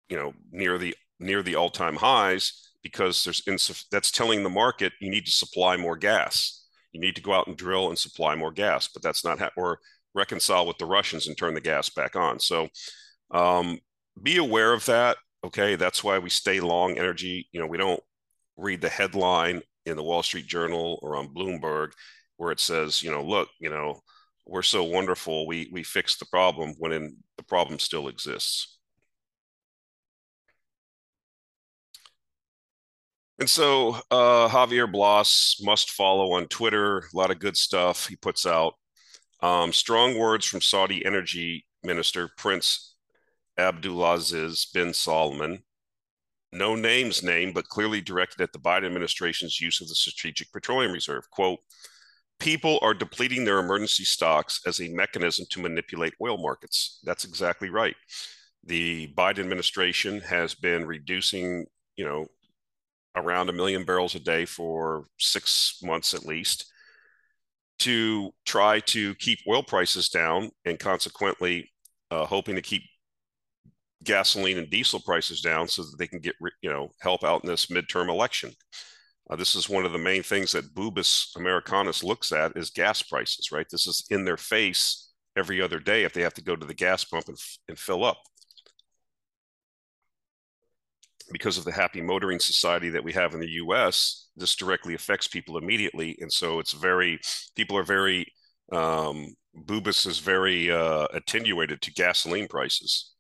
you 0.09 0.17
know 0.17 0.33
near 0.51 0.77
the 0.79 0.95
near 1.21 1.43
the 1.43 1.55
all-time 1.55 1.97
highs 1.97 2.71
because 2.83 3.25
there's 3.25 3.41
insuff- 3.43 3.87
that's 3.91 4.11
telling 4.11 4.43
the 4.43 4.51
market 4.51 4.93
you 5.01 5.11
need 5.11 5.25
to 5.25 5.33
supply 5.33 5.77
more 5.77 5.97
gas 5.97 6.67
you 6.93 7.01
need 7.01 7.17
to 7.17 7.23
go 7.23 7.33
out 7.33 7.47
and 7.47 7.57
drill 7.57 7.89
and 7.89 7.99
supply 7.99 8.35
more 8.35 8.53
gas 8.53 8.89
but 8.93 9.03
that's 9.03 9.25
not 9.25 9.39
ha- 9.39 9.51
or 9.57 9.79
reconcile 10.15 10.67
with 10.67 10.77
the 10.79 10.85
russians 10.85 11.27
and 11.27 11.39
turn 11.39 11.55
the 11.55 11.61
gas 11.61 11.89
back 11.89 12.15
on 12.15 12.39
so 12.39 12.69
um, 13.31 13.79
be 14.23 14.37
aware 14.37 14.75
of 14.75 14.85
that 14.85 15.17
okay 15.45 15.77
that's 15.77 16.05
why 16.05 16.19
we 16.19 16.31
stay 16.31 16.61
long 16.61 16.99
energy 16.99 17.49
you 17.53 17.61
know 17.61 17.67
we 17.67 17.79
don't 17.79 18.01
read 18.57 18.81
the 18.81 18.89
headline 18.89 19.63
in 19.87 19.97
the 19.97 20.03
wall 20.03 20.23
street 20.23 20.47
journal 20.47 20.99
or 21.03 21.17
on 21.17 21.29
bloomberg 21.29 21.91
where 22.37 22.53
it 22.53 22.61
says 22.61 23.03
you 23.03 23.11
know 23.11 23.23
look 23.23 23.49
you 23.61 23.71
know 23.71 24.01
we're 24.47 24.63
so 24.63 24.83
wonderful 24.85 25.47
we 25.47 25.69
we 25.73 25.83
fixed 25.83 26.19
the 26.19 26.27
problem 26.27 26.75
when 26.79 26.93
in, 26.93 27.17
the 27.37 27.45
problem 27.45 27.79
still 27.79 28.09
exists 28.09 28.79
And 33.39 33.51
so 33.51 33.97
uh, 34.13 34.49
Javier 34.49 34.91
Blas 34.91 35.57
must 35.61 35.91
follow 35.91 36.33
on 36.35 36.47
Twitter. 36.47 36.99
A 36.99 37.03
lot 37.13 37.33
of 37.33 37.41
good 37.41 37.57
stuff 37.57 38.07
he 38.07 38.15
puts 38.15 38.47
out. 38.47 38.75
Um, 39.41 39.73
strong 39.73 40.17
words 40.17 40.47
from 40.47 40.61
Saudi 40.61 41.05
Energy 41.05 41.67
Minister 41.83 42.31
Prince 42.37 42.92
Abdulaziz 43.59 44.73
bin 44.73 44.95
Salman. 44.95 45.63
No 46.53 46.75
names 46.75 47.23
named, 47.23 47.55
but 47.55 47.69
clearly 47.69 48.01
directed 48.01 48.41
at 48.43 48.53
the 48.53 48.59
Biden 48.59 48.87
administration's 48.87 49.61
use 49.61 49.81
of 49.81 49.89
the 49.89 49.95
Strategic 49.95 50.53
Petroleum 50.53 50.93
Reserve. 50.93 51.31
Quote, 51.31 51.61
people 52.39 52.79
are 52.83 52.93
depleting 52.93 53.45
their 53.45 53.59
emergency 53.59 54.05
stocks 54.05 54.61
as 54.67 54.81
a 54.81 54.89
mechanism 54.89 55.47
to 55.51 55.61
manipulate 55.63 56.13
oil 56.21 56.37
markets. 56.37 57.01
That's 57.05 57.25
exactly 57.25 57.71
right. 57.71 57.97
The 58.65 59.13
Biden 59.17 59.41
administration 59.41 60.21
has 60.21 60.55
been 60.55 60.87
reducing, 60.87 61.67
you 61.97 62.05
know, 62.05 62.27
around 63.17 63.49
a 63.49 63.53
million 63.53 63.85
barrels 63.85 64.15
a 64.15 64.21
day 64.21 64.45
for 64.45 65.05
six 65.19 65.79
months 65.83 66.15
at 66.15 66.25
least 66.25 66.73
to 67.79 68.31
try 68.45 68.81
to 68.81 69.15
keep 69.17 69.41
oil 69.49 69.63
prices 69.63 70.09
down 70.09 70.51
and 70.65 70.79
consequently 70.79 71.71
uh, 72.11 72.25
hoping 72.25 72.55
to 72.55 72.63
keep 72.63 72.83
gasoline 74.05 74.59
and 74.59 74.71
diesel 74.71 75.01
prices 75.01 75.41
down 75.41 75.69
so 75.69 75.83
that 75.83 75.97
they 75.99 76.07
can 76.07 76.19
get 76.19 76.35
you 76.63 76.71
know 76.71 76.91
help 77.01 77.25
out 77.25 77.43
in 77.45 77.49
this 77.49 77.67
midterm 77.67 78.09
election 78.09 78.53
uh, 79.31 79.37
this 79.37 79.55
is 79.55 79.69
one 79.69 79.85
of 79.85 79.93
the 79.93 79.99
main 79.99 80.23
things 80.23 80.53
that 80.53 80.75
Boobus 80.75 81.35
Americanus 81.37 82.03
looks 82.03 82.33
at 82.33 82.57
is 82.57 82.71
gas 82.71 83.03
prices, 83.03 83.53
right? 83.53 83.67
This 83.71 83.87
is 83.87 84.05
in 84.11 84.25
their 84.25 84.37
face 84.37 85.11
every 85.37 85.63
other 85.63 85.79
day 85.79 86.03
if 86.03 86.13
they 86.13 86.23
have 86.23 86.35
to 86.35 86.43
go 86.43 86.57
to 86.57 86.67
the 86.67 86.75
gas 86.75 87.05
pump 87.05 87.29
and, 87.29 87.39
and 87.69 87.79
fill 87.79 88.05
up 88.05 88.19
because 91.33 91.57
of 91.57 91.65
the 91.65 91.73
happy 91.73 92.01
motoring 92.01 92.39
society 92.39 92.91
that 92.91 93.03
we 93.03 93.13
have 93.13 93.35
in 93.35 93.41
the 93.41 93.49
US, 93.49 94.29
this 94.37 94.55
directly 94.55 94.95
affects 94.95 95.29
people 95.29 95.57
immediately. 95.57 96.17
And 96.21 96.31
so 96.31 96.59
it's 96.59 96.73
very, 96.73 97.19
people 97.57 97.77
are 97.77 97.83
very, 97.83 98.27
um, 98.71 99.35
Boobus 99.57 100.07
is 100.07 100.19
very 100.19 100.71
uh, 100.71 101.07
attenuated 101.13 101.81
to 101.83 101.93
gasoline 101.93 102.49
prices. 102.49 103.13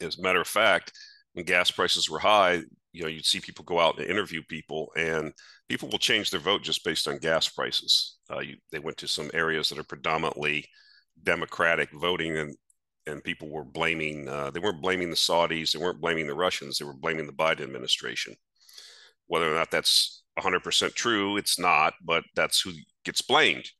As 0.00 0.18
a 0.18 0.22
matter 0.22 0.40
of 0.40 0.48
fact, 0.48 0.92
when 1.32 1.44
gas 1.44 1.70
prices 1.70 2.08
were 2.08 2.18
high, 2.18 2.62
you 2.92 3.02
know, 3.02 3.08
you'd 3.08 3.26
see 3.26 3.40
people 3.40 3.64
go 3.64 3.78
out 3.78 3.98
and 3.98 4.08
interview 4.08 4.42
people, 4.48 4.90
and 4.96 5.32
people 5.68 5.88
will 5.88 5.98
change 5.98 6.30
their 6.30 6.40
vote 6.40 6.62
just 6.62 6.84
based 6.84 7.06
on 7.08 7.18
gas 7.18 7.48
prices. 7.48 8.16
Uh, 8.30 8.38
you, 8.38 8.56
they 8.72 8.78
went 8.78 8.96
to 8.98 9.08
some 9.08 9.30
areas 9.34 9.68
that 9.68 9.78
are 9.78 9.84
predominantly 9.84 10.64
Democratic 11.22 11.90
voting, 11.92 12.36
and 12.36 12.56
and 13.06 13.22
people 13.22 13.48
were 13.48 13.64
blaming 13.64 14.28
uh, 14.28 14.50
they 14.50 14.60
weren't 14.60 14.82
blaming 14.82 15.10
the 15.10 15.16
saudis 15.16 15.72
they 15.72 15.78
weren't 15.78 16.00
blaming 16.00 16.26
the 16.26 16.34
russians 16.34 16.76
they 16.76 16.84
were 16.84 16.92
blaming 16.92 17.26
the 17.26 17.32
biden 17.32 17.60
administration. 17.60 18.34
Whether 19.28 19.50
or 19.50 19.54
not 19.54 19.70
that's 19.70 20.24
100% 20.38 20.94
true 20.94 21.36
it's 21.36 21.58
not 21.58 21.94
but 22.04 22.24
that's 22.34 22.60
who 22.60 22.72
gets 23.04 23.22
blamed 23.22 23.70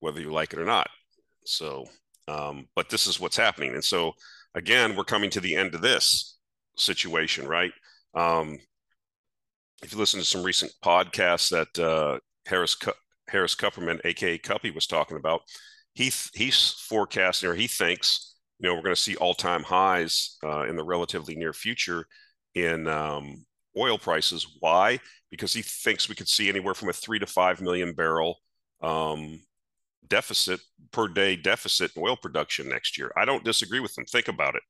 whether 0.00 0.20
you 0.20 0.32
like 0.32 0.52
it 0.52 0.58
or 0.58 0.64
not. 0.64 0.88
So 1.44 1.86
um, 2.28 2.66
but 2.76 2.88
this 2.88 3.06
is 3.06 3.18
what's 3.18 3.36
happening. 3.36 3.74
And 3.74 3.84
so 3.84 4.12
again 4.54 4.96
we're 4.96 5.04
coming 5.04 5.30
to 5.30 5.40
the 5.40 5.54
end 5.54 5.74
of 5.74 5.80
this 5.80 6.38
situation 6.76 7.46
right 7.46 7.72
um, 8.14 8.58
if 9.82 9.92
you 9.92 9.98
listen 9.98 10.20
to 10.20 10.26
some 10.26 10.42
recent 10.42 10.72
podcasts 10.84 11.50
that 11.50 11.82
uh, 11.82 12.18
harris 12.46 12.76
harris 13.28 13.54
kupperman 13.54 14.00
aka 14.04 14.38
Kuppy 14.38 14.74
was 14.74 14.86
talking 14.86 15.16
about 15.16 15.42
he 15.94 16.12
he's 16.34 16.70
forecasting 16.88 17.48
or 17.48 17.54
he 17.54 17.66
thinks 17.66 18.36
you 18.58 18.68
know 18.68 18.74
we're 18.74 18.82
going 18.82 18.94
to 18.94 19.00
see 19.00 19.16
all 19.16 19.34
time 19.34 19.62
highs 19.62 20.36
uh, 20.44 20.62
in 20.62 20.76
the 20.76 20.84
relatively 20.84 21.34
near 21.36 21.52
future 21.52 22.06
in 22.54 22.88
um, 22.88 23.44
oil 23.76 23.98
prices. 23.98 24.56
Why? 24.60 24.98
Because 25.30 25.52
he 25.52 25.62
thinks 25.62 26.08
we 26.08 26.14
could 26.14 26.28
see 26.28 26.48
anywhere 26.48 26.74
from 26.74 26.88
a 26.88 26.92
three 26.92 27.18
to 27.18 27.26
five 27.26 27.60
million 27.60 27.92
barrel 27.94 28.38
um, 28.82 29.40
deficit 30.08 30.60
per 30.92 31.08
day 31.08 31.36
deficit 31.36 31.92
in 31.96 32.02
oil 32.02 32.16
production 32.16 32.68
next 32.68 32.98
year. 32.98 33.12
I 33.16 33.24
don't 33.24 33.44
disagree 33.44 33.80
with 33.80 33.94
them. 33.94 34.04
Think 34.06 34.28
about 34.28 34.54
it. 34.54 34.62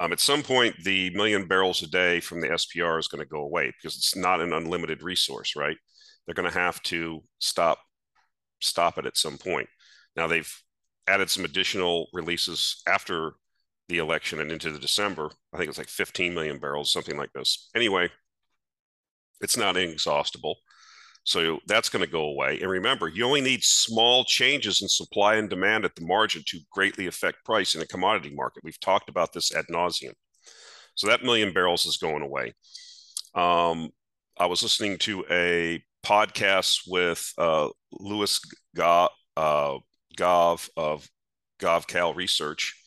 Um, 0.00 0.12
at 0.12 0.20
some 0.20 0.42
point, 0.42 0.76
the 0.82 1.10
million 1.10 1.46
barrels 1.46 1.82
a 1.82 1.86
day 1.86 2.20
from 2.20 2.40
the 2.40 2.48
SPR 2.48 2.98
is 2.98 3.08
going 3.08 3.22
to 3.22 3.28
go 3.28 3.42
away 3.42 3.66
because 3.66 3.96
it's 3.96 4.16
not 4.16 4.40
an 4.40 4.54
unlimited 4.54 5.02
resource, 5.02 5.54
right? 5.56 5.76
They're 6.24 6.34
going 6.34 6.50
to 6.50 6.58
have 6.58 6.82
to 6.84 7.22
stop 7.38 7.78
stop 8.60 8.98
it 8.98 9.06
at 9.06 9.16
some 9.16 9.38
point. 9.38 9.68
Now 10.16 10.26
they've 10.26 10.50
added 11.06 11.30
some 11.30 11.44
additional 11.44 12.08
releases 12.12 12.82
after 12.86 13.32
the 13.88 13.98
election 13.98 14.40
and 14.40 14.50
into 14.52 14.70
the 14.70 14.78
December. 14.78 15.30
I 15.52 15.58
think 15.58 15.68
it's 15.68 15.78
like 15.78 15.88
15 15.88 16.32
million 16.32 16.58
barrels, 16.58 16.92
something 16.92 17.16
like 17.16 17.32
this. 17.34 17.68
Anyway, 17.74 18.10
it's 19.40 19.56
not 19.56 19.76
inexhaustible. 19.76 20.58
So 21.24 21.60
that's 21.66 21.88
going 21.88 22.04
to 22.04 22.10
go 22.10 22.24
away. 22.24 22.60
And 22.60 22.70
remember, 22.70 23.08
you 23.08 23.24
only 23.24 23.40
need 23.40 23.62
small 23.62 24.24
changes 24.24 24.82
in 24.82 24.88
supply 24.88 25.36
and 25.36 25.50
demand 25.50 25.84
at 25.84 25.94
the 25.94 26.04
margin 26.04 26.42
to 26.46 26.60
greatly 26.70 27.06
affect 27.06 27.44
price 27.44 27.74
in 27.74 27.82
a 27.82 27.86
commodity 27.86 28.34
market. 28.34 28.64
We've 28.64 28.80
talked 28.80 29.08
about 29.08 29.32
this 29.32 29.54
ad 29.54 29.66
nauseum. 29.70 30.14
So 30.94 31.06
that 31.06 31.22
million 31.22 31.52
barrels 31.52 31.86
is 31.86 31.98
going 31.98 32.22
away. 32.22 32.54
Um, 33.34 33.90
I 34.38 34.46
was 34.46 34.62
listening 34.62 34.98
to 34.98 35.24
a 35.30 35.82
podcast 36.04 36.80
with 36.88 37.32
uh, 37.38 37.68
Louis 37.92 38.40
Gave, 38.74 39.08
uh, 39.36 39.78
Gave 40.16 40.70
of 40.76 41.08
Gavekal 41.60 42.16
Research, 42.16 42.79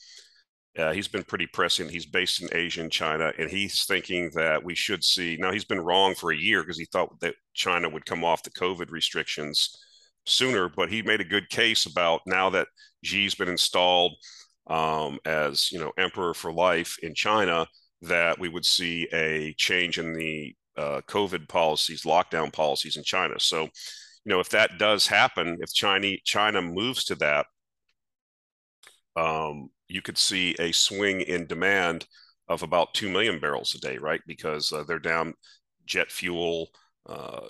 uh, 0.77 0.91
he's 0.91 1.07
been 1.07 1.23
pretty 1.23 1.45
pressing. 1.45 1.87
He's 1.87 2.05
based 2.05 2.41
in 2.41 2.49
Asia 2.51 2.81
and 2.81 2.91
China, 2.91 3.31
and 3.37 3.49
he's 3.49 3.85
thinking 3.85 4.31
that 4.33 4.63
we 4.63 4.73
should 4.73 5.03
see. 5.03 5.37
Now, 5.39 5.51
he's 5.51 5.65
been 5.65 5.81
wrong 5.81 6.15
for 6.15 6.31
a 6.31 6.37
year 6.37 6.61
because 6.61 6.79
he 6.79 6.85
thought 6.85 7.19
that 7.19 7.35
China 7.53 7.89
would 7.89 8.05
come 8.05 8.23
off 8.23 8.43
the 8.43 8.49
COVID 8.49 8.89
restrictions 8.89 9.75
sooner, 10.25 10.69
but 10.69 10.89
he 10.89 11.01
made 11.01 11.21
a 11.21 11.25
good 11.25 11.49
case 11.49 11.85
about 11.85 12.21
now 12.25 12.49
that 12.49 12.67
Xi's 13.05 13.35
been 13.35 13.49
installed 13.49 14.13
um, 14.67 15.19
as 15.25 15.71
you 15.71 15.79
know 15.79 15.91
emperor 15.97 16.33
for 16.33 16.51
life 16.51 16.97
in 17.03 17.13
China, 17.13 17.67
that 18.01 18.39
we 18.39 18.49
would 18.49 18.65
see 18.65 19.07
a 19.13 19.53
change 19.57 19.99
in 19.99 20.13
the 20.13 20.55
uh, 20.77 21.01
COVID 21.07 21.47
policies, 21.47 22.03
lockdown 22.03 22.51
policies 22.51 22.97
in 22.97 23.03
China. 23.03 23.39
So, 23.39 23.63
you 23.63 23.69
know, 24.25 24.39
if 24.39 24.49
that 24.49 24.79
does 24.79 25.05
happen, 25.05 25.57
if 25.61 25.73
China 25.73 26.15
China 26.23 26.61
moves 26.61 27.03
to 27.05 27.15
that, 27.15 27.45
um, 29.15 29.69
you 29.93 30.01
could 30.01 30.17
see 30.17 30.55
a 30.57 30.71
swing 30.71 31.21
in 31.21 31.45
demand 31.45 32.07
of 32.47 32.63
about 32.63 32.95
2 32.95 33.09
million 33.09 33.39
barrels 33.39 33.75
a 33.75 33.79
day, 33.79 33.99
right? 33.99 34.21
Because 34.25 34.73
uh, 34.73 34.83
they're 34.87 34.97
down 34.97 35.35
jet 35.85 36.11
fuel, 36.11 36.69
uh, 37.07 37.41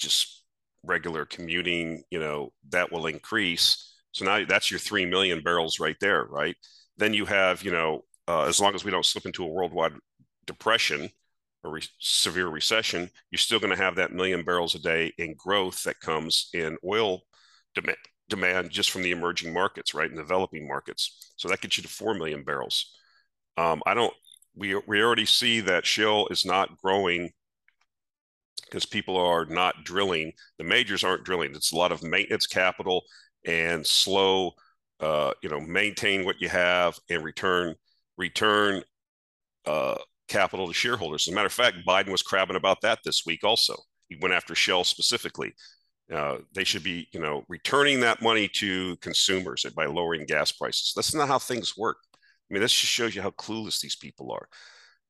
just 0.00 0.42
regular 0.82 1.24
commuting, 1.24 2.02
you 2.10 2.18
know, 2.18 2.52
that 2.70 2.90
will 2.90 3.06
increase. 3.06 3.94
So 4.10 4.24
now 4.24 4.44
that's 4.44 4.72
your 4.72 4.80
3 4.80 5.06
million 5.06 5.40
barrels 5.40 5.78
right 5.78 5.96
there, 6.00 6.24
right? 6.24 6.56
Then 6.96 7.14
you 7.14 7.26
have, 7.26 7.62
you 7.62 7.70
know, 7.70 8.02
uh, 8.26 8.46
as 8.46 8.60
long 8.60 8.74
as 8.74 8.84
we 8.84 8.90
don't 8.90 9.06
slip 9.06 9.24
into 9.24 9.44
a 9.44 9.48
worldwide 9.48 9.92
depression 10.46 11.10
or 11.62 11.74
re- 11.74 11.82
severe 12.00 12.48
recession, 12.48 13.08
you're 13.30 13.38
still 13.38 13.60
going 13.60 13.74
to 13.74 13.82
have 13.82 13.94
that 13.96 14.12
million 14.12 14.44
barrels 14.44 14.74
a 14.74 14.80
day 14.80 15.12
in 15.16 15.36
growth 15.38 15.84
that 15.84 16.00
comes 16.00 16.48
in 16.54 16.76
oil 16.84 17.20
demand 17.76 17.98
demand 18.30 18.70
just 18.70 18.90
from 18.90 19.02
the 19.02 19.10
emerging 19.10 19.52
markets, 19.52 19.94
right, 19.94 20.08
and 20.08 20.18
developing 20.18 20.66
markets. 20.66 21.32
So 21.36 21.48
that 21.48 21.60
gets 21.60 21.76
you 21.76 21.82
to 21.82 21.88
four 21.88 22.14
million 22.14 22.44
barrels. 22.44 22.92
Um, 23.58 23.82
I 23.86 23.94
don't. 23.94 24.14
We 24.56 24.74
we 24.86 25.02
already 25.02 25.26
see 25.26 25.60
that 25.60 25.86
shale 25.86 26.26
is 26.30 26.44
not 26.46 26.78
growing 26.78 27.30
because 28.64 28.86
people 28.86 29.16
are 29.16 29.44
not 29.44 29.84
drilling. 29.84 30.32
The 30.58 30.64
majors 30.64 31.04
aren't 31.04 31.24
drilling. 31.24 31.54
It's 31.54 31.72
a 31.72 31.76
lot 31.76 31.92
of 31.92 32.02
maintenance 32.02 32.46
capital 32.46 33.02
and 33.46 33.86
slow. 33.86 34.52
Uh, 35.00 35.32
you 35.42 35.48
know, 35.48 35.60
maintain 35.60 36.24
what 36.24 36.40
you 36.40 36.48
have 36.48 36.98
and 37.08 37.24
return 37.24 37.74
return 38.18 38.82
uh, 39.66 39.96
capital 40.28 40.66
to 40.68 40.74
shareholders. 40.74 41.26
As 41.26 41.32
a 41.32 41.34
matter 41.34 41.46
of 41.46 41.52
fact, 41.52 41.78
Biden 41.86 42.10
was 42.10 42.22
crabbing 42.22 42.56
about 42.56 42.82
that 42.82 43.00
this 43.04 43.24
week. 43.26 43.44
Also, 43.44 43.76
he 44.08 44.16
went 44.20 44.34
after 44.34 44.54
Shell 44.54 44.84
specifically. 44.84 45.54
Uh, 46.12 46.38
they 46.52 46.64
should 46.64 46.82
be, 46.82 47.08
you 47.12 47.20
know, 47.20 47.44
returning 47.48 48.00
that 48.00 48.22
money 48.22 48.48
to 48.48 48.96
consumers 48.96 49.64
by 49.76 49.86
lowering 49.86 50.26
gas 50.26 50.50
prices. 50.50 50.92
That's 50.94 51.14
not 51.14 51.28
how 51.28 51.38
things 51.38 51.76
work. 51.76 51.98
I 52.50 52.54
mean, 52.54 52.62
this 52.62 52.72
just 52.72 52.92
shows 52.92 53.14
you 53.14 53.22
how 53.22 53.30
clueless 53.30 53.80
these 53.80 53.96
people 53.96 54.32
are. 54.32 54.48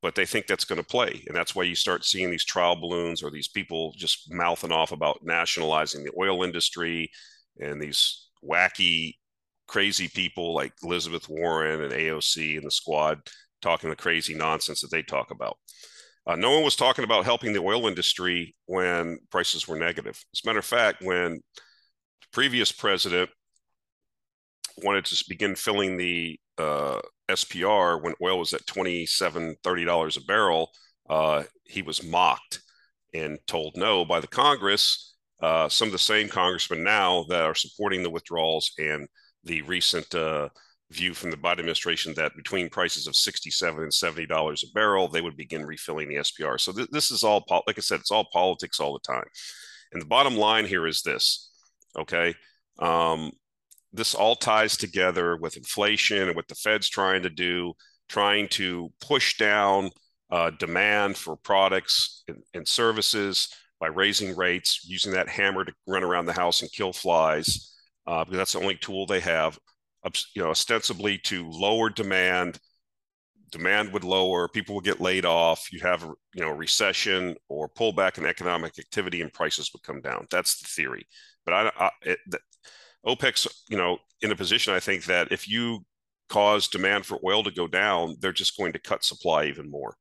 But 0.02 0.14
they 0.14 0.24
think 0.24 0.46
that's 0.46 0.64
going 0.64 0.80
to 0.80 0.86
play, 0.86 1.22
and 1.26 1.36
that's 1.36 1.54
why 1.54 1.64
you 1.64 1.74
start 1.74 2.06
seeing 2.06 2.30
these 2.30 2.44
trial 2.44 2.74
balloons 2.74 3.22
or 3.22 3.30
these 3.30 3.48
people 3.48 3.92
just 3.96 4.32
mouthing 4.32 4.72
off 4.72 4.92
about 4.92 5.20
nationalizing 5.22 6.04
the 6.04 6.12
oil 6.18 6.42
industry, 6.42 7.10
and 7.60 7.80
these 7.80 8.28
wacky, 8.42 9.16
crazy 9.68 10.08
people 10.08 10.54
like 10.54 10.72
Elizabeth 10.82 11.28
Warren 11.28 11.82
and 11.82 11.92
AOC 11.92 12.56
and 12.56 12.66
the 12.66 12.70
squad 12.70 13.20
talking 13.60 13.90
the 13.90 13.96
crazy 13.96 14.34
nonsense 14.34 14.80
that 14.80 14.90
they 14.90 15.02
talk 15.02 15.30
about. 15.30 15.58
Uh, 16.26 16.36
no 16.36 16.50
one 16.50 16.62
was 16.62 16.76
talking 16.76 17.04
about 17.04 17.24
helping 17.24 17.52
the 17.52 17.60
oil 17.60 17.86
industry 17.86 18.54
when 18.66 19.18
prices 19.30 19.66
were 19.66 19.78
negative. 19.78 20.22
As 20.34 20.42
a 20.44 20.46
matter 20.46 20.58
of 20.58 20.64
fact, 20.64 21.02
when 21.02 21.34
the 21.34 22.26
previous 22.32 22.72
president 22.72 23.30
wanted 24.82 25.04
to 25.06 25.24
begin 25.28 25.54
filling 25.54 25.96
the 25.96 26.38
uh, 26.58 27.00
SPR 27.30 28.02
when 28.02 28.14
oil 28.22 28.38
was 28.38 28.52
at 28.52 28.66
$27, 28.66 29.56
$30 29.64 30.16
a 30.16 30.20
barrel, 30.24 30.70
uh, 31.08 31.42
he 31.64 31.82
was 31.82 32.02
mocked 32.02 32.60
and 33.14 33.38
told 33.46 33.76
no 33.76 34.04
by 34.04 34.20
the 34.20 34.26
Congress. 34.26 35.14
Uh, 35.42 35.68
some 35.68 35.88
of 35.88 35.92
the 35.92 35.98
same 35.98 36.28
congressmen 36.28 36.84
now 36.84 37.24
that 37.28 37.42
are 37.42 37.54
supporting 37.54 38.02
the 38.02 38.10
withdrawals 38.10 38.72
and 38.78 39.08
the 39.44 39.62
recent 39.62 40.14
uh, 40.14 40.48
view 40.90 41.14
from 41.14 41.30
the 41.30 41.36
Biden 41.36 41.60
administration 41.60 42.14
that 42.14 42.36
between 42.36 42.68
prices 42.68 43.06
of 43.06 43.14
67 43.14 43.82
and 43.82 43.94
70 43.94 44.26
dollars 44.26 44.64
a 44.64 44.72
barrel, 44.72 45.08
they 45.08 45.20
would 45.20 45.36
begin 45.36 45.64
refilling 45.64 46.08
the 46.08 46.16
SPR. 46.16 46.60
So 46.60 46.72
th- 46.72 46.90
this 46.90 47.10
is 47.10 47.22
all, 47.22 47.44
like 47.66 47.78
I 47.78 47.80
said, 47.80 48.00
it's 48.00 48.10
all 48.10 48.26
politics 48.32 48.80
all 48.80 48.92
the 48.92 49.12
time. 49.12 49.26
And 49.92 50.02
the 50.02 50.06
bottom 50.06 50.36
line 50.36 50.66
here 50.66 50.86
is 50.86 51.02
this, 51.02 51.50
okay? 51.98 52.34
Um, 52.78 53.32
this 53.92 54.14
all 54.14 54.36
ties 54.36 54.76
together 54.76 55.36
with 55.36 55.56
inflation 55.56 56.28
and 56.28 56.36
what 56.36 56.48
the 56.48 56.54
Fed's 56.54 56.88
trying 56.88 57.22
to 57.22 57.30
do, 57.30 57.72
trying 58.08 58.48
to 58.48 58.92
push 59.00 59.36
down 59.36 59.90
uh, 60.30 60.50
demand 60.58 61.16
for 61.16 61.36
products 61.36 62.22
and, 62.28 62.42
and 62.54 62.66
services 62.66 63.48
by 63.80 63.88
raising 63.88 64.36
rates, 64.36 64.84
using 64.84 65.12
that 65.12 65.28
hammer 65.28 65.64
to 65.64 65.72
run 65.86 66.04
around 66.04 66.26
the 66.26 66.32
house 66.32 66.62
and 66.62 66.72
kill 66.72 66.92
flies, 66.92 67.74
uh, 68.06 68.24
because 68.24 68.38
that's 68.38 68.52
the 68.52 68.60
only 68.60 68.76
tool 68.76 69.06
they 69.06 69.20
have 69.20 69.58
you 70.34 70.42
know, 70.42 70.50
ostensibly 70.50 71.18
to 71.18 71.48
lower 71.50 71.90
demand. 71.90 72.58
Demand 73.50 73.92
would 73.92 74.04
lower, 74.04 74.46
people 74.46 74.76
would 74.76 74.84
get 74.84 75.00
laid 75.00 75.24
off. 75.24 75.72
You 75.72 75.80
have, 75.80 76.02
you 76.02 76.40
know, 76.40 76.50
recession 76.50 77.34
or 77.48 77.68
pullback 77.68 78.16
in 78.16 78.24
economic 78.24 78.78
activity, 78.78 79.22
and 79.22 79.32
prices 79.32 79.70
would 79.72 79.82
come 79.82 80.00
down. 80.00 80.26
That's 80.30 80.60
the 80.60 80.68
theory. 80.68 81.06
But 81.44 81.54
I, 81.54 81.72
I 81.76 81.90
it, 82.02 82.18
the, 82.28 82.38
OPEC's, 83.06 83.64
you 83.68 83.76
know, 83.76 83.98
in 84.22 84.30
a 84.30 84.36
position. 84.36 84.72
I 84.74 84.80
think 84.80 85.04
that 85.06 85.32
if 85.32 85.48
you 85.48 85.84
cause 86.28 86.68
demand 86.68 87.06
for 87.06 87.18
oil 87.24 87.42
to 87.42 87.50
go 87.50 87.66
down, 87.66 88.16
they're 88.20 88.32
just 88.32 88.56
going 88.56 88.72
to 88.72 88.78
cut 88.78 89.04
supply 89.04 89.46
even 89.46 89.70
more. 89.70 89.96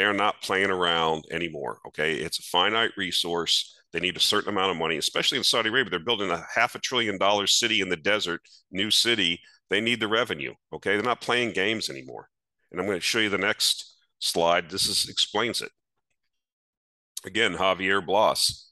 They 0.00 0.06
are 0.06 0.14
not 0.14 0.40
playing 0.40 0.70
around 0.70 1.26
anymore. 1.30 1.80
Okay, 1.88 2.14
it's 2.14 2.38
a 2.38 2.42
finite 2.42 2.92
resource 2.96 3.76
they 3.92 4.00
need 4.00 4.16
a 4.16 4.20
certain 4.20 4.48
amount 4.48 4.70
of 4.70 4.78
money, 4.78 4.96
especially 4.96 5.36
in 5.36 5.44
Saudi 5.44 5.68
Arabia. 5.68 5.90
They're 5.90 5.98
building 5.98 6.30
a 6.30 6.42
half 6.54 6.74
a 6.74 6.78
trillion 6.78 7.18
dollar 7.18 7.46
city 7.46 7.82
in 7.82 7.90
the 7.90 7.98
desert, 7.98 8.40
new 8.70 8.90
city. 8.90 9.42
They 9.68 9.82
need 9.82 10.00
the 10.00 10.08
revenue. 10.08 10.54
Okay. 10.72 10.94
They're 10.94 11.02
not 11.02 11.20
playing 11.20 11.52
games 11.52 11.90
anymore. 11.90 12.30
And 12.72 12.80
I'm 12.80 12.86
going 12.86 12.96
to 12.96 13.04
show 13.04 13.18
you 13.18 13.28
the 13.28 13.36
next 13.36 13.94
slide. 14.20 14.70
This 14.70 14.88
is, 14.88 15.06
explains 15.06 15.60
it. 15.60 15.70
Again, 17.26 17.56
Javier 17.58 18.02
Blas, 18.02 18.70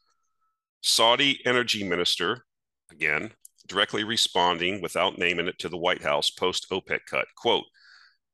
Saudi 0.81 1.41
energy 1.45 1.87
minister, 1.87 2.47
again, 2.91 3.33
directly 3.67 4.03
responding 4.03 4.81
without 4.81 5.19
naming 5.19 5.47
it 5.47 5.59
to 5.59 5.69
the 5.69 5.77
White 5.77 6.03
House 6.03 6.31
post 6.31 6.69
OPEC 6.73 7.01
cut. 7.07 7.27
Quote, 7.37 7.65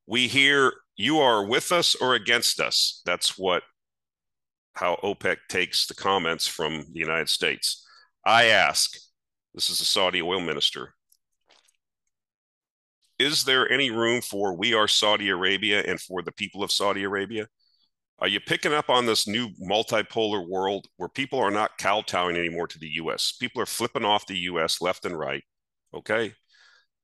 we 0.07 0.29
hear 0.29 0.75
you 0.97 1.19
are 1.19 1.45
with 1.45 1.73
us 1.73 1.95
or 1.95 2.15
against 2.15 2.61
us. 2.61 3.03
That's 3.05 3.39
what 3.39 3.63
how 4.75 4.99
OPEC 5.05 5.37
takes 5.49 5.87
the 5.87 5.95
comments 5.95 6.49
from 6.49 6.85
the 6.93 6.99
United 6.99 7.29
States. 7.29 7.87
I 8.27 8.47
ask, 8.47 8.97
this 9.55 9.71
is 9.71 9.79
the 9.79 9.85
Saudi 9.85 10.21
oil 10.21 10.41
minister, 10.41 10.95
is 13.19 13.45
there 13.45 13.71
any 13.71 13.91
room 13.91 14.21
for 14.21 14.57
we 14.57 14.75
are 14.75 14.89
Saudi 14.89 15.29
Arabia 15.29 15.83
and 15.87 16.01
for 16.01 16.23
the 16.23 16.33
people 16.33 16.65
of 16.65 16.73
Saudi 16.73 17.05
Arabia? 17.05 17.47
Are 18.19 18.29
you 18.29 18.41
picking 18.41 18.73
up 18.73 18.91
on 18.91 19.07
this 19.07 19.29
new 19.29 19.51
multipolar 19.63 20.49
world 20.49 20.87
where 20.97 21.09
people 21.09 21.39
are 21.39 21.51
not 21.51 21.79
kowtowing 21.79 22.37
anymore 22.37 22.67
to 22.69 22.79
the 22.79 22.91
US? 22.95 23.33
People 23.33 23.63
are 23.63 23.67
flipping 23.67 24.05
off 24.05 24.27
the 24.27 24.39
US 24.39 24.81
left 24.81 25.05
and 25.05 25.17
right. 25.17 25.45
Okay. 25.93 26.35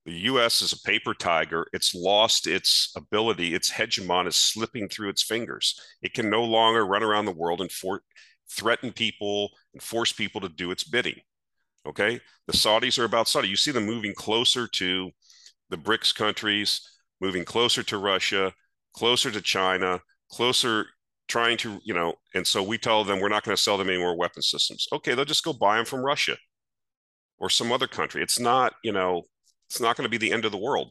The 0.07 0.13
US 0.13 0.63
is 0.63 0.73
a 0.73 0.81
paper 0.81 1.15
tiger. 1.15 1.67
It's 1.73 1.95
lost 1.95 2.47
its 2.47 2.93
ability, 2.97 3.55
its 3.55 3.71
hegemon 3.71 4.27
is 4.27 4.37
slipping 4.37 4.89
through 4.89 5.11
its 5.11 5.23
fingers. 5.23 5.79
It 6.03 6.15
can 6.15 6.31
no 6.31 6.43
longer 6.43 6.87
run 6.87 7.03
around 7.03 7.27
the 7.27 7.33
world 7.33 7.61
and 7.61 7.71
for, 7.71 8.03
threaten 8.51 8.93
people 8.93 9.51
and 9.73 9.83
force 9.83 10.13
people 10.13 10.41
to 10.41 10.49
do 10.49 10.71
its 10.71 10.85
bidding. 10.85 11.21
Okay. 11.87 12.21
The 12.47 12.53
Saudis 12.53 12.99
are 12.99 13.05
about 13.05 13.29
Saudi. 13.29 13.49
You 13.49 13.57
see 13.57 13.71
them 13.71 13.87
moving 13.87 14.15
closer 14.15 14.67
to 14.67 15.11
the 15.71 15.79
BRICS 15.79 16.15
countries, 16.15 16.81
moving 17.21 17.45
closer 17.45 17.83
to 17.85 17.99
Russia, 17.99 18.53
closer 18.95 19.31
to 19.31 19.41
China, 19.41 20.01
closer 20.31 20.87
trying 21.29 21.57
to, 21.59 21.81
you 21.85 21.95
know, 21.95 22.15
and 22.35 22.47
so 22.47 22.63
we 22.63 22.77
tell 22.77 23.05
them 23.05 23.21
we're 23.21 23.29
not 23.29 23.45
going 23.45 23.57
to 23.57 23.63
sell 23.63 23.79
them 23.79 23.89
any 23.89 23.99
more 23.99 24.17
weapon 24.17 24.43
systems. 24.43 24.89
Okay, 24.93 25.15
they'll 25.15 25.25
just 25.25 25.45
go 25.45 25.53
buy 25.53 25.77
them 25.77 25.87
from 25.87 26.01
Russia 26.01 26.37
or 27.39 27.49
some 27.49 27.71
other 27.71 27.87
country. 27.87 28.21
It's 28.21 28.41
not, 28.41 28.75
you 28.83 28.93
know, 28.93 29.23
it's 29.71 29.81
not 29.81 29.97
going 29.97 30.05
to 30.05 30.11
be 30.11 30.19
the 30.19 30.33
end 30.33 30.45
of 30.45 30.51
the 30.51 30.59
world. 30.59 30.91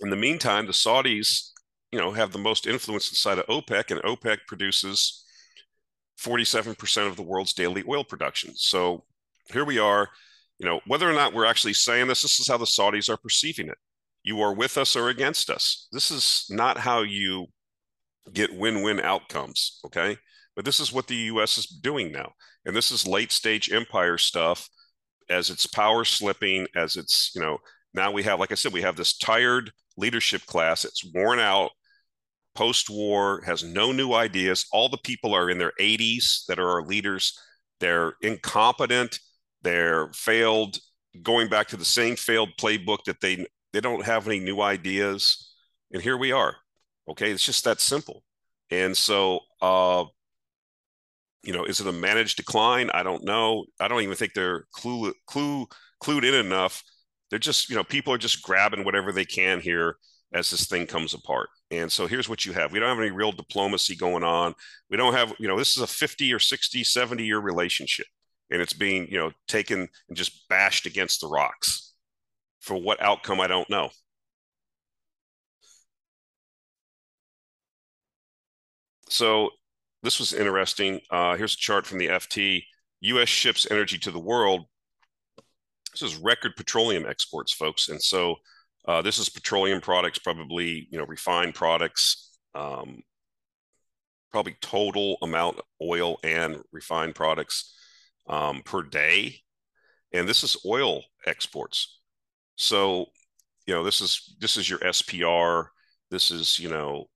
In 0.00 0.08
the 0.08 0.16
meantime, 0.16 0.66
the 0.66 0.72
Saudis, 0.72 1.50
you 1.92 1.98
know, 1.98 2.12
have 2.12 2.32
the 2.32 2.38
most 2.38 2.66
influence 2.66 3.10
inside 3.10 3.38
of 3.38 3.46
OPEC, 3.46 3.90
and 3.90 4.00
OPEC 4.02 4.38
produces 4.46 5.24
47% 6.18 7.06
of 7.06 7.16
the 7.16 7.22
world's 7.22 7.52
daily 7.52 7.84
oil 7.86 8.04
production. 8.04 8.52
So 8.56 9.04
here 9.52 9.66
we 9.66 9.78
are, 9.78 10.08
you 10.58 10.66
know, 10.66 10.80
whether 10.86 11.08
or 11.08 11.12
not 11.12 11.34
we're 11.34 11.44
actually 11.44 11.74
saying 11.74 12.08
this, 12.08 12.22
this 12.22 12.40
is 12.40 12.48
how 12.48 12.56
the 12.56 12.64
Saudis 12.64 13.10
are 13.10 13.18
perceiving 13.18 13.68
it. 13.68 13.78
You 14.22 14.40
are 14.40 14.54
with 14.54 14.78
us 14.78 14.96
or 14.96 15.10
against 15.10 15.50
us. 15.50 15.88
This 15.92 16.10
is 16.10 16.46
not 16.48 16.78
how 16.78 17.02
you 17.02 17.48
get 18.32 18.54
win 18.54 18.82
win 18.82 18.98
outcomes. 18.98 19.80
Okay. 19.84 20.16
But 20.56 20.64
this 20.64 20.80
is 20.80 20.92
what 20.92 21.06
the 21.06 21.16
US 21.16 21.58
is 21.58 21.66
doing 21.66 22.12
now. 22.12 22.32
And 22.64 22.74
this 22.74 22.90
is 22.90 23.06
late 23.06 23.30
stage 23.30 23.70
empire 23.70 24.18
stuff 24.18 24.68
as 25.30 25.50
it's 25.50 25.66
power 25.66 26.04
slipping, 26.04 26.66
as 26.74 26.96
it's, 26.96 27.32
you 27.34 27.40
know, 27.40 27.58
now 27.94 28.10
we 28.10 28.22
have, 28.24 28.40
like 28.40 28.52
I 28.52 28.54
said, 28.54 28.72
we 28.72 28.82
have 28.82 28.96
this 28.96 29.16
tired 29.16 29.72
leadership 29.96 30.44
class. 30.46 30.84
It's 30.84 31.04
worn 31.12 31.38
out 31.38 31.70
post 32.54 32.90
war, 32.90 33.42
has 33.46 33.62
no 33.62 33.92
new 33.92 34.12
ideas. 34.12 34.66
All 34.72 34.88
the 34.88 34.98
people 34.98 35.34
are 35.34 35.48
in 35.48 35.58
their 35.58 35.72
80s 35.80 36.44
that 36.48 36.58
are 36.58 36.68
our 36.68 36.82
leaders. 36.82 37.38
They're 37.80 38.14
incompetent. 38.20 39.20
They're 39.62 40.10
failed, 40.12 40.78
going 41.22 41.48
back 41.48 41.68
to 41.68 41.76
the 41.76 41.84
same 41.84 42.16
failed 42.16 42.50
playbook 42.60 43.04
that 43.06 43.20
they 43.20 43.46
they 43.72 43.80
don't 43.80 44.04
have 44.04 44.26
any 44.26 44.40
new 44.40 44.60
ideas. 44.60 45.52
And 45.92 46.02
here 46.02 46.16
we 46.16 46.32
are. 46.32 46.56
Okay, 47.08 47.30
it's 47.30 47.44
just 47.44 47.64
that 47.64 47.80
simple. 47.80 48.22
And 48.70 48.96
so, 48.96 49.40
uh, 49.62 50.04
you 51.42 51.52
know, 51.52 51.64
is 51.64 51.80
it 51.80 51.86
a 51.86 51.92
managed 51.92 52.36
decline? 52.36 52.90
I 52.92 53.02
don't 53.02 53.24
know. 53.24 53.66
I 53.80 53.88
don't 53.88 54.02
even 54.02 54.16
think 54.16 54.34
they're 54.34 54.64
clue 54.72 55.12
clue 55.26 55.66
clued 56.02 56.24
in 56.24 56.34
enough. 56.34 56.82
They're 57.30 57.38
just, 57.38 57.68
you 57.68 57.76
know, 57.76 57.84
people 57.84 58.12
are 58.12 58.18
just 58.18 58.42
grabbing 58.42 58.84
whatever 58.84 59.12
they 59.12 59.24
can 59.24 59.60
here 59.60 59.96
as 60.32 60.50
this 60.50 60.66
thing 60.66 60.86
comes 60.86 61.14
apart. 61.14 61.48
And 61.70 61.90
so 61.90 62.06
here's 62.06 62.28
what 62.28 62.46
you 62.46 62.52
have. 62.52 62.72
We 62.72 62.78
don't 62.78 62.88
have 62.88 62.98
any 62.98 63.10
real 63.10 63.32
diplomacy 63.32 63.96
going 63.96 64.24
on. 64.24 64.54
We 64.90 64.96
don't 64.96 65.14
have, 65.14 65.34
you 65.38 65.48
know, 65.48 65.58
this 65.58 65.76
is 65.76 65.82
a 65.82 65.86
50 65.86 66.32
or 66.32 66.38
60, 66.38 66.84
70 66.84 67.24
year 67.24 67.38
relationship. 67.38 68.06
And 68.50 68.62
it's 68.62 68.72
being, 68.72 69.08
you 69.10 69.18
know, 69.18 69.32
taken 69.46 69.88
and 70.08 70.16
just 70.16 70.48
bashed 70.48 70.86
against 70.86 71.20
the 71.20 71.28
rocks. 71.28 71.92
For 72.60 72.76
what 72.76 73.00
outcome, 73.02 73.40
I 73.40 73.46
don't 73.46 73.68
know. 73.70 73.90
So 79.08 79.50
this 80.02 80.18
was 80.18 80.32
interesting. 80.32 81.00
Uh, 81.10 81.36
here's 81.36 81.54
a 81.54 81.58
chart 81.58 81.86
from 81.86 81.98
the 81.98 82.08
FT. 82.08 82.62
U.S. 83.00 83.28
ships 83.28 83.66
energy 83.70 83.98
to 83.98 84.10
the 84.10 84.18
world. 84.18 84.66
This 85.92 86.02
is 86.02 86.16
record 86.16 86.56
petroleum 86.56 87.06
exports, 87.06 87.52
folks. 87.52 87.88
And 87.88 88.02
so 88.02 88.36
uh, 88.86 89.02
this 89.02 89.18
is 89.18 89.28
petroleum 89.28 89.80
products, 89.80 90.18
probably 90.18 90.88
you 90.90 90.98
know 90.98 91.04
refined 91.04 91.54
products, 91.54 92.38
um, 92.54 93.02
probably 94.30 94.56
total 94.60 95.18
amount 95.22 95.60
oil 95.82 96.18
and 96.24 96.62
refined 96.72 97.14
products 97.14 97.74
um, 98.28 98.62
per 98.64 98.82
day, 98.82 99.36
and 100.12 100.28
this 100.28 100.42
is 100.42 100.56
oil 100.64 101.02
exports. 101.26 102.00
So 102.56 103.06
you 103.66 103.74
know 103.74 103.84
this 103.84 104.00
is 104.00 104.36
this 104.40 104.56
is 104.56 104.68
your 104.68 104.78
SPR. 104.78 105.66
This 106.10 106.30
is 106.30 106.58
you 106.58 106.70
know 106.70 107.06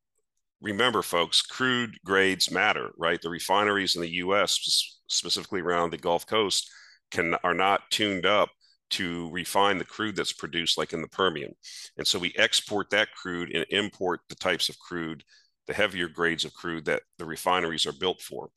remember, 0.63 1.03
folks, 1.03 1.43
crude 1.43 1.97
grades 2.05 2.51
matter, 2.51 2.93
right? 2.97 3.21
The 3.21 3.29
refineries 3.29 3.97
in 3.97 4.03
the 4.03 4.11
U.S., 4.11 4.97
specifically 5.09 5.61
around 5.61 5.91
the 5.91 5.99
Gulf 5.99 6.27
Coast, 6.27 6.71
can 7.11 7.35
are 7.45 7.55
not 7.55 7.83
tuned 7.91 8.25
up 8.25 8.49
to 8.91 9.31
refine 9.31 9.79
the 9.79 9.85
crude 9.85 10.17
that's 10.17 10.33
produced, 10.33 10.79
like 10.79 10.93
in 10.93 11.03
the 11.03 11.09
Permian. 11.09 11.53
And 11.97 12.07
so 12.07 12.19
we 12.19 12.33
export 12.37 12.91
that 12.91 13.09
crude 13.15 13.51
and 13.55 13.67
import 13.71 14.21
the 14.29 14.35
types 14.35 14.69
of 14.69 14.79
crude, 14.79 15.25
the 15.67 15.75
heavier 15.75 16.09
grades 16.09 16.45
of 16.45 16.55
crude 16.55 16.85
that 16.85 17.03
the 17.19 17.25
refineries 17.25 17.87
are 17.87 17.93
built 17.93 18.21
for. 18.21 18.51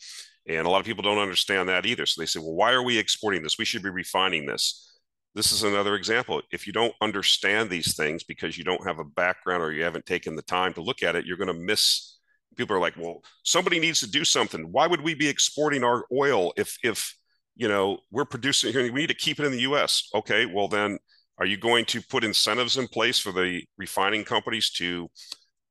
And 0.48 0.68
a 0.68 0.70
lot 0.70 0.80
of 0.80 0.86
people 0.86 1.04
don't 1.04 1.18
understand 1.18 1.70
that 1.70 1.86
either. 1.86 2.06
So 2.06 2.22
they 2.22 2.26
say, 2.26 2.40
well, 2.40 2.54
why 2.54 2.74
are 2.74 2.84
we 2.84 2.98
exporting 2.98 3.44
this? 3.44 3.58
We 3.58 3.66
should 3.66 3.84
be 3.84 3.90
refining 3.90 4.46
this 4.46 4.95
this 5.36 5.52
is 5.52 5.64
another 5.64 5.96
example. 5.96 6.42
If 6.52 6.66
you 6.66 6.72
don't 6.72 6.96
understand 7.02 7.70
these 7.70 7.96
things 7.96 8.24
because 8.24 8.58
you 8.58 8.64
don't 8.64 8.88
have 8.88 9.00
a 9.00 9.04
background 9.04 9.62
or 9.62 9.74
you 9.74 9.84
haven't 9.84 10.06
taken 10.06 10.36
the 10.36 10.42
time 10.42 10.74
to 10.74 10.82
look 10.82 11.04
at 11.04 11.16
it, 11.16 11.26
you're 11.26 11.38
going 11.38 11.50
to 11.50 11.54
miss. 11.54 12.18
People 12.56 12.78
are 12.78 12.80
like, 12.80 12.96
well, 12.98 13.22
somebody 13.44 13.78
needs 13.78 14.00
to 14.00 14.10
do 14.10 14.24
something. 14.24 14.72
Why 14.72 14.88
would 14.88 15.02
we 15.02 15.14
be 15.14 15.28
exporting 15.28 15.84
our 15.84 16.06
oil 16.10 16.54
if, 16.56 16.78
if, 16.84 17.14
you 17.58 17.68
know, 17.68 18.00
we're 18.12 18.24
producing 18.24 18.72
here? 18.72 18.86
And 18.86 18.94
we 18.94 19.02
need 19.02 19.08
to 19.08 19.14
keep 19.14 19.38
it 19.42 19.46
in 19.46 19.52
the 19.52 19.62
U.S. 19.62 20.08
Okay, 20.16 20.46
well 20.46 20.70
then, 20.70 20.98
are 21.38 21.46
you 21.46 21.58
going 21.58 21.84
to 21.86 22.02
put 22.02 22.24
incentives 22.24 22.78
in 22.78 22.88
place 22.88 23.20
for 23.20 23.34
the 23.34 23.62
refining 23.78 24.24
companies 24.24 24.70
to, 24.78 25.10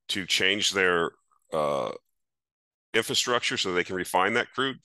to 0.09 0.27
change 0.27 0.73
their 0.73 1.13
uh, 1.55 1.93
infrastructure 2.93 3.57
so 3.57 3.73
they 3.73 3.83
can 3.83 3.97
refine 3.97 4.35
that 4.35 4.53
crude? 4.55 4.77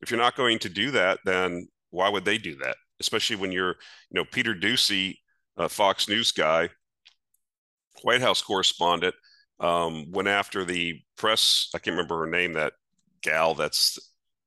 If 0.00 0.12
you're 0.12 0.20
not 0.20 0.36
going 0.36 0.60
to 0.60 0.68
do 0.68 0.92
that, 0.92 1.18
then 1.24 1.66
why 1.90 2.08
would 2.08 2.24
they 2.24 2.38
do 2.38 2.54
that? 2.58 2.76
Especially 3.00 3.36
when 3.36 3.50
you're, 3.52 3.76
you 4.10 4.14
know, 4.14 4.24
Peter 4.24 4.54
Doocy, 4.54 5.16
uh, 5.56 5.68
Fox 5.68 6.08
News 6.08 6.32
guy, 6.32 6.68
White 8.02 8.20
House 8.20 8.42
correspondent, 8.42 9.14
um, 9.58 10.10
went 10.10 10.28
after 10.28 10.64
the 10.64 11.00
press. 11.16 11.68
I 11.74 11.78
can't 11.78 11.96
remember 11.96 12.18
her 12.20 12.30
name. 12.30 12.52
That 12.54 12.74
gal, 13.22 13.54
that's 13.54 13.98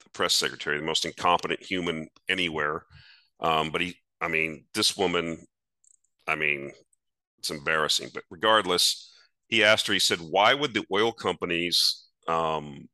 the 0.03 0.09
press 0.11 0.33
secretary, 0.33 0.77
the 0.77 0.85
most 0.85 1.05
incompetent 1.05 1.61
human 1.61 2.07
anywhere. 2.29 2.85
Um, 3.39 3.71
but 3.71 3.81
he, 3.81 3.95
I 4.21 4.27
mean, 4.27 4.65
this 4.73 4.95
woman, 4.95 5.45
I 6.27 6.35
mean, 6.35 6.71
it's 7.37 7.51
embarrassing. 7.51 8.09
But 8.13 8.23
regardless, 8.29 9.11
he 9.47 9.63
asked 9.63 9.87
her. 9.87 9.93
He 9.93 9.99
said, 9.99 10.19
"Why 10.19 10.53
would 10.53 10.73
the 10.73 10.85
oil 10.91 11.11
companies 11.11 12.05
um, 12.27 12.87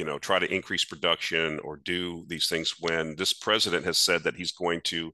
you 0.00 0.06
know 0.06 0.18
try 0.18 0.38
to 0.38 0.50
increase 0.50 0.82
production 0.82 1.58
or 1.58 1.76
do 1.76 2.24
these 2.26 2.48
things 2.48 2.76
when 2.80 3.14
this 3.16 3.34
president 3.34 3.84
has 3.84 3.98
said 3.98 4.22
that 4.22 4.34
he's 4.34 4.50
going 4.50 4.80
to 4.82 5.12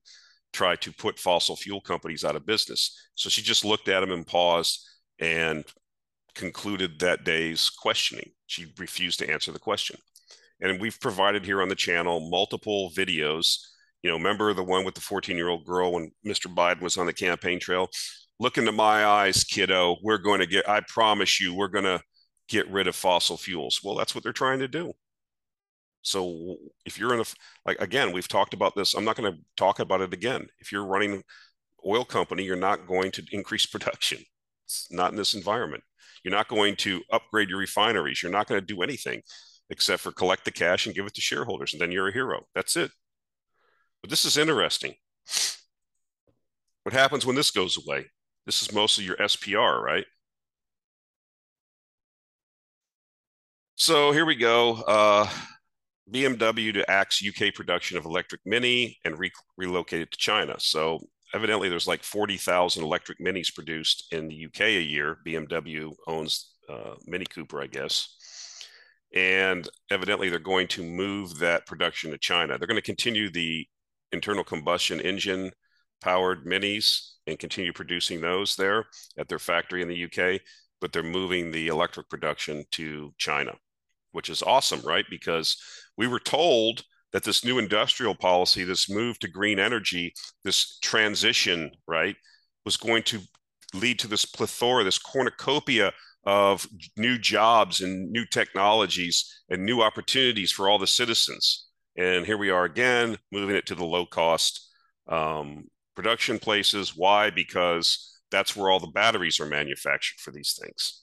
try 0.53 0.77
to 0.77 0.93
put 0.93 1.19
fossil 1.19 1.57
fuel 1.57 1.81
companies 1.81 2.25
out 2.25 2.37
of 2.37 2.47
business. 2.47 2.97
So 3.17 3.29
she 3.29 3.43
just 3.43 3.65
looked 3.65 3.89
at 3.89 4.05
him 4.05 4.13
and 4.13 4.25
paused 4.25 4.89
and 5.19 5.65
concluded 6.37 7.01
that 7.01 7.25
day's 7.25 7.69
questioning. 7.69 8.31
She 8.47 8.73
refused 8.79 9.19
to 9.19 9.29
answer 9.29 9.51
the 9.51 9.59
question. 9.59 9.97
And 10.61 10.81
we've 10.81 11.01
provided 11.01 11.45
here 11.45 11.63
on 11.63 11.69
the 11.69 11.75
channel 11.75 12.31
multiple 12.31 12.93
videos. 12.97 13.59
You 14.05 14.11
know 14.11 14.19
remember 14.19 14.55
the 14.55 14.63
one 14.63 14.85
with 14.85 14.95
the 14.95 15.01
14 15.01 15.37
year 15.37 15.49
old 15.49 15.65
girl 15.65 15.95
when 15.95 16.13
mr 16.25 16.47
biden 16.55 16.81
was 16.81 16.97
on 16.97 17.07
the 17.07 17.13
campaign 17.13 17.59
trail? 17.59 17.89
Look 18.39 18.57
into 18.57 18.71
my 18.71 19.05
eyes 19.05 19.43
kiddo. 19.43 19.97
We're 20.01 20.19
going 20.19 20.39
to 20.39 20.47
get 20.47 20.69
i 20.69 20.81
promise 20.87 21.41
you 21.41 21.57
we're 21.57 21.75
going 21.77 21.91
to 21.93 22.01
get 22.49 22.71
rid 22.71 22.87
of 22.87 22.97
fossil 22.97 23.37
fuels. 23.37 23.81
Well, 23.83 23.95
that's 23.95 24.15
what 24.15 24.25
they're 24.25 24.33
trying 24.33 24.61
to 24.61 24.69
do. 24.69 24.95
So 26.03 26.57
if 26.85 26.99
you're 26.99 27.15
in 27.15 27.21
a 27.21 27.25
like 27.65 27.81
again, 27.81 28.13
we've 28.13 28.29
talked 28.29 28.55
about 28.55 28.77
this. 28.77 28.95
I'm 28.95 29.05
not 29.05 29.17
going 29.17 29.33
to 29.33 29.39
talk 29.57 29.81
about 29.81 30.01
it 30.01 30.15
again. 30.15 30.47
If 30.61 30.71
you're 30.71 30.87
running 30.87 31.25
oil 31.85 32.05
company, 32.05 32.45
you're 32.45 32.57
not 32.57 32.87
going 32.87 33.11
to 33.13 33.25
increase 33.33 33.67
production. 33.67 34.19
It's 34.65 34.87
not 34.91 35.11
in 35.11 35.17
this 35.17 35.35
environment. 35.35 35.83
You're 36.23 36.35
not 36.35 36.49
going 36.49 36.77
to 36.77 37.03
upgrade 37.11 37.49
your 37.49 37.59
refineries. 37.59 38.23
You're 38.23 38.33
not 38.33 38.47
going 38.47 38.61
to 38.61 38.67
do 38.67 38.83
anything 38.83 39.23
except 39.71 40.03
for 40.03 40.13
collect 40.13 40.45
the 40.45 40.53
cash 40.53 40.87
and 40.87 40.95
give 40.95 41.07
it 41.07 41.15
to 41.15 41.21
shareholders, 41.21 41.73
and 41.73 41.81
then 41.81 41.91
you're 41.91 42.09
a 42.09 42.13
hero. 42.13 42.47
That's 42.55 42.77
it. 42.77 42.91
But 44.01 44.11
this 44.11 44.25
is 44.25 44.37
interesting. 44.37 44.95
What 46.85 46.93
happens 46.93 47.27
when 47.27 47.35
this 47.35 47.51
goes 47.51 47.77
away? 47.77 48.07
This 48.45 48.63
is 48.63 48.73
mostly 48.73 49.05
your 49.05 49.17
SPR, 49.17 49.83
right? 49.83 50.05
So 53.77 54.11
here 54.11 54.25
we 54.25 54.37
go. 54.37 54.77
Uh, 54.83 55.29
BMW 56.11 56.73
to 56.73 56.91
axe 56.91 57.23
UK 57.23 57.53
production 57.53 57.99
of 57.99 58.07
electric 58.07 58.41
Mini 58.47 58.99
and 59.05 59.19
re- 59.19 59.31
relocate 59.59 60.01
it 60.01 60.11
to 60.13 60.19
China. 60.19 60.55
So 60.59 61.01
evidently, 61.35 61.69
there's 61.69 61.87
like 61.87 62.03
40,000 62.03 62.83
electric 62.83 63.19
Minis 63.19 63.55
produced 63.55 64.07
in 64.13 64.29
the 64.29 64.47
UK 64.47 64.61
a 64.63 64.83
year. 64.83 65.19
BMW 65.27 65.93
owns 66.07 66.55
uh, 66.71 66.95
Mini 67.07 67.27
Cooper, 67.27 67.61
I 67.61 67.67
guess. 67.67 68.09
And 69.15 69.69
evidently, 69.91 70.31
they're 70.31 70.39
going 70.39 70.69
to 70.69 70.83
move 70.83 71.39
that 71.39 71.67
production 71.67 72.11
to 72.13 72.19
China. 72.19 72.57
They're 72.57 72.69
going 72.69 72.77
to 72.77 72.83
continue 72.83 73.31
the 73.31 73.67
internal 74.13 74.45
combustion 74.45 75.01
engine 75.01 75.51
powered 76.01 76.47
minis 76.47 77.13
and 77.27 77.39
continue 77.39 77.73
producing 77.73 78.21
those 78.21 78.57
there 78.57 78.87
at 79.19 79.29
their 79.29 79.39
factory 79.39 79.83
in 79.83 79.89
the 79.89 80.05
UK, 80.05 80.41
but 80.81 80.93
they're 80.93 81.03
moving 81.03 81.51
the 81.51 81.69
electric 81.69 82.09
production 82.09 82.65
to 82.73 83.13
China, 83.19 83.53
which 84.17 84.31
is 84.31 84.43
awesome, 84.43 84.81
right? 84.81 85.05
Because 85.11 85.57
we 85.99 86.07
were 86.07 86.19
told 86.19 86.83
that 87.13 87.23
this 87.23 87.45
new 87.45 87.59
industrial 87.59 88.15
policy, 88.15 88.65
this 88.65 88.89
move 88.89 89.19
to 89.19 89.29
green 89.29 89.59
energy, 89.59 90.15
this 90.43 90.79
transition, 90.79 91.71
right, 91.87 92.17
was 92.65 92.79
going 92.79 93.03
to 93.05 93.21
lead 93.75 93.99
to 93.99 94.09
this 94.09 94.25
plethora, 94.25 94.83
this 94.83 94.99
cornucopia 94.99 95.93
of 96.25 96.67
new 96.97 97.19
jobs 97.19 97.83
and 97.83 98.11
new 98.11 98.25
technologies 98.25 99.43
and 99.51 99.65
new 99.65 99.83
opportunities 99.83 100.51
for 100.51 100.69
all 100.69 100.79
the 100.79 100.87
citizens. 100.87 101.69
And 101.97 102.25
here 102.25 102.39
we 102.39 102.51
are 102.51 102.65
again, 102.65 103.19
moving 103.31 103.55
it 103.55 103.67
to 103.67 103.75
the 103.75 103.85
low 103.85 104.07
cost 104.07 104.69
um, 105.09 105.67
production 105.95 106.39
places. 106.39 106.97
Why? 106.97 107.31
Because 107.31 108.19
that's 108.31 108.57
where 108.57 108.71
all 108.71 108.81
the 108.81 108.89
batteries 108.89 109.41
are 109.41 109.47
manufactured 109.47 110.21
for 110.21 110.31
these 110.31 110.59
things. 110.61 111.03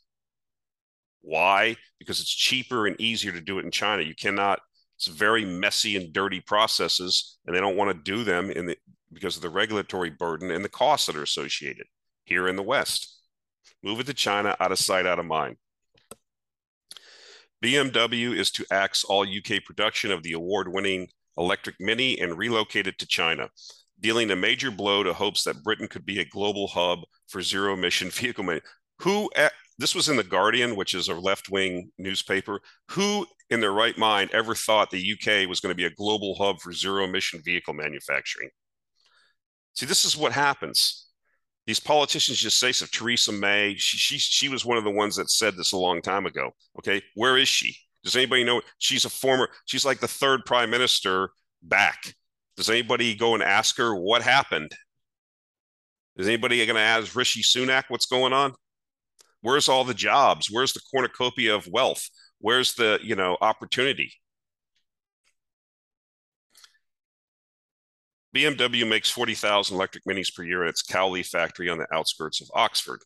Why? 1.23 1.77
Because 1.99 2.19
it's 2.19 2.33
cheaper 2.33 2.85
and 2.85 2.99
easier 2.99 3.31
to 3.31 3.41
do 3.41 3.57
it 3.57 3.65
in 3.65 3.71
China. 3.71 4.03
You 4.03 4.13
cannot, 4.15 4.59
it's 4.97 5.07
very 5.07 5.45
messy 5.45 5.95
and 5.95 6.13
dirty 6.13 6.41
processes, 6.41 7.39
and 7.45 7.55
they 7.55 7.59
don't 7.59 7.77
want 7.77 7.89
to 7.91 8.11
do 8.11 8.23
them 8.23 8.51
in 8.51 8.67
the, 8.67 8.77
because 9.11 9.35
of 9.35 9.41
the 9.41 9.49
regulatory 9.49 10.09
burden 10.09 10.51
and 10.51 10.63
the 10.63 10.69
costs 10.69 11.07
that 11.07 11.15
are 11.15 11.23
associated 11.23 11.87
here 12.25 12.47
in 12.47 12.55
the 12.55 12.63
West. 12.63 13.19
Move 13.81 13.99
it 13.99 14.05
to 14.07 14.13
China, 14.13 14.55
out 14.59 14.71
of 14.71 14.79
sight, 14.79 15.05
out 15.05 15.19
of 15.19 15.25
mind. 15.25 15.57
BMW 17.63 18.37
is 18.37 18.51
to 18.51 18.65
axe 18.71 19.03
all 19.05 19.25
UK 19.25 19.63
production 19.63 20.11
of 20.11 20.23
the 20.23 20.33
award 20.33 20.67
winning 20.67 21.07
electric 21.37 21.75
Mini 21.79 22.19
and 22.19 22.37
relocate 22.37 22.87
it 22.87 22.99
to 22.99 23.07
China 23.07 23.49
dealing 24.03 24.29
a 24.29 24.35
major 24.35 24.69
blow 24.69 25.01
to 25.01 25.13
hopes 25.13 25.43
that 25.43 25.63
Britain 25.63 25.87
could 25.87 26.05
be 26.05 26.19
a 26.19 26.25
global 26.25 26.67
hub 26.67 26.99
for 27.27 27.41
zero 27.41 27.73
emission 27.73 28.09
vehicle. 28.11 28.59
Who 28.99 29.31
this 29.77 29.95
was 29.95 30.09
in 30.09 30.17
the 30.17 30.23
Guardian, 30.23 30.75
which 30.75 30.93
is 30.93 31.07
a 31.07 31.15
left 31.15 31.49
wing 31.49 31.91
newspaper. 31.97 32.59
Who 32.91 33.25
in 33.49 33.59
their 33.59 33.71
right 33.71 33.97
mind 33.97 34.31
ever 34.31 34.55
thought 34.55 34.91
the 34.91 35.13
UK 35.13 35.47
was 35.47 35.59
going 35.59 35.71
to 35.71 35.77
be 35.77 35.85
a 35.85 35.89
global 35.91 36.35
hub 36.35 36.59
for 36.59 36.71
zero 36.71 37.03
emission 37.03 37.41
vehicle 37.43 37.73
manufacturing? 37.73 38.49
See, 39.73 39.85
this 39.85 40.05
is 40.05 40.17
what 40.17 40.31
happens. 40.31 41.07
These 41.65 41.79
politicians 41.79 42.39
just 42.39 42.59
say 42.59 42.71
so. 42.71 42.85
Theresa 42.85 43.31
May, 43.31 43.75
she, 43.77 43.97
she, 43.97 44.17
she 44.17 44.49
was 44.49 44.65
one 44.65 44.77
of 44.77 44.83
the 44.83 44.91
ones 44.91 45.15
that 45.15 45.29
said 45.29 45.55
this 45.55 45.71
a 45.71 45.77
long 45.77 46.01
time 46.01 46.25
ago. 46.25 46.51
Okay, 46.79 47.01
where 47.15 47.37
is 47.37 47.47
she? 47.47 47.75
Does 48.03 48.15
anybody 48.15 48.43
know? 48.43 48.61
She's 48.79 49.05
a 49.05 49.09
former, 49.09 49.49
she's 49.65 49.85
like 49.85 49.99
the 49.99 50.07
third 50.07 50.41
prime 50.45 50.69
minister 50.69 51.29
back 51.61 52.13
does 52.55 52.69
anybody 52.69 53.15
go 53.15 53.33
and 53.33 53.43
ask 53.43 53.77
her 53.77 53.95
what 53.95 54.21
happened? 54.21 54.71
Is 56.17 56.27
anybody 56.27 56.63
going 56.65 56.75
to 56.75 56.81
ask 56.81 57.15
Rishi 57.15 57.41
Sunak 57.41 57.85
what's 57.87 58.05
going 58.05 58.33
on? 58.33 58.53
Where's 59.43 59.67
all 59.67 59.83
the 59.83 59.93
jobs? 59.93 60.49
Where's 60.49 60.71
the 60.71 60.79
cornucopia 60.89 61.53
of 61.53 61.67
wealth? 61.67 62.09
Where's 62.39 62.75
the 62.75 62.97
you 63.03 63.15
know 63.15 63.37
opportunity? 63.41 64.13
BMW 68.33 68.87
makes 68.87 69.11
40,000 69.11 69.75
electric 69.75 70.05
minis 70.05 70.33
per 70.33 70.43
year 70.43 70.63
at 70.63 70.69
its 70.69 70.81
Cowley 70.81 71.23
factory 71.23 71.69
on 71.69 71.77
the 71.77 71.93
outskirts 71.93 72.41
of 72.41 72.49
Oxford. 72.55 73.01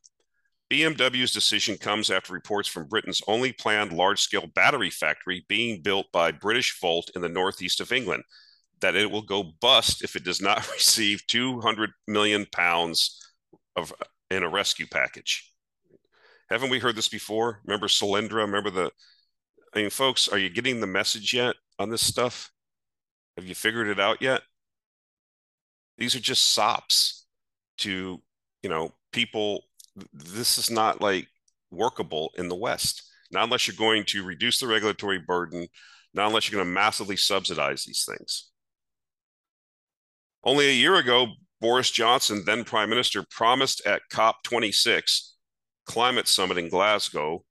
BMW's 0.72 1.34
decision 1.34 1.76
comes 1.76 2.12
after 2.12 2.34
reports 2.34 2.70
from 2.70 2.88
Britain's 2.88 3.22
only 3.28 3.52
planned 3.52 3.92
large 3.92 4.22
scale 4.22 4.48
battery 4.54 4.92
factory 4.92 5.44
being 5.50 5.82
built 5.82 6.06
by 6.14 6.32
Britishvolt 6.32 7.16
in 7.16 7.22
the 7.24 7.30
northeast 7.30 7.82
of 7.82 7.92
England, 7.92 8.24
that 8.82 8.96
it 8.96 9.10
will 9.10 9.24
go 9.24 9.54
bust 9.60 10.04
if 10.04 10.16
it 10.16 10.24
does 10.24 10.40
not 10.40 10.72
receive 10.72 11.26
200 11.26 11.90
million 12.08 12.46
pounds 12.52 13.20
of 13.76 13.92
in 14.30 14.44
a 14.44 14.50
rescue 14.50 14.86
package. 14.86 15.52
Haven't 16.50 16.70
we 16.70 16.80
heard 16.80 16.96
this 16.96 17.10
before? 17.10 17.62
Remember 17.66 17.88
Solyndra? 17.88 18.46
Remember 18.46 18.70
the 18.70 18.92
I 19.74 19.82
mean, 19.82 19.90
folks, 19.90 20.28
are 20.28 20.38
you 20.38 20.50
getting 20.50 20.80
the 20.80 20.88
message 20.88 21.34
yet 21.34 21.56
on 21.78 21.90
this 21.90 22.02
stuff? 22.02 22.52
Have 23.36 23.46
you 23.46 23.56
figured 23.56 23.88
it 23.88 24.00
out 24.00 24.22
yet? 24.22 24.42
These 25.98 26.16
are 26.16 26.20
just 26.20 26.54
sops 26.54 27.28
to, 27.80 28.22
you 28.64 28.70
know, 28.70 28.94
people. 29.12 29.66
This 30.14 30.58
is 30.58 30.72
not 30.72 31.02
like 31.02 31.28
workable 31.70 32.32
in 32.38 32.48
the 32.48 32.56
West. 32.56 33.04
Not 33.32 33.44
unless 33.44 33.68
you're 33.68 33.76
going 33.78 34.06
to 34.06 34.24
reduce 34.24 34.60
the 34.60 34.68
regulatory 34.68 35.20
burden, 35.20 35.68
not 36.14 36.28
unless 36.28 36.50
you're 36.50 36.58
going 36.58 36.68
to 36.68 36.74
massively 36.74 37.18
subsidize 37.18 37.84
these 37.84 38.08
things. 38.08 38.50
Only 40.44 40.70
a 40.70 40.74
year 40.74 40.96
ago, 40.96 41.28
Boris 41.60 41.92
Johnson, 41.92 42.44
then 42.46 42.64
Prime 42.64 42.90
Minister, 42.90 43.24
promised 43.30 43.86
at 43.86 44.02
COP26 44.12 45.34
climate 45.88 46.28
summit 46.28 46.58
in 46.58 46.70
Glasgow 46.70 47.44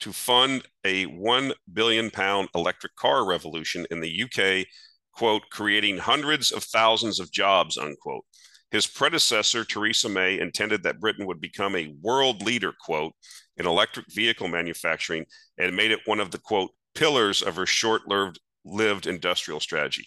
to 0.00 0.12
fund 0.12 0.66
a 0.84 1.04
1 1.04 1.52
billion 1.72 2.10
pound 2.10 2.48
electric 2.54 2.94
car 2.96 3.26
revolution 3.26 3.86
in 3.90 4.00
the 4.00 4.24
UK, 4.24 4.66
quote, 5.12 5.42
creating 5.50 5.98
hundreds 5.98 6.52
of 6.52 6.62
thousands 6.64 7.20
of 7.20 7.32
jobs, 7.32 7.78
unquote. 7.78 8.24
His 8.70 8.86
predecessor, 8.86 9.64
Theresa 9.64 10.08
May, 10.08 10.38
intended 10.40 10.82
that 10.82 11.00
Britain 11.00 11.26
would 11.26 11.40
become 11.40 11.76
a 11.76 11.94
world 12.02 12.42
leader, 12.42 12.72
quote, 12.84 13.12
in 13.56 13.66
electric 13.66 14.06
vehicle 14.12 14.48
manufacturing 14.48 15.24
and 15.58 15.76
made 15.76 15.92
it 15.92 16.00
one 16.06 16.20
of 16.20 16.32
the, 16.32 16.38
quote, 16.38 16.70
pillars 16.94 17.40
of 17.40 17.56
her 17.56 17.66
short 17.66 18.02
lived 18.08 18.40
lived 18.64 19.06
industrial 19.06 19.60
strategy. 19.60 20.06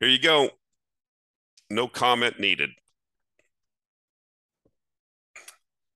Here 0.00 0.08
you 0.08 0.18
go. 0.18 0.50
No 1.68 1.88
comment 1.88 2.40
needed. 2.40 2.70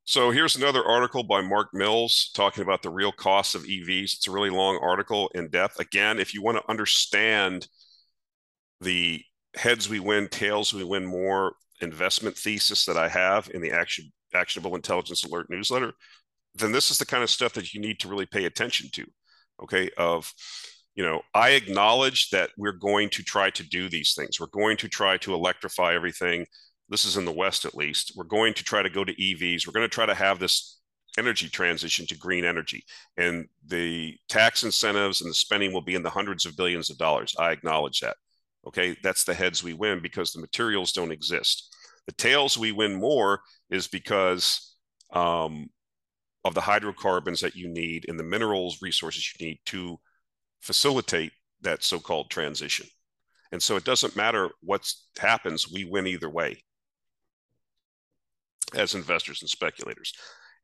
So 0.07 0.31
here's 0.31 0.57
another 0.57 0.85
article 0.85 1.23
by 1.23 1.41
Mark 1.41 1.73
Mills 1.73 2.31
talking 2.35 2.63
about 2.63 2.83
the 2.83 2.91
real 2.91 3.11
costs 3.11 3.55
of 3.55 3.63
EVs. 3.63 4.17
It's 4.17 4.29
a 4.29 4.31
really 4.31 4.51
long 4.51 4.79
article 4.83 5.31
in 5.35 5.49
depth. 5.49 5.81
Again, 5.81 6.19
if 6.19 6.35
you 6.35 6.43
want 6.43 6.59
to 6.59 6.71
understand 6.71 7.67
the 8.83 9.23
heads 9.57 9.89
we 9.89 10.01
win, 10.01 10.29
tails 10.29 10.75
we 10.75 10.85
win 10.85 11.07
more 11.07 11.55
investment 11.81 12.37
thesis 12.37 12.85
that 12.85 12.99
I 12.99 13.09
have 13.09 13.51
in 13.55 13.63
the 13.63 13.71
action, 13.71 14.13
actionable 14.35 14.75
intelligence 14.75 15.25
alert 15.25 15.47
newsletter, 15.49 15.95
then 16.55 16.71
this 16.71 16.91
is 16.91 16.99
the 16.99 17.07
kind 17.07 17.23
of 17.23 17.31
stuff 17.31 17.55
that 17.55 17.73
you 17.73 17.81
need 17.81 17.99
to 18.01 18.09
really 18.09 18.27
pay 18.27 18.45
attention 18.45 18.91
to. 18.93 19.07
Okay, 19.63 19.89
of 19.97 20.31
you 20.95 21.03
know, 21.03 21.23
I 21.33 21.51
acknowledge 21.51 22.29
that 22.29 22.51
we're 22.59 22.73
going 22.73 23.09
to 23.11 23.23
try 23.23 23.49
to 23.51 23.63
do 23.63 23.89
these 23.89 24.13
things. 24.13 24.39
We're 24.39 24.47
going 24.49 24.77
to 24.79 24.89
try 24.89 25.17
to 25.19 25.33
electrify 25.33 25.95
everything. 25.95 26.47
This 26.89 27.05
is 27.05 27.17
in 27.17 27.25
the 27.25 27.33
West, 27.33 27.65
at 27.65 27.75
least. 27.75 28.13
We're 28.15 28.25
going 28.25 28.55
to 28.55 28.65
try 28.65 28.83
to 28.83 28.91
go 28.91 29.05
to 29.05 29.15
EVs. 29.15 29.67
We're 29.67 29.73
going 29.73 29.89
to 29.89 29.95
try 29.95 30.07
to 30.07 30.15
have 30.15 30.39
this 30.39 30.81
energy 31.17 31.49
transition 31.49 32.07
to 32.07 32.19
green 32.19 32.45
energy. 32.45 32.85
And 33.17 33.47
the 33.67 34.17
tax 34.29 34.65
incentives 34.65 35.21
and 35.21 35.31
the 35.31 35.35
spending 35.35 35.73
will 35.73 35.83
be 35.83 35.95
in 35.95 36.03
the 36.03 36.11
hundreds 36.11 36.45
of 36.45 36.57
billions 36.57 36.91
of 36.91 36.99
dollars. 36.99 37.35
I 37.39 37.53
acknowledge 37.53 38.01
that. 38.01 38.17
Okay. 38.67 38.97
That's 39.03 39.25
the 39.25 39.35
heads 39.35 39.63
we 39.63 39.75
win 39.75 40.01
because 40.01 40.33
the 40.33 40.41
materials 40.41 40.93
don't 40.93 41.13
exist. 41.13 41.75
The 42.07 42.13
tails 42.13 42.59
we 42.59 42.73
win 42.73 42.95
more 42.95 43.41
is 43.71 43.87
because 43.87 44.77
um, 45.13 45.71
of 46.45 46.55
the 46.55 46.61
hydrocarbons 46.61 47.41
that 47.41 47.57
you 47.57 47.69
need 47.69 48.07
and 48.09 48.19
the 48.19 48.25
minerals 48.25 48.83
resources 48.83 49.33
you 49.39 49.47
need 49.47 49.61
to 49.67 49.99
facilitate 50.61 51.33
that 51.63 51.83
so-called 51.83 52.31
transition. 52.31 52.87
And 53.53 53.63
so 53.63 53.77
it 53.77 53.85
doesn't 53.85 54.17
matter 54.17 54.51
what 54.61 54.91
happens, 55.19 55.71
we 55.71 55.85
win 55.85 56.07
either 56.07 56.29
way 56.29 56.63
as 58.75 58.95
investors 58.95 59.43
and 59.43 59.51
speculators. 59.51 60.13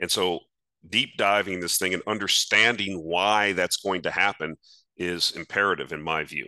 And 0.01 0.11
so 0.11 0.41
deep 0.89 1.17
diving 1.17 1.61
this 1.61 1.79
thing 1.79 1.95
and 1.95 2.03
understanding 2.07 3.03
why 3.03 3.53
that's 3.53 3.77
going 3.79 4.03
to 4.03 4.11
happen 4.11 4.57
is 4.97 5.33
imperative 5.33 5.93
in 5.93 6.03
my 6.03 6.25
view. 6.25 6.47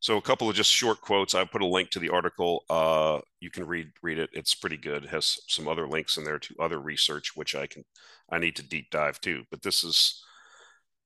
So 0.00 0.18
a 0.18 0.22
couple 0.22 0.48
of 0.48 0.54
just 0.54 0.70
short 0.70 1.00
quotes. 1.00 1.34
I 1.34 1.44
put 1.44 1.62
a 1.62 1.66
link 1.66 1.90
to 1.90 1.98
the 1.98 2.10
article. 2.10 2.64
Uh, 2.68 3.20
you 3.40 3.50
can 3.50 3.66
read 3.66 3.88
read 4.02 4.18
it. 4.18 4.30
It's 4.32 4.54
pretty 4.54 4.76
good. 4.76 5.04
It 5.04 5.10
has 5.10 5.38
some 5.48 5.66
other 5.66 5.88
links 5.88 6.16
in 6.16 6.24
there 6.24 6.38
to 6.38 6.54
other 6.60 6.78
research, 6.78 7.32
which 7.34 7.54
I 7.54 7.66
can 7.66 7.82
I 8.30 8.38
need 8.38 8.56
to 8.56 8.62
deep 8.62 8.90
dive 8.90 9.20
too. 9.20 9.44
But 9.50 9.62
this 9.62 9.84
is 9.84 10.22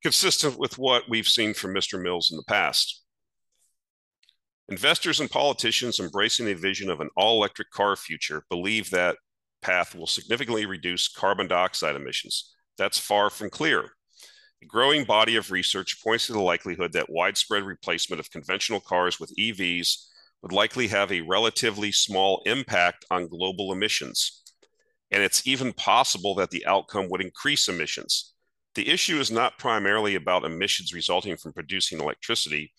consistent 0.02 0.58
with 0.58 0.76
what 0.76 1.04
we've 1.08 1.28
seen 1.28 1.54
from 1.54 1.74
Mr. 1.74 2.02
Mills 2.02 2.30
in 2.30 2.36
the 2.36 2.44
past. 2.46 3.02
Investors 4.68 5.20
and 5.20 5.30
politicians 5.30 5.98
embracing 5.98 6.48
a 6.48 6.54
vision 6.54 6.90
of 6.90 7.00
an 7.00 7.10
all 7.16 7.38
electric 7.38 7.70
car 7.70 7.96
future 7.96 8.44
believe 8.48 8.90
that 8.90 9.16
path 9.62 9.94
will 9.94 10.06
significantly 10.06 10.66
reduce 10.66 11.08
carbon 11.08 11.48
dioxide 11.48 11.96
emissions. 11.96 12.54
That's 12.78 12.98
far 12.98 13.30
from 13.30 13.50
clear. 13.50 13.90
A 14.62 14.66
growing 14.66 15.04
body 15.04 15.36
of 15.36 15.50
research 15.50 16.02
points 16.02 16.26
to 16.26 16.32
the 16.32 16.40
likelihood 16.40 16.92
that 16.92 17.10
widespread 17.10 17.62
replacement 17.62 18.20
of 18.20 18.30
conventional 18.30 18.80
cars 18.80 19.18
with 19.18 19.34
EVs 19.38 20.06
would 20.42 20.52
likely 20.52 20.88
have 20.88 21.12
a 21.12 21.22
relatively 21.22 21.92
small 21.92 22.42
impact 22.46 23.04
on 23.10 23.28
global 23.28 23.72
emissions. 23.72 24.42
And 25.10 25.22
it's 25.22 25.46
even 25.46 25.72
possible 25.72 26.34
that 26.36 26.50
the 26.50 26.64
outcome 26.66 27.08
would 27.10 27.20
increase 27.20 27.68
emissions. 27.68 28.34
The 28.74 28.88
issue 28.88 29.18
is 29.18 29.30
not 29.30 29.58
primarily 29.58 30.14
about 30.14 30.44
emissions 30.44 30.94
resulting 30.94 31.36
from 31.36 31.52
producing 31.52 32.00
electricity. 32.00 32.72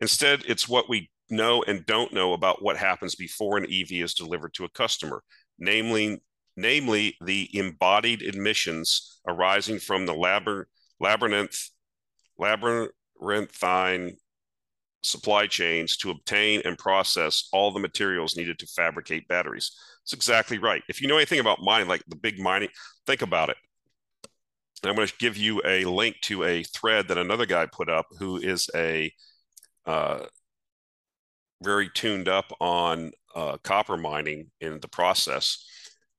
Instead, 0.00 0.42
it's 0.46 0.68
what 0.68 0.88
we 0.88 1.10
know 1.30 1.62
and 1.62 1.86
don't 1.86 2.12
know 2.12 2.34
about 2.34 2.62
what 2.62 2.76
happens 2.76 3.14
before 3.14 3.56
an 3.56 3.64
EV 3.64 3.92
is 3.92 4.14
delivered 4.14 4.52
to 4.54 4.64
a 4.64 4.70
customer, 4.70 5.22
namely, 5.58 6.22
namely 6.56 7.16
the 7.20 7.48
embodied 7.56 8.22
emissions 8.22 9.20
arising 9.26 9.78
from 9.78 10.06
the 10.06 10.14
labyrinth, 11.00 11.70
labyrinthine 12.38 14.16
supply 15.02 15.46
chains 15.46 15.96
to 15.96 16.10
obtain 16.10 16.62
and 16.64 16.78
process 16.78 17.48
all 17.52 17.72
the 17.72 17.80
materials 17.80 18.36
needed 18.36 18.58
to 18.58 18.66
fabricate 18.66 19.26
batteries. 19.28 19.72
It's 20.02 20.12
exactly 20.12 20.58
right. 20.58 20.82
If 20.88 21.00
you 21.00 21.08
know 21.08 21.16
anything 21.16 21.40
about 21.40 21.60
mining, 21.60 21.88
like 21.88 22.04
the 22.08 22.16
big 22.16 22.38
mining, 22.38 22.68
think 23.06 23.22
about 23.22 23.50
it. 23.50 23.56
And 24.82 24.90
I'm 24.90 24.96
going 24.96 25.06
to 25.06 25.14
give 25.18 25.36
you 25.36 25.62
a 25.64 25.84
link 25.84 26.16
to 26.22 26.42
a 26.44 26.64
thread 26.64 27.08
that 27.08 27.18
another 27.18 27.46
guy 27.46 27.66
put 27.66 27.88
up 27.88 28.06
who 28.18 28.36
is 28.36 28.68
a 28.74 29.12
uh, 29.86 30.24
very 31.62 31.88
tuned 31.88 32.28
up 32.28 32.52
on 32.60 33.12
uh, 33.34 33.56
copper 33.58 33.96
mining 33.96 34.50
in 34.60 34.80
the 34.80 34.88
process. 34.88 35.64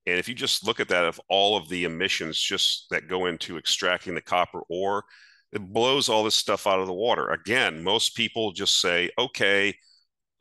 And 0.06 0.20
if 0.20 0.28
you 0.28 0.36
just 0.36 0.66
look 0.66 0.80
at 0.80 0.90
that, 0.90 1.06
of 1.06 1.20
all 1.30 1.56
of 1.56 1.70
the 1.70 1.86
emissions 1.86 2.40
just 2.40 2.88
that 2.90 3.08
go 3.08 3.26
into 3.26 3.58
extracting 3.58 4.16
the 4.16 4.22
copper 4.22 4.62
ore, 4.70 5.04
it 5.52 5.62
blows 5.62 6.10
all 6.10 6.24
this 6.24 6.36
stuff 6.36 6.68
out 6.68 6.80
of 6.80 6.88
the 6.88 6.94
water. 6.94 7.30
Again, 7.30 7.84
most 7.84 8.16
people 8.16 8.52
just 8.52 8.82
say, 8.82 9.12
okay, 9.18 9.76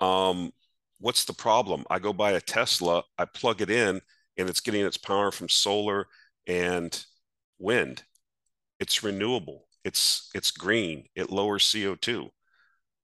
um, 0.00 0.50
what's 0.98 1.24
the 1.24 1.34
problem? 1.34 1.84
I 1.90 1.98
go 1.98 2.12
buy 2.12 2.32
a 2.32 2.40
Tesla, 2.40 3.02
I 3.18 3.26
plug 3.26 3.60
it 3.60 3.70
in, 3.70 4.00
and 4.36 4.48
it's 4.48 4.60
getting 4.60 4.84
its 4.84 4.96
power 4.96 5.30
from 5.30 5.48
solar 5.48 6.06
and 6.46 7.04
wind. 7.58 8.02
It's 8.80 9.02
renewable. 9.02 9.66
It's 9.84 10.30
it's 10.34 10.50
green. 10.50 11.04
It 11.14 11.30
lowers 11.30 11.64
CO2. 11.64 12.30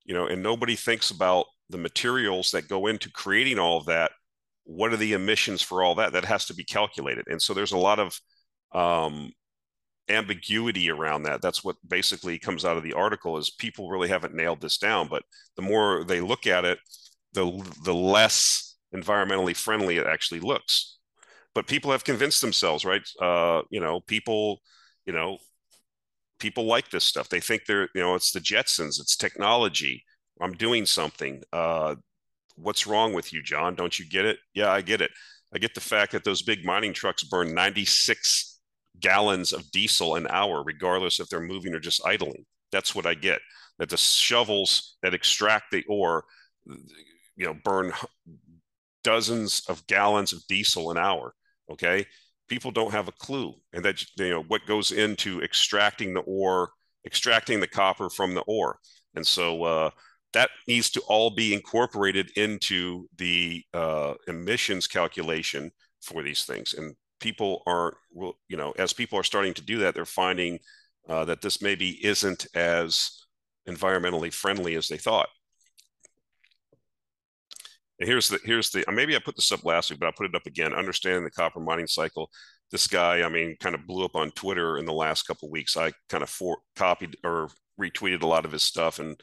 You 0.05 0.15
know, 0.15 0.27
and 0.27 0.43
nobody 0.43 0.75
thinks 0.75 1.11
about 1.11 1.47
the 1.71 1.79
materials 1.79 2.51
that 2.53 2.69
go 2.69 2.87
into 2.87 3.11
creating 3.11 3.59
all 3.59 3.79
of 3.79 3.87
that. 3.87 4.13
What 4.65 4.93
are 4.93 4.97
the 4.97 5.15
emissions 5.15 5.63
for 5.63 5.83
all 5.83 5.95
that? 5.97 6.13
That 6.13 6.25
has 6.25 6.47
to 6.47 6.55
be 6.55 6.65
calculated. 6.65 7.27
And 7.29 7.41
so 7.41 7.55
there's 7.55 7.73
a 7.73 7.79
lot 7.79 7.99
of 7.99 8.21
um, 8.73 9.33
ambiguity 10.09 10.91
around 10.91 11.25
that. 11.25 11.43
That's 11.43 11.65
what 11.65 11.77
basically 11.87 12.39
comes 12.39 12.65
out 12.65 12.77
of 12.77 12.83
the 12.83 12.95
article 12.95 13.39
is 13.39 13.51
people 13.51 13.91
really 13.91 14.09
haven't 14.09 14.35
nailed 14.35 14.61
this 14.61 14.79
down. 14.79 15.09
But 15.09 15.23
the 15.57 15.63
more 15.63 16.05
they 16.05 16.21
look 16.21 16.47
at 16.47 16.65
it, 16.65 16.79
the 17.33 17.45
the 17.85 17.95
less 17.95 18.77
environmentally 18.95 19.57
friendly 19.57 19.99
it 19.99 20.07
actually 20.07 20.41
looks. 20.41 20.99
But 21.55 21.67
people 21.67 21.91
have 21.93 22.05
convinced 22.05 22.41
themselves, 22.41 22.85
right? 22.85 23.03
Uh, 23.21 23.63
you 23.71 23.81
know, 23.81 24.01
people, 24.01 24.61
you 25.07 25.13
know, 25.13 25.39
people 26.39 26.65
like 26.65 26.91
this 26.91 27.05
stuff. 27.05 27.29
They 27.29 27.41
think 27.41 27.67
they're, 27.67 27.89
you 27.95 28.01
know, 28.01 28.15
it's 28.15 28.33
the 28.33 28.41
Jetsons, 28.41 29.01
it's 29.01 29.17
technology. 29.17 30.05
I'm 30.41 30.53
doing 30.53 30.87
something. 30.87 31.43
Uh, 31.53 31.97
what's 32.57 32.87
wrong 32.87 33.13
with 33.13 33.33
you, 33.33 33.43
John? 33.43 33.75
Don't 33.75 33.99
you 33.99 34.05
get 34.09 34.25
it? 34.25 34.39
Yeah, 34.55 34.71
I 34.71 34.83
get 34.83 35.01
it. 35.01 35.11
I 35.55 35.59
get 35.59 35.75
the 35.75 35.81
fact 35.81 36.13
that 36.13 36.25
those 36.25 36.43
big 36.43 36.65
mining 36.65 36.93
trucks 36.93 37.25
burn 37.25 37.55
96 37.55 38.61
gallons 39.01 39.53
of 39.53 39.71
diesel 39.71 40.17
an 40.17 40.27
hour, 40.29 40.63
regardless 40.63 41.21
if 41.21 41.29
they're 41.29 41.41
moving 41.41 41.75
or 41.75 41.81
just 41.81 42.05
idling. 42.07 42.45
That's 42.73 42.95
what 42.95 43.07
I 43.07 43.15
get. 43.15 43.41
That 43.79 43.89
the 43.89 43.97
shovels 43.97 44.97
that 45.03 45.15
extract 45.15 45.71
the 45.71 45.85
ore, 45.89 46.25
you 46.67 47.47
know, 47.47 47.55
burn 47.65 47.93
dozens 49.05 49.63
of 49.69 49.87
gallons 49.87 50.33
of 50.33 50.47
diesel 50.49 50.91
an 50.91 50.99
hour. 50.99 51.35
Okay. 51.71 52.07
People 52.49 52.71
don't 52.71 52.93
have 52.93 53.09
a 53.09 53.13
clue. 53.13 53.55
And 53.73 53.85
that, 53.85 54.03
you 54.17 54.31
know, 54.31 54.43
what 54.43 54.67
goes 54.67 54.91
into 54.91 55.43
extracting 55.43 56.15
the 56.15 56.21
ore, 56.21 56.71
extracting 57.07 57.61
the 57.61 57.67
copper 57.67 58.11
from 58.11 58.35
the 58.35 58.43
ore. 58.43 58.79
And 59.15 59.27
so, 59.27 59.63
uh, 59.65 59.91
that 60.35 60.51
needs 60.67 60.91
to 60.91 61.01
all 61.09 61.31
be 61.31 61.55
incorporated 61.55 62.31
into 62.37 63.09
the 63.17 63.65
uh, 63.73 64.15
emissions 64.27 64.87
calculation 64.87 65.71
for 66.03 66.23
these 66.23 66.45
things. 66.45 66.75
And 66.75 66.95
people 67.21 67.63
aren't, 67.67 67.97
you 68.13 68.57
know, 68.57 68.73
as 68.79 68.93
people 68.93 69.19
are 69.19 69.25
starting 69.25 69.55
to 69.55 69.63
do 69.63 69.79
that, 69.79 69.95
they're 69.95 70.05
finding 70.05 70.59
uh, 71.09 71.25
that 71.25 71.41
this 71.41 71.63
maybe 71.63 72.05
isn't 72.05 72.47
as 72.55 73.25
environmentally 73.69 74.33
friendly 74.33 74.75
as 74.75 74.89
they 74.89 74.99
thought. 74.99 75.29
And 78.01 78.09
here's 78.09 78.29
the 78.29 78.39
here's 78.45 78.71
the 78.71 78.85
maybe 78.93 79.17
I 79.17 79.19
put 79.19 79.35
this 79.35 79.51
up 79.51 79.65
last 79.65 79.91
week, 79.91 79.99
but 79.99 80.07
I'll 80.07 80.13
put 80.13 80.27
it 80.27 80.37
up 80.37 80.47
again. 80.47 80.73
Understanding 80.73 81.25
the 81.25 81.31
copper 81.31 81.61
mining 81.61 81.89
cycle. 81.89 82.31
This 82.71 82.87
guy, 82.87 83.23
I 83.23 83.29
mean, 83.29 83.57
kind 83.59 83.75
of 83.75 83.87
blew 83.87 84.05
up 84.05 84.15
on 84.15 84.31
Twitter 84.33 84.79
in 84.79 84.85
the 84.85 84.93
last 84.93 85.23
couple 85.23 85.51
weeks. 85.51 85.77
I 85.77 85.91
kind 86.11 86.23
of 86.23 86.29
for, 86.29 86.59
copied 86.77 87.17
or 87.25 87.49
retweeted 87.81 88.23
a 88.23 88.27
lot 88.27 88.45
of 88.45 88.53
his 88.53 88.63
stuff, 88.63 88.99
and 88.99 89.19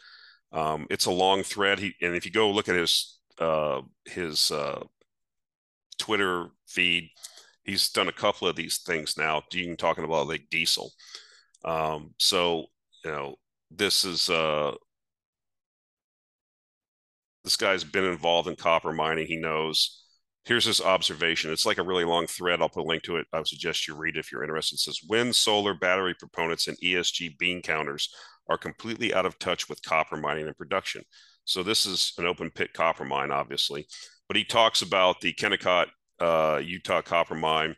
um, 0.55 0.87
it's 0.89 1.05
a 1.05 1.11
long 1.11 1.43
thread. 1.43 1.79
He 1.79 1.93
and 2.01 2.15
if 2.15 2.25
you 2.25 2.31
go 2.31 2.49
look 2.49 2.69
at 2.69 2.75
his 2.75 3.19
uh, 3.39 3.81
his 4.05 4.49
uh, 4.51 4.83
Twitter 5.99 6.47
feed, 6.65 7.09
he's 7.63 7.89
done 7.89 8.07
a 8.07 8.13
couple 8.13 8.47
of 8.47 8.55
these 8.55 8.79
things 8.79 9.17
now. 9.17 9.43
Even 9.53 9.75
talking 9.75 10.05
about 10.05 10.27
like 10.27 10.49
diesel. 10.49 10.91
Um, 11.65 12.13
so 12.19 12.67
you 13.03 13.11
know, 13.11 13.35
this 13.69 14.05
is 14.05 14.29
uh, 14.29 14.71
this 17.43 17.57
guy's 17.57 17.83
been 17.83 18.05
involved 18.05 18.47
in 18.47 18.55
copper 18.55 18.93
mining. 18.93 19.27
He 19.27 19.37
knows. 19.37 20.03
Here's 20.45 20.65
his 20.65 20.79
observation. 20.79 21.51
It's 21.51 21.65
like 21.65 21.79
a 21.79 21.83
really 21.83 22.05
long 22.05 22.27
thread. 22.27 22.61
I'll 22.61 22.69
put 22.69 22.83
a 22.83 22.87
link 22.87 23.01
to 23.03 23.17
it. 23.17 23.25
I 23.33 23.39
would 23.39 23.47
suggest 23.47 23.87
you 23.87 23.95
read 23.95 24.15
it 24.15 24.19
if 24.19 24.31
you're 24.31 24.43
interested. 24.43 24.75
It 24.75 24.79
says 24.79 24.99
wind, 25.09 25.35
solar, 25.35 25.73
battery 25.73 26.13
proponents, 26.13 26.67
and 26.67 26.77
ESG 26.83 27.39
bean 27.39 27.63
counters 27.63 28.09
are 28.49 28.57
completely 28.57 29.13
out 29.13 29.25
of 29.25 29.39
touch 29.39 29.69
with 29.69 29.83
copper 29.83 30.17
mining 30.17 30.47
and 30.47 30.57
production. 30.57 31.03
So 31.45 31.63
this 31.63 31.85
is 31.85 32.13
an 32.17 32.25
open 32.25 32.49
pit 32.49 32.73
copper 32.73 33.05
mine, 33.05 33.31
obviously, 33.31 33.87
but 34.27 34.37
he 34.37 34.43
talks 34.43 34.81
about 34.81 35.21
the 35.21 35.33
Kennecott 35.33 35.87
uh, 36.19 36.61
Utah 36.63 37.01
copper 37.01 37.35
mine, 37.35 37.75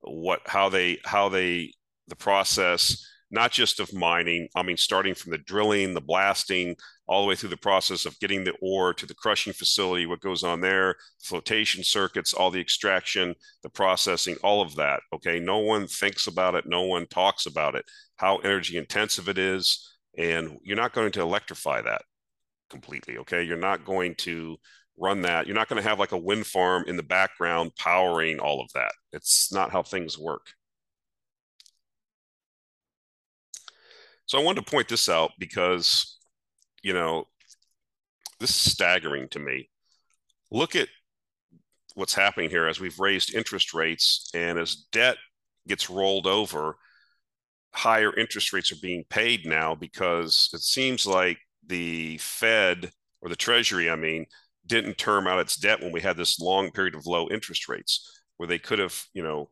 what 0.00 0.40
how 0.46 0.68
they 0.68 0.98
how 1.04 1.28
they 1.28 1.72
the 2.08 2.16
process 2.16 3.04
not 3.30 3.52
just 3.52 3.80
of 3.80 3.92
mining. 3.92 4.48
I 4.54 4.62
mean, 4.62 4.76
starting 4.76 5.14
from 5.14 5.32
the 5.32 5.38
drilling, 5.38 5.94
the 5.94 6.00
blasting, 6.00 6.76
all 7.06 7.22
the 7.22 7.28
way 7.28 7.34
through 7.34 7.50
the 7.50 7.56
process 7.56 8.04
of 8.04 8.18
getting 8.20 8.44
the 8.44 8.54
ore 8.60 8.94
to 8.94 9.06
the 9.06 9.14
crushing 9.14 9.52
facility, 9.52 10.06
what 10.06 10.20
goes 10.20 10.42
on 10.42 10.60
there, 10.60 10.96
flotation 11.22 11.82
circuits, 11.82 12.32
all 12.32 12.50
the 12.50 12.60
extraction, 12.60 13.34
the 13.62 13.70
processing, 13.70 14.36
all 14.42 14.62
of 14.62 14.74
that. 14.76 15.00
Okay. 15.14 15.40
No 15.40 15.58
one 15.58 15.86
thinks 15.86 16.26
about 16.26 16.54
it. 16.54 16.66
No 16.66 16.82
one 16.82 17.06
talks 17.06 17.46
about 17.46 17.74
it, 17.74 17.84
how 18.16 18.38
energy 18.38 18.76
intensive 18.76 19.28
it 19.28 19.38
is. 19.38 19.97
And 20.18 20.58
you're 20.62 20.76
not 20.76 20.92
going 20.92 21.12
to 21.12 21.22
electrify 21.22 21.80
that 21.80 22.02
completely. 22.68 23.16
Okay. 23.18 23.42
You're 23.42 23.56
not 23.56 23.84
going 23.84 24.16
to 24.16 24.58
run 24.98 25.22
that. 25.22 25.46
You're 25.46 25.56
not 25.56 25.68
going 25.68 25.82
to 25.82 25.88
have 25.88 25.98
like 25.98 26.12
a 26.12 26.18
wind 26.18 26.46
farm 26.46 26.84
in 26.86 26.96
the 26.96 27.02
background 27.02 27.70
powering 27.76 28.40
all 28.40 28.60
of 28.60 28.70
that. 28.74 28.92
It's 29.12 29.52
not 29.52 29.70
how 29.70 29.82
things 29.82 30.18
work. 30.18 30.48
So 34.26 34.38
I 34.38 34.42
wanted 34.42 34.66
to 34.66 34.70
point 34.70 34.88
this 34.88 35.08
out 35.08 35.30
because, 35.38 36.18
you 36.82 36.92
know, 36.92 37.28
this 38.40 38.50
is 38.50 38.72
staggering 38.72 39.28
to 39.30 39.38
me. 39.38 39.70
Look 40.50 40.76
at 40.76 40.88
what's 41.94 42.14
happening 42.14 42.50
here 42.50 42.66
as 42.66 42.78
we've 42.78 42.98
raised 43.00 43.34
interest 43.34 43.72
rates 43.72 44.30
and 44.34 44.58
as 44.58 44.84
debt 44.92 45.16
gets 45.66 45.88
rolled 45.88 46.26
over, 46.26 46.76
higher 47.78 48.14
interest 48.16 48.52
rates 48.52 48.72
are 48.72 48.82
being 48.82 49.04
paid 49.08 49.46
now 49.46 49.74
because 49.74 50.50
it 50.52 50.60
seems 50.60 51.06
like 51.06 51.38
the 51.64 52.18
Fed 52.18 52.90
or 53.22 53.28
the 53.28 53.36
Treasury, 53.36 53.88
I 53.88 53.94
mean, 53.94 54.26
didn't 54.66 54.98
term 54.98 55.28
out 55.28 55.38
its 55.38 55.56
debt 55.56 55.80
when 55.80 55.92
we 55.92 56.00
had 56.00 56.16
this 56.16 56.40
long 56.40 56.72
period 56.72 56.96
of 56.96 57.06
low 57.06 57.28
interest 57.28 57.68
rates 57.68 58.20
where 58.36 58.48
they 58.48 58.58
could 58.58 58.80
have, 58.80 59.00
you 59.14 59.22
know, 59.22 59.48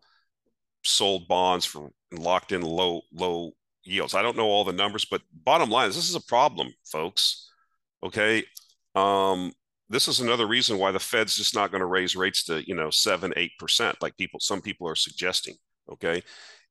sold 0.85 1.29
bonds 1.29 1.65
for 1.65 1.91
locked 2.13 2.51
in 2.51 2.63
low 2.63 3.03
low 3.13 3.53
yields. 3.85 4.15
I 4.15 4.23
don't 4.23 4.37
know 4.37 4.47
all 4.47 4.65
the 4.65 4.73
numbers, 4.73 5.05
but 5.05 5.23
bottom 5.45 5.71
line 5.71 5.89
is 5.89 5.95
this 5.95 6.09
is 6.09 6.17
a 6.17 6.21
problem, 6.27 6.73
folks. 6.85 7.49
Okay. 8.03 8.45
Um, 8.97 9.53
this 9.89 10.09
is 10.09 10.19
another 10.19 10.49
reason 10.49 10.79
why 10.79 10.91
the 10.91 10.99
Fed's 10.99 11.37
just 11.37 11.55
not 11.55 11.71
going 11.71 11.81
to 11.81 11.87
raise 11.87 12.17
rates 12.17 12.45
to, 12.45 12.67
you 12.67 12.75
know, 12.75 12.91
seven, 12.91 13.33
eight 13.37 13.53
percent, 13.59 13.97
like 14.03 14.17
people, 14.17 14.41
some 14.41 14.61
people 14.61 14.89
are 14.89 14.97
suggesting. 14.97 15.55
Okay. 15.93 16.23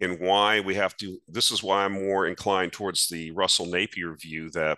And 0.01 0.19
why 0.19 0.59
we 0.59 0.75
have 0.75 0.97
to, 0.97 1.19
this 1.27 1.51
is 1.51 1.63
why 1.63 1.85
I'm 1.85 1.93
more 1.93 2.27
inclined 2.27 2.73
towards 2.73 3.07
the 3.07 3.31
Russell 3.31 3.65
Napier 3.65 4.15
view 4.15 4.49
that, 4.51 4.77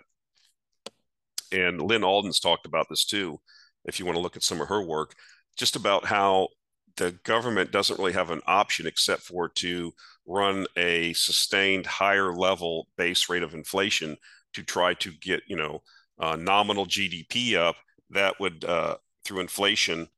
and 1.50 1.80
Lyn 1.80 2.04
Alden's 2.04 2.40
talked 2.40 2.66
about 2.66 2.86
this 2.88 3.04
too, 3.04 3.40
if 3.84 3.98
you 3.98 4.06
want 4.06 4.16
to 4.16 4.22
look 4.22 4.36
at 4.36 4.42
some 4.42 4.60
of 4.60 4.68
her 4.68 4.82
work, 4.82 5.14
just 5.56 5.76
about 5.76 6.04
how 6.04 6.48
the 6.96 7.12
government 7.24 7.70
doesn't 7.72 7.98
really 7.98 8.12
have 8.12 8.30
an 8.30 8.42
option 8.46 8.86
except 8.86 9.22
for 9.22 9.48
to 9.48 9.92
run 10.26 10.66
a 10.76 11.12
sustained 11.14 11.86
higher 11.86 12.32
level 12.32 12.88
base 12.96 13.28
rate 13.28 13.42
of 13.42 13.54
inflation 13.54 14.16
to 14.52 14.62
try 14.62 14.94
to 14.94 15.12
get 15.20 15.40
you 15.46 15.56
know 15.56 15.82
uh, 16.18 16.36
nominal 16.36 16.86
GDP 16.86 17.54
up 17.54 17.76
that 18.10 18.38
would 18.40 18.64
uh, 18.64 18.96
through 19.24 19.40
inflation 19.40 20.08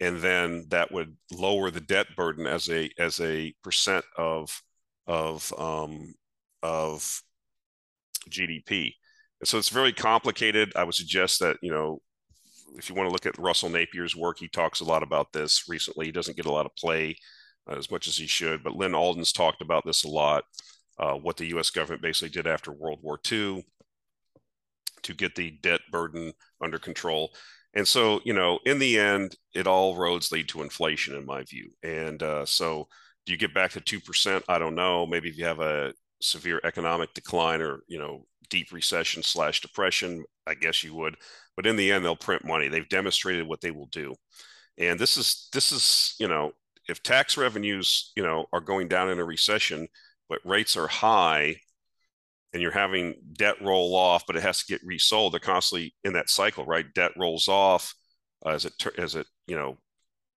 and 0.00 0.18
then 0.20 0.66
that 0.70 0.92
would 0.92 1.16
lower 1.32 1.70
the 1.70 1.80
debt 1.80 2.08
burden 2.16 2.46
as 2.46 2.68
a 2.70 2.90
as 2.98 3.20
a 3.20 3.54
percent 3.62 4.04
of 4.16 4.62
of 5.06 5.52
um, 5.58 6.14
of 6.62 7.22
GDP 8.28 8.94
And 9.40 9.48
so 9.48 9.58
it's 9.58 9.68
very 9.70 9.92
complicated. 9.92 10.72
I 10.76 10.84
would 10.84 10.94
suggest 10.94 11.40
that, 11.40 11.56
you 11.62 11.70
know, 11.72 12.00
if 12.76 12.88
you 12.88 12.94
want 12.94 13.08
to 13.08 13.12
look 13.12 13.26
at 13.26 13.38
Russell 13.38 13.70
Napier's 13.70 14.16
work, 14.16 14.38
he 14.38 14.48
talks 14.48 14.80
a 14.80 14.84
lot 14.84 15.02
about 15.02 15.32
this 15.32 15.68
recently. 15.68 16.06
He 16.06 16.12
doesn't 16.12 16.36
get 16.36 16.46
a 16.46 16.52
lot 16.52 16.66
of 16.66 16.76
play 16.76 17.16
uh, 17.70 17.76
as 17.76 17.90
much 17.90 18.08
as 18.08 18.16
he 18.16 18.26
should, 18.26 18.62
but 18.62 18.76
Lyn 18.76 18.94
Alden's 18.94 19.32
talked 19.32 19.62
about 19.62 19.84
this 19.86 20.04
a 20.04 20.08
lot. 20.08 20.44
Uh, 20.98 21.14
what 21.14 21.38
the 21.38 21.46
U.S. 21.46 21.70
government 21.70 22.02
basically 22.02 22.28
did 22.28 22.46
after 22.46 22.72
World 22.72 23.00
War 23.02 23.18
II 23.30 23.64
to 25.02 25.14
get 25.14 25.34
the 25.34 25.50
debt 25.62 25.80
burden 25.90 26.32
under 26.62 26.78
control. 26.78 27.32
And 27.74 27.86
so, 27.86 28.20
you 28.24 28.32
know, 28.32 28.58
in 28.66 28.78
the 28.78 28.98
end, 28.98 29.36
it 29.54 29.66
all 29.66 29.96
roads 29.96 30.32
lead 30.32 30.48
to 30.48 30.62
inflation, 30.62 31.14
in 31.14 31.24
my 31.24 31.44
view. 31.44 31.70
And 31.82 32.22
uh, 32.22 32.44
so, 32.44 32.88
do 33.26 33.32
you 33.32 33.38
get 33.38 33.54
back 33.54 33.72
to 33.72 33.80
two 33.80 34.00
percent? 34.00 34.44
I 34.48 34.58
don't 34.58 34.74
know. 34.74 35.06
Maybe 35.06 35.28
if 35.28 35.38
you 35.38 35.44
have 35.44 35.60
a 35.60 35.92
severe 36.20 36.60
economic 36.64 37.14
decline 37.14 37.60
or 37.60 37.80
you 37.86 37.98
know 37.98 38.26
deep 38.48 38.72
recession 38.72 39.22
slash 39.22 39.60
depression, 39.60 40.24
I 40.46 40.54
guess 40.54 40.82
you 40.82 40.94
would. 40.96 41.16
But 41.56 41.66
in 41.66 41.76
the 41.76 41.92
end, 41.92 42.04
they'll 42.04 42.16
print 42.16 42.44
money. 42.44 42.68
They've 42.68 42.88
demonstrated 42.88 43.46
what 43.46 43.60
they 43.60 43.70
will 43.70 43.86
do. 43.86 44.14
And 44.78 44.98
this 44.98 45.16
is 45.16 45.48
this 45.52 45.72
is 45.72 46.14
you 46.18 46.28
know 46.28 46.52
if 46.88 47.02
tax 47.02 47.36
revenues 47.36 48.12
you 48.16 48.22
know 48.22 48.46
are 48.52 48.60
going 48.60 48.88
down 48.88 49.10
in 49.10 49.18
a 49.20 49.24
recession, 49.24 49.88
but 50.28 50.40
rates 50.44 50.76
are 50.76 50.88
high, 50.88 51.56
and 52.52 52.60
you're 52.62 52.70
having 52.72 53.14
debt 53.34 53.56
roll 53.60 53.94
off, 53.94 54.26
but 54.26 54.36
it 54.36 54.42
has 54.42 54.58
to 54.62 54.72
get 54.72 54.84
resold. 54.84 55.32
They're 55.32 55.40
constantly 55.40 55.94
in 56.04 56.14
that 56.14 56.30
cycle, 56.30 56.64
right? 56.64 56.92
Debt 56.94 57.12
rolls 57.16 57.48
off 57.48 57.94
uh, 58.44 58.50
as 58.50 58.64
it 58.64 58.72
as 58.98 59.14
it 59.14 59.26
you 59.46 59.56
know 59.56 59.78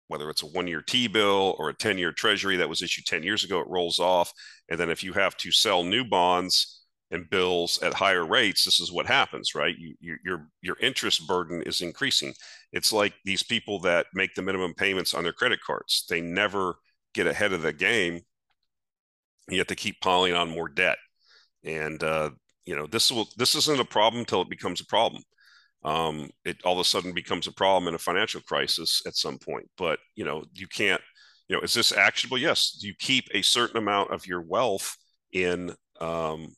whether 0.07 0.30
it's 0.30 0.43
a 0.43 0.47
one 0.47 0.68
year 0.68 0.82
T 0.82 1.07
bill 1.07 1.55
or 1.57 1.70
a 1.70 1.74
10 1.74 1.97
year 1.97 2.11
treasury 2.11 2.57
that 2.57 2.70
was 2.70 2.82
issued 2.82 3.05
10 3.05 3.24
years 3.24 3.43
ago, 3.43 3.59
it 3.59 3.68
rolls 3.68 3.99
off. 3.99 4.32
And 4.70 4.80
then 4.80 4.89
if 4.89 5.03
you 5.03 5.14
have 5.14 5.36
to 5.38 5.51
sell 5.51 5.84
new 5.84 6.03
bonds 6.03 6.82
and 7.09 7.30
bills 7.30 7.82
at 7.82 7.93
higher 7.93 8.26
rates, 8.26 8.64
this 8.64 8.80
is 8.80 8.91
what 8.91 9.05
happens, 9.05 9.55
right? 9.55 9.76
You, 9.78 9.95
you, 9.99 10.18
your 10.24 10.47
your 10.61 10.78
interest 10.82 11.28
burden 11.28 11.64
is 11.64 11.82
increasing. 11.82 12.34
It's 12.72 12.93
like 12.93 13.14
these 13.26 13.43
people 13.43 13.80
that 13.80 14.07
make 14.14 14.36
the 14.36 14.41
minimum 14.41 14.74
payments 14.74 15.14
on 15.14 15.24
their 15.24 15.34
credit 15.34 15.59
cards; 15.66 16.05
they 16.09 16.22
never 16.22 16.76
get 17.14 17.28
ahead 17.28 17.53
of 17.53 17.61
the 17.61 17.74
game. 17.74 18.22
You 19.49 19.57
have 19.59 19.68
to 19.68 19.76
keep 19.76 19.99
piling 20.01 20.34
on 20.34 20.49
more 20.49 20.70
debt, 20.70 20.97
and 21.64 22.03
uh, 22.03 22.32
you 22.66 22.76
know 22.76 22.88
this 22.88 23.11
will 23.11 23.28
this 23.38 23.55
isn't 23.55 23.80
a 23.80 23.86
problem 23.86 24.22
until 24.22 24.41
it 24.41 24.49
becomes 24.49 24.82
a 24.82 24.86
problem. 24.86 25.24
Um, 25.84 26.30
it 26.45 26.57
all 26.64 26.74
of 26.74 26.80
a 26.80 26.84
sudden 26.84 27.14
becomes 27.14 27.47
a 27.47 27.51
problem 27.51 27.88
in 27.88 27.95
a 27.95 27.99
financial 27.99 28.41
crisis 28.41 29.01
at 29.05 29.16
some 29.16 29.38
point. 29.38 29.70
But 29.78 29.99
you 30.16 30.26
know 30.26 30.43
you 30.53 30.68
can't. 30.68 31.01
You 31.49 31.57
know, 31.57 31.61
is 31.61 31.74
this 31.74 31.91
actionable? 31.91 32.38
Yes. 32.38 32.78
You 32.82 32.93
keep 32.97 33.26
a 33.34 33.41
certain 33.41 33.78
amount 33.78 34.11
of 34.11 34.26
your 34.26 34.41
wealth 34.41 34.95
in 35.34 35.76
um, 35.99 36.53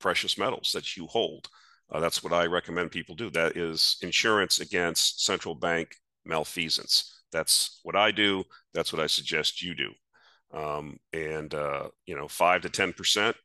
precious 0.00 0.38
metals 0.38 0.72
that 0.72 0.96
you 0.96 1.06
hold. 1.06 1.48
Uh, 1.92 2.00
that's 2.00 2.24
what 2.24 2.32
I 2.32 2.46
recommend 2.46 2.90
people 2.90 3.14
do. 3.14 3.30
That 3.30 3.56
is 3.56 3.98
insurance 4.02 4.60
against 4.60 5.24
central 5.24 5.54
bank 5.54 5.94
malfeasance. 6.24 7.22
That's 7.32 7.80
what 7.82 7.96
I 7.96 8.10
do. 8.10 8.44
That's 8.72 8.92
what 8.92 9.02
I 9.02 9.06
suggest 9.06 9.62
you 9.62 9.74
do. 9.74 9.90
Um, 10.52 10.98
and 11.12 11.52
uh, 11.52 11.88
you 12.06 12.16
know, 12.16 12.28
five 12.28 12.62
to 12.62 12.70
ten 12.70 12.92
percent 12.92 13.36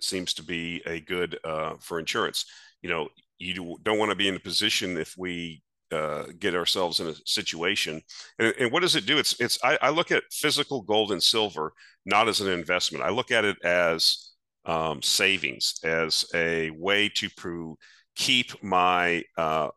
seems 0.00 0.34
to 0.34 0.42
be 0.42 0.82
a 0.86 1.00
good 1.00 1.38
uh, 1.44 1.74
for 1.80 1.98
insurance. 1.98 2.44
You 2.82 2.90
know, 2.90 3.08
you 3.38 3.54
do, 3.54 3.76
don't 3.82 3.98
want 3.98 4.10
to 4.10 4.16
be 4.16 4.28
in 4.28 4.36
a 4.36 4.40
position 4.40 4.96
if 4.96 5.14
we 5.16 5.62
uh, 5.90 6.24
get 6.38 6.54
ourselves 6.54 7.00
in 7.00 7.08
a 7.08 7.14
situation. 7.24 8.02
And, 8.38 8.54
and, 8.58 8.72
what 8.72 8.80
does 8.80 8.94
it 8.94 9.06
do? 9.06 9.18
It's 9.18 9.38
it's 9.40 9.58
I, 9.64 9.78
I, 9.80 9.88
look 9.90 10.12
at 10.12 10.22
physical 10.30 10.82
gold 10.82 11.12
and 11.12 11.22
silver 11.22 11.72
not 12.04 12.28
as 12.28 12.40
an 12.40 12.52
investment. 12.52 13.04
I 13.04 13.10
look 13.10 13.30
at 13.30 13.44
it 13.44 13.56
as 13.64 14.32
um, 14.64 15.00
savings 15.02 15.80
as 15.84 16.26
a 16.34 16.70
way 16.70 17.10
to 17.16 17.30
prove, 17.36 17.76
keep 18.16 18.62
my 18.62 19.24
uh, 19.36 19.68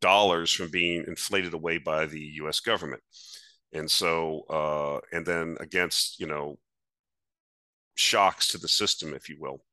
dollars 0.00 0.52
from 0.52 0.70
being 0.70 1.04
inflated 1.06 1.54
away 1.54 1.78
by 1.78 2.06
the 2.06 2.20
U.S. 2.20 2.60
government. 2.60 3.02
And 3.72 3.90
so, 3.90 4.42
uh, 4.50 5.00
and 5.16 5.24
then 5.24 5.56
against, 5.60 6.20
you 6.20 6.26
know, 6.26 6.58
shocks 7.96 8.48
to 8.48 8.58
the 8.58 8.68
system, 8.68 9.12
if 9.14 9.28
you 9.28 9.36
will. 9.40 9.64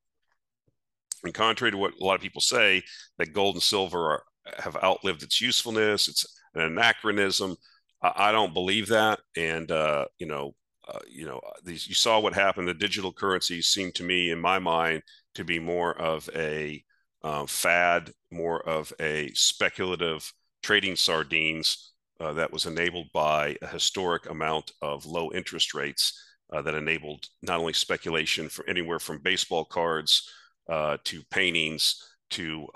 And 1.24 1.34
contrary 1.34 1.71
to 1.71 1.78
what 1.78 1.93
a 1.99 2.03
lot 2.03 2.15
of 2.15 2.21
people 2.21 2.41
say, 2.41 2.82
that 3.17 3.34
gold 3.34 3.55
and 3.55 3.63
silver 3.63 4.11
are, 4.11 4.24
have 4.57 4.76
outlived 4.84 5.24
its 5.24 5.39
usefulness, 5.39 6.07
it's 6.07 6.26
an 6.55 6.61
anachronism. 6.61 7.55
I, 8.01 8.13
I 8.15 8.32
don't 8.32 8.53
believe 8.53 8.88
that. 8.88 9.19
And, 9.38 9.71
uh, 9.71 10.05
you 10.17 10.28
know, 10.28 10.55
uh, 10.88 10.99
you 11.07 11.26
know, 11.26 11.39
these 11.63 11.88
you 11.88 11.95
saw 11.95 12.19
what 12.19 12.34
happened. 12.34 12.67
The 12.67 12.74
digital 12.74 13.13
currencies 13.13 13.67
seem 13.67 13.91
to 13.93 14.03
me, 14.03 14.32
in 14.32 14.39
my 14.39 14.59
mind, 14.59 15.01
to 15.36 15.45
be 15.45 15.57
more 15.59 15.97
of 15.97 16.30
a 16.36 16.84
uh, 17.24 17.45
fad, 17.45 18.11
more 18.32 18.67
of 18.67 18.91
a 18.99 19.32
speculative 19.34 20.30
trading 20.61 20.97
sardines 20.97 21.93
uh, 22.19 22.34
that 22.34 22.51
was 22.51 22.65
enabled 22.65 23.07
by 23.13 23.55
a 23.61 23.67
historic 23.67 24.30
amount 24.30 24.71
of 24.82 25.05
low 25.05 25.32
interest 25.32 25.74
rates 25.74 26.21
uh, 26.51 26.61
that 26.61 26.75
enabled 26.75 27.27
not 27.41 27.59
only 27.59 27.73
speculation 27.73 28.49
for 28.49 28.67
anywhere 28.67 28.99
from 28.99 29.19
baseball 29.19 29.65
cards 29.65 30.29
uh, 30.69 30.97
to 31.03 31.21
paintings 31.29 32.03
to 32.29 32.67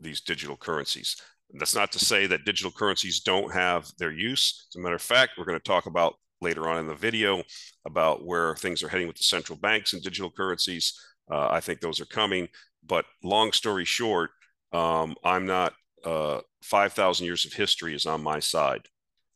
these 0.00 0.20
digital 0.20 0.56
currencies. 0.56 1.16
That's 1.54 1.74
not 1.74 1.92
to 1.92 1.98
say 1.98 2.26
that 2.26 2.44
digital 2.44 2.70
currencies 2.70 3.20
don't 3.20 3.52
have 3.52 3.90
their 3.98 4.12
use. 4.12 4.66
As 4.70 4.76
a 4.76 4.80
matter 4.80 4.94
of 4.94 5.02
fact, 5.02 5.32
we're 5.36 5.44
going 5.44 5.58
to 5.58 5.64
talk 5.64 5.86
about 5.86 6.14
later 6.40 6.68
on 6.68 6.78
in 6.78 6.86
the 6.86 6.94
video 6.94 7.42
about 7.84 8.24
where 8.24 8.54
things 8.56 8.82
are 8.82 8.88
heading 8.88 9.06
with 9.06 9.16
the 9.16 9.22
central 9.22 9.58
banks 9.58 9.92
and 9.92 10.02
digital 10.02 10.30
currencies. 10.30 10.98
Uh, 11.30 11.48
I 11.50 11.60
think 11.60 11.80
those 11.80 12.00
are 12.00 12.06
coming. 12.06 12.48
But 12.86 13.06
long 13.22 13.52
story 13.52 13.84
short, 13.84 14.30
um, 14.72 15.16
I'm 15.24 15.46
not, 15.46 15.74
uh, 16.04 16.40
5,000 16.62 17.26
years 17.26 17.44
of 17.44 17.52
history 17.52 17.94
is 17.94 18.06
on 18.06 18.22
my 18.22 18.38
side 18.38 18.82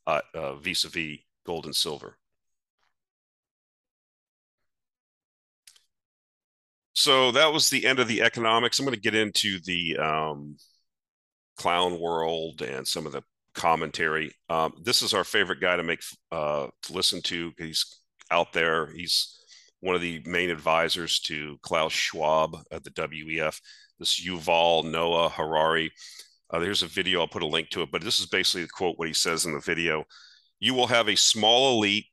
uh, 0.07 0.21
uh, 0.33 0.55
vis-a-vis 0.55 1.19
gold 1.45 1.65
and 1.65 1.75
silver. 1.75 2.17
So 7.03 7.31
that 7.31 7.51
was 7.51 7.69
the 7.69 7.85
end 7.85 7.99
of 7.99 8.07
the 8.07 8.21
economics. 8.21 8.79
I'm 8.79 8.85
going 8.85 8.95
to 8.95 9.01
get 9.01 9.13
into 9.13 9.59
the 9.65 9.97
um, 9.97 10.55
clown 11.57 11.99
world 11.99 12.61
and 12.61 12.87
some 12.87 13.05
of 13.05 13.11
the 13.11 13.23
commentary. 13.53 14.31
Um, 14.49 14.71
this 14.81 15.01
is 15.01 15.13
our 15.13 15.25
favorite 15.25 15.59
guy 15.59 15.75
to 15.75 15.83
make 15.83 15.99
uh, 16.31 16.67
to 16.83 16.93
listen 16.93 17.21
to. 17.23 17.51
He's 17.57 17.99
out 18.31 18.53
there. 18.53 18.87
He's 18.95 19.37
one 19.81 19.95
of 19.95 20.01
the 20.01 20.23
main 20.25 20.49
advisors 20.49 21.19
to 21.25 21.57
Klaus 21.61 21.91
Schwab 21.91 22.55
at 22.71 22.85
the 22.85 22.91
WEF. 22.91 23.59
This 23.99 24.25
Yuval 24.25 24.89
Noah 24.89 25.27
Harari. 25.27 25.91
Uh, 26.53 26.59
there's 26.59 26.83
a 26.83 26.87
video. 26.87 27.19
I'll 27.19 27.27
put 27.27 27.43
a 27.43 27.47
link 27.47 27.69
to 27.71 27.81
it, 27.81 27.91
but 27.91 28.01
this 28.01 28.21
is 28.21 28.27
basically 28.27 28.61
the 28.61 28.69
quote 28.69 28.97
what 28.97 29.09
he 29.09 29.13
says 29.13 29.45
in 29.45 29.53
the 29.53 29.59
video. 29.59 30.05
You 30.61 30.73
will 30.73 30.87
have 30.87 31.09
a 31.09 31.17
small 31.17 31.73
elite 31.73 32.05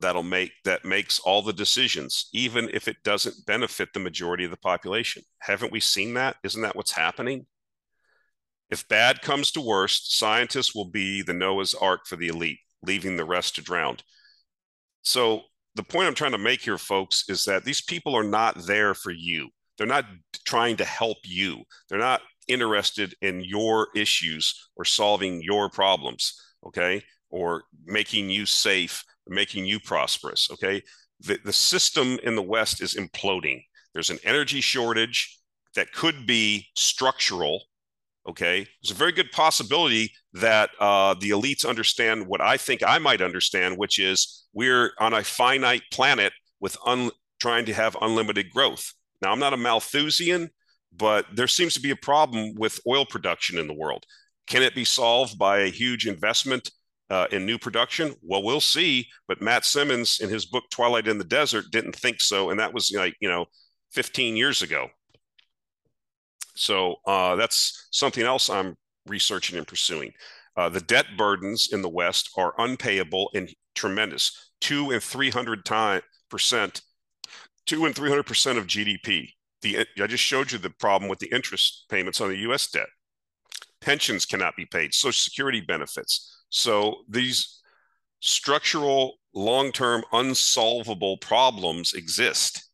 that'll 0.00 0.22
make 0.22 0.52
that 0.64 0.84
makes 0.84 1.18
all 1.18 1.42
the 1.42 1.52
decisions, 1.52 2.28
even 2.32 2.68
if 2.72 2.88
it 2.88 3.02
doesn't 3.04 3.46
benefit 3.46 3.90
the 3.92 4.00
majority 4.00 4.44
of 4.44 4.50
the 4.50 4.56
population. 4.56 5.22
Haven't 5.40 5.72
we 5.72 5.80
seen 5.80 6.14
that? 6.14 6.36
Isn't 6.44 6.62
that 6.62 6.76
what's 6.76 6.92
happening? 6.92 7.46
If 8.70 8.88
bad 8.88 9.22
comes 9.22 9.50
to 9.52 9.60
worst, 9.60 10.18
scientists 10.18 10.74
will 10.74 10.90
be 10.90 11.22
the 11.22 11.32
Noah's 11.32 11.74
Ark 11.74 12.06
for 12.06 12.16
the 12.16 12.28
elite, 12.28 12.58
leaving 12.82 13.16
the 13.16 13.24
rest 13.24 13.54
to 13.54 13.62
drown. 13.62 13.96
So, 15.02 15.42
the 15.74 15.82
point 15.82 16.08
I'm 16.08 16.14
trying 16.14 16.32
to 16.32 16.38
make 16.38 16.62
here, 16.62 16.76
folks, 16.76 17.24
is 17.28 17.44
that 17.44 17.64
these 17.64 17.80
people 17.80 18.16
are 18.16 18.24
not 18.24 18.66
there 18.66 18.94
for 18.94 19.10
you. 19.10 19.48
They're 19.76 19.86
not 19.86 20.06
trying 20.44 20.76
to 20.78 20.84
help 20.84 21.18
you. 21.24 21.62
They're 21.88 21.98
not 21.98 22.20
interested 22.48 23.14
in 23.22 23.44
your 23.44 23.88
issues 23.94 24.70
or 24.76 24.84
solving 24.84 25.40
your 25.40 25.70
problems, 25.70 26.34
okay? 26.66 27.02
Or 27.30 27.62
making 27.84 28.28
you 28.30 28.44
safe, 28.44 29.04
making 29.28 29.66
you 29.66 29.80
prosperous, 29.80 30.48
okay? 30.50 30.82
The, 31.20 31.38
the 31.44 31.52
system 31.52 32.18
in 32.22 32.36
the 32.36 32.42
West 32.42 32.80
is 32.80 32.94
imploding. 32.94 33.62
There's 33.92 34.10
an 34.10 34.18
energy 34.24 34.60
shortage 34.60 35.38
that 35.74 35.92
could 35.92 36.26
be 36.26 36.66
structural 36.76 37.62
Okay, 38.28 38.66
there's 38.82 38.90
a 38.90 38.98
very 38.98 39.12
good 39.12 39.32
possibility 39.32 40.12
that 40.34 40.68
uh, 40.78 41.14
the 41.18 41.30
elites 41.30 41.66
understand 41.66 42.26
what 42.26 42.42
I 42.42 42.58
think 42.58 42.82
I 42.86 42.98
might 42.98 43.22
understand, 43.22 43.78
which 43.78 43.98
is 43.98 44.44
we're 44.52 44.92
on 44.98 45.14
a 45.14 45.24
finite 45.24 45.84
planet 45.90 46.34
with 46.60 46.76
un- 46.84 47.10
trying 47.40 47.64
to 47.64 47.72
have 47.72 47.96
unlimited 48.02 48.50
growth. 48.50 48.92
Now, 49.22 49.32
I'm 49.32 49.38
not 49.38 49.54
a 49.54 49.56
Malthusian, 49.56 50.50
but 50.94 51.24
there 51.34 51.48
seems 51.48 51.72
to 51.74 51.80
be 51.80 51.90
a 51.90 51.96
problem 51.96 52.54
with 52.54 52.80
oil 52.86 53.06
production 53.06 53.58
in 53.58 53.66
the 53.66 53.72
world. 53.72 54.04
Can 54.46 54.62
it 54.62 54.74
be 54.74 54.84
solved 54.84 55.38
by 55.38 55.60
a 55.60 55.70
huge 55.70 56.06
investment 56.06 56.70
uh, 57.10 57.26
in 57.30 57.46
new 57.46 57.58
production? 57.58 58.14
Well, 58.22 58.42
we'll 58.42 58.60
see. 58.60 59.08
But 59.26 59.42
Matt 59.42 59.64
Simmons, 59.64 60.20
in 60.20 60.28
his 60.28 60.46
book 60.46 60.64
Twilight 60.70 61.08
in 61.08 61.18
the 61.18 61.24
Desert, 61.24 61.66
didn't 61.70 61.96
think 61.96 62.20
so, 62.20 62.50
and 62.50 62.60
that 62.60 62.72
was 62.74 62.92
like 62.92 63.14
you 63.20 63.28
know 63.28 63.46
15 63.92 64.36
years 64.36 64.62
ago. 64.62 64.88
So 66.54 66.96
uh, 67.06 67.36
that's 67.36 67.88
something 67.92 68.24
else 68.24 68.50
I'm 68.50 68.76
researching 69.06 69.56
and 69.56 69.66
pursuing. 69.66 70.12
Uh, 70.56 70.68
the 70.68 70.80
debt 70.80 71.06
burdens 71.16 71.68
in 71.72 71.82
the 71.82 71.88
West 71.88 72.30
are 72.36 72.52
unpayable 72.58 73.30
and 73.32 73.48
tremendous, 73.76 74.50
two 74.60 74.90
and 74.90 75.02
three 75.02 75.30
hundred 75.30 75.64
time 75.64 76.02
percent, 76.28 76.82
two 77.66 77.86
and 77.86 77.94
three 77.94 78.08
hundred 78.08 78.26
percent 78.26 78.58
of 78.58 78.66
GDP. 78.66 79.28
The 79.62 79.86
I 80.00 80.06
just 80.06 80.24
showed 80.24 80.50
you 80.50 80.58
the 80.58 80.70
problem 80.70 81.08
with 81.08 81.20
the 81.20 81.32
interest 81.32 81.86
payments 81.88 82.20
on 82.20 82.28
the 82.28 82.38
U.S. 82.38 82.68
debt. 82.68 82.88
Pensions 83.80 84.26
cannot 84.26 84.56
be 84.56 84.66
paid. 84.66 84.92
Social 84.94 85.12
Security 85.12 85.60
benefits. 85.60 86.37
So 86.50 86.98
these 87.08 87.60
structural, 88.20 89.18
long-term, 89.34 90.04
unsolvable 90.12 91.18
problems 91.18 91.94
exist, 91.94 92.70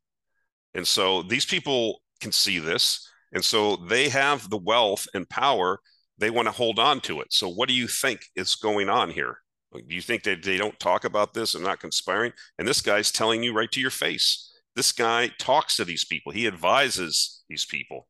and 0.74 0.86
so 0.86 1.22
these 1.22 1.44
people 1.44 2.02
can 2.20 2.32
see 2.32 2.58
this, 2.58 3.08
and 3.32 3.44
so 3.44 3.76
they 3.76 4.08
have 4.08 4.48
the 4.50 4.58
wealth 4.58 5.06
and 5.14 5.28
power. 5.28 5.80
They 6.18 6.30
want 6.30 6.46
to 6.46 6.52
hold 6.52 6.78
on 6.78 7.00
to 7.02 7.20
it. 7.20 7.32
So 7.32 7.48
what 7.48 7.68
do 7.68 7.74
you 7.74 7.88
think 7.88 8.20
is 8.36 8.54
going 8.54 8.88
on 8.88 9.10
here? 9.10 9.38
Do 9.72 9.94
you 9.94 10.02
think 10.02 10.22
that 10.22 10.44
they 10.44 10.56
don't 10.56 10.78
talk 10.78 11.04
about 11.04 11.34
this 11.34 11.54
and 11.54 11.64
not 11.64 11.80
conspiring? 11.80 12.32
And 12.58 12.68
this 12.68 12.80
guy's 12.80 13.10
telling 13.10 13.42
you 13.42 13.52
right 13.52 13.70
to 13.72 13.80
your 13.80 13.90
face. 13.90 14.52
This 14.76 14.92
guy 14.92 15.30
talks 15.38 15.76
to 15.76 15.84
these 15.84 16.04
people. 16.04 16.30
He 16.32 16.46
advises 16.46 17.42
these 17.48 17.64
people. 17.64 18.06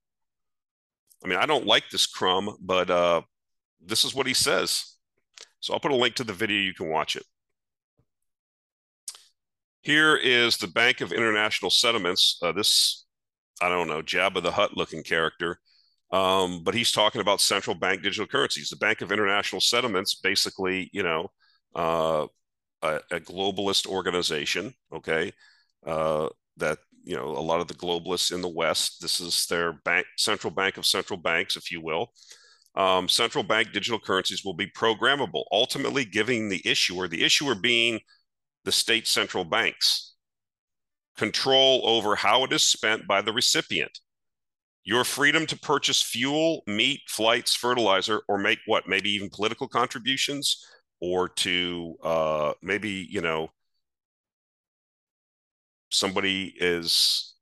I 1.24 1.28
mean, 1.28 1.38
I 1.38 1.46
don't 1.46 1.66
like 1.66 1.88
this 1.90 2.06
crumb, 2.06 2.56
but 2.60 2.90
uh, 2.90 3.22
this 3.80 4.04
is 4.04 4.14
what 4.14 4.26
he 4.26 4.34
says. 4.34 4.93
So 5.64 5.72
I'll 5.72 5.80
put 5.80 5.92
a 5.92 5.96
link 5.96 6.14
to 6.16 6.24
the 6.24 6.34
video. 6.34 6.60
You 6.60 6.74
can 6.74 6.90
watch 6.90 7.16
it. 7.16 7.24
Here 9.80 10.14
is 10.14 10.58
the 10.58 10.66
Bank 10.66 11.00
of 11.00 11.10
International 11.10 11.70
Settlements. 11.70 12.38
Uh, 12.42 12.52
this, 12.52 13.06
I 13.62 13.70
don't 13.70 13.88
know, 13.88 14.02
Jabba 14.02 14.42
the 14.42 14.50
Hutt 14.50 14.76
looking 14.76 15.02
character. 15.02 15.58
Um, 16.12 16.62
but 16.64 16.74
he's 16.74 16.92
talking 16.92 17.22
about 17.22 17.40
central 17.40 17.74
bank 17.74 18.02
digital 18.02 18.26
currencies. 18.26 18.68
The 18.68 18.76
Bank 18.76 19.00
of 19.00 19.10
International 19.10 19.58
Settlements 19.58 20.14
basically, 20.16 20.90
you 20.92 21.02
know, 21.02 21.30
uh, 21.74 22.26
a, 22.82 23.00
a, 23.10 23.20
globalist 23.20 23.86
organization, 23.86 24.74
okay, 24.92 25.32
uh, 25.86 26.28
that 26.58 26.76
you 27.04 27.16
know 27.16 27.28
a 27.28 27.40
lot 27.40 27.60
of 27.60 27.68
the 27.68 27.74
globalists 27.74 28.32
in 28.32 28.42
the 28.42 28.48
West. 28.48 29.00
This 29.00 29.18
is 29.18 29.46
their 29.46 29.72
bank, 29.72 30.06
central 30.18 30.52
bank 30.52 30.76
of 30.76 30.84
central 30.84 31.18
banks, 31.18 31.56
if 31.56 31.72
you 31.72 31.80
will. 31.80 32.12
Um, 32.76 33.08
central 33.08 33.44
bank 33.44 33.72
digital 33.72 34.00
currencies 34.00 34.44
will 34.44 34.54
be 34.54 34.66
programmable, 34.66 35.44
ultimately 35.52 36.04
giving 36.04 36.48
the 36.48 36.62
issuer, 36.64 37.06
the 37.06 37.22
issuer 37.22 37.54
being 37.54 38.00
the 38.64 38.72
state 38.72 39.06
central 39.06 39.44
banks, 39.44 40.14
control 41.16 41.82
over 41.84 42.16
how 42.16 42.42
it 42.44 42.52
is 42.52 42.64
spent 42.64 43.06
by 43.06 43.22
the 43.22 43.32
recipient. 43.32 44.00
Your 44.82 45.04
freedom 45.04 45.46
to 45.46 45.58
purchase 45.58 46.02
fuel, 46.02 46.62
meat, 46.66 47.02
flights, 47.08 47.54
fertilizer, 47.54 48.22
or 48.28 48.38
make 48.38 48.58
what, 48.66 48.88
maybe 48.88 49.10
even 49.10 49.30
political 49.30 49.68
contributions 49.68 50.66
or 51.00 51.28
to 51.28 51.96
uh, 52.02 52.52
maybe 52.62 53.06
you 53.10 53.20
know 53.20 53.48
somebody 55.90 56.54
is 56.58 57.34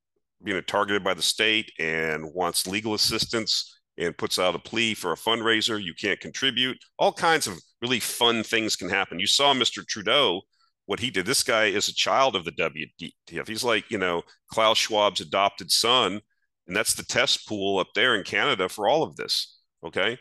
being 0.42 0.60
targeted 0.66 1.04
by 1.04 1.14
the 1.14 1.22
state 1.22 1.70
and 1.78 2.34
wants 2.34 2.66
legal 2.66 2.94
assistance 2.94 3.78
and 3.98 4.16
puts 4.16 4.38
out 4.38 4.54
a 4.54 4.58
plea 4.58 4.94
for 4.94 5.12
a 5.12 5.16
fundraiser 5.16 5.82
you 5.82 5.94
can't 5.94 6.20
contribute. 6.20 6.78
All 6.98 7.12
kinds 7.12 7.46
of 7.46 7.58
really 7.80 8.00
fun 8.00 8.42
things 8.42 8.76
can 8.76 8.88
happen. 8.88 9.18
You 9.18 9.26
saw 9.26 9.54
mr 9.54 9.86
trudeau 9.86 10.42
what 10.86 11.00
he 11.00 11.10
did. 11.10 11.26
This 11.26 11.42
guy 11.42 11.66
is 11.66 11.88
a 11.88 11.94
child 11.94 12.34
of 12.34 12.44
the 12.44 12.52
WEF 12.52 13.48
he's 13.48 13.64
like 13.64 13.90
you 13.90 13.98
know 13.98 14.22
klaus 14.48 14.78
schwab's 14.78 15.20
adopted 15.20 15.70
son 15.70 16.20
and 16.66 16.76
that's 16.76 16.94
the 16.94 17.04
test 17.04 17.48
pool 17.48 17.78
up 17.78 17.88
there 17.94 18.14
in 18.14 18.24
canada 18.24 18.68
for 18.68 18.88
all 18.88 19.02
of 19.02 19.16
this 19.16 19.58
okay? 19.84 20.18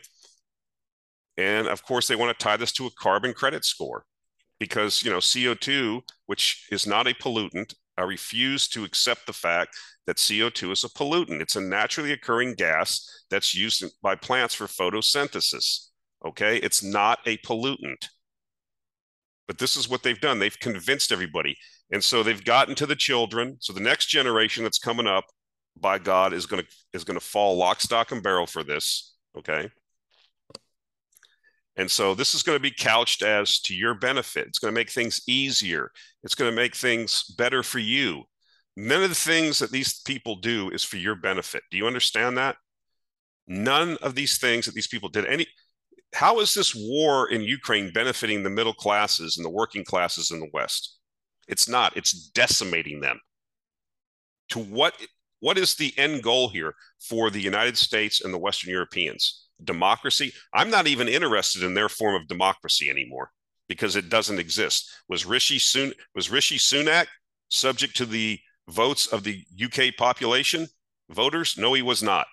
And 1.36 1.66
of 1.66 1.82
course, 1.82 2.08
they 2.08 2.16
want 2.16 2.36
to 2.36 2.42
tie 2.42 2.56
this 2.56 2.72
to 2.72 2.86
a 2.86 2.90
carbon 2.98 3.32
credit 3.32 3.64
score 3.64 4.04
because, 4.58 5.02
you 5.02 5.10
know, 5.10 5.18
CO2, 5.18 6.02
which 6.26 6.66
is 6.70 6.86
not 6.86 7.06
a 7.06 7.14
pollutant, 7.14 7.74
I 7.96 8.02
refuse 8.02 8.68
to 8.68 8.84
accept 8.84 9.26
the 9.26 9.32
fact 9.32 9.76
that 10.06 10.16
CO2 10.16 10.72
is 10.72 10.84
a 10.84 10.88
pollutant. 10.88 11.40
It's 11.40 11.56
a 11.56 11.60
naturally 11.60 12.12
occurring 12.12 12.54
gas 12.54 13.24
that's 13.30 13.54
used 13.54 13.84
by 14.02 14.14
plants 14.14 14.54
for 14.54 14.66
photosynthesis. 14.66 15.88
Okay. 16.26 16.56
It's 16.58 16.82
not 16.82 17.18
a 17.26 17.36
pollutant. 17.38 18.08
But 19.46 19.58
this 19.58 19.76
is 19.76 19.88
what 19.88 20.02
they've 20.02 20.20
done. 20.20 20.38
They've 20.38 20.58
convinced 20.58 21.12
everybody. 21.12 21.56
And 21.90 22.02
so 22.02 22.22
they've 22.22 22.42
gotten 22.42 22.74
to 22.76 22.86
the 22.86 22.96
children. 22.96 23.56
So 23.60 23.72
the 23.72 23.80
next 23.80 24.06
generation 24.06 24.62
that's 24.64 24.78
coming 24.78 25.06
up, 25.06 25.24
by 25.78 25.98
God, 25.98 26.32
is 26.32 26.46
going 26.46 26.62
to 26.62 26.68
is 26.92 27.04
to 27.04 27.20
fall 27.20 27.56
lock, 27.56 27.80
stock, 27.80 28.12
and 28.12 28.22
barrel 28.22 28.46
for 28.46 28.62
this. 28.62 29.14
Okay. 29.36 29.68
And 31.76 31.90
so 31.90 32.14
this 32.14 32.34
is 32.34 32.42
going 32.42 32.56
to 32.56 32.62
be 32.62 32.70
couched 32.70 33.22
as 33.22 33.60
to 33.60 33.74
your 33.74 33.94
benefit. 33.94 34.46
It's 34.46 34.58
going 34.58 34.74
to 34.74 34.78
make 34.78 34.90
things 34.90 35.22
easier. 35.26 35.90
It's 36.22 36.34
going 36.34 36.50
to 36.50 36.56
make 36.56 36.74
things 36.74 37.24
better 37.38 37.62
for 37.62 37.78
you. 37.78 38.24
None 38.76 39.02
of 39.02 39.08
the 39.08 39.14
things 39.14 39.58
that 39.58 39.70
these 39.70 40.00
people 40.00 40.36
do 40.36 40.70
is 40.70 40.84
for 40.84 40.96
your 40.96 41.14
benefit. 41.14 41.62
Do 41.70 41.76
you 41.76 41.86
understand 41.86 42.36
that? 42.38 42.56
None 43.46 43.96
of 43.98 44.14
these 44.14 44.38
things 44.38 44.66
that 44.66 44.74
these 44.74 44.86
people 44.86 45.08
did 45.08 45.26
any 45.26 45.46
how 46.14 46.40
is 46.40 46.54
this 46.54 46.74
war 46.74 47.30
in 47.30 47.40
Ukraine 47.40 47.90
benefiting 47.92 48.42
the 48.42 48.50
middle 48.50 48.74
classes 48.74 49.36
and 49.36 49.44
the 49.44 49.50
working 49.50 49.84
classes 49.84 50.30
in 50.30 50.40
the 50.40 50.50
West? 50.52 50.98
It's 51.48 51.68
not. 51.68 51.96
It's 51.96 52.12
decimating 52.12 53.00
them. 53.00 53.18
To 54.50 54.58
what 54.58 54.94
what 55.40 55.58
is 55.58 55.74
the 55.74 55.92
end 55.98 56.22
goal 56.22 56.50
here 56.50 56.74
for 57.00 57.30
the 57.30 57.40
United 57.40 57.76
States 57.76 58.20
and 58.22 58.32
the 58.32 58.38
Western 58.38 58.70
Europeans? 58.70 59.48
Democracy. 59.64 60.32
I'm 60.52 60.70
not 60.70 60.86
even 60.86 61.08
interested 61.08 61.62
in 61.62 61.74
their 61.74 61.88
form 61.88 62.14
of 62.14 62.28
democracy 62.28 62.90
anymore 62.90 63.30
because 63.68 63.96
it 63.96 64.08
doesn't 64.08 64.38
exist. 64.38 64.90
Was 65.08 65.26
Rishi 65.26 65.58
Sun 65.58 65.92
was 66.14 66.30
Rishi 66.30 66.58
Sunak 66.58 67.06
subject 67.48 67.96
to 67.96 68.06
the 68.06 68.38
votes 68.68 69.06
of 69.06 69.24
the 69.24 69.44
UK 69.62 69.96
population 69.96 70.68
voters? 71.10 71.56
No, 71.56 71.72
he 71.74 71.82
was 71.82 72.02
not. 72.02 72.26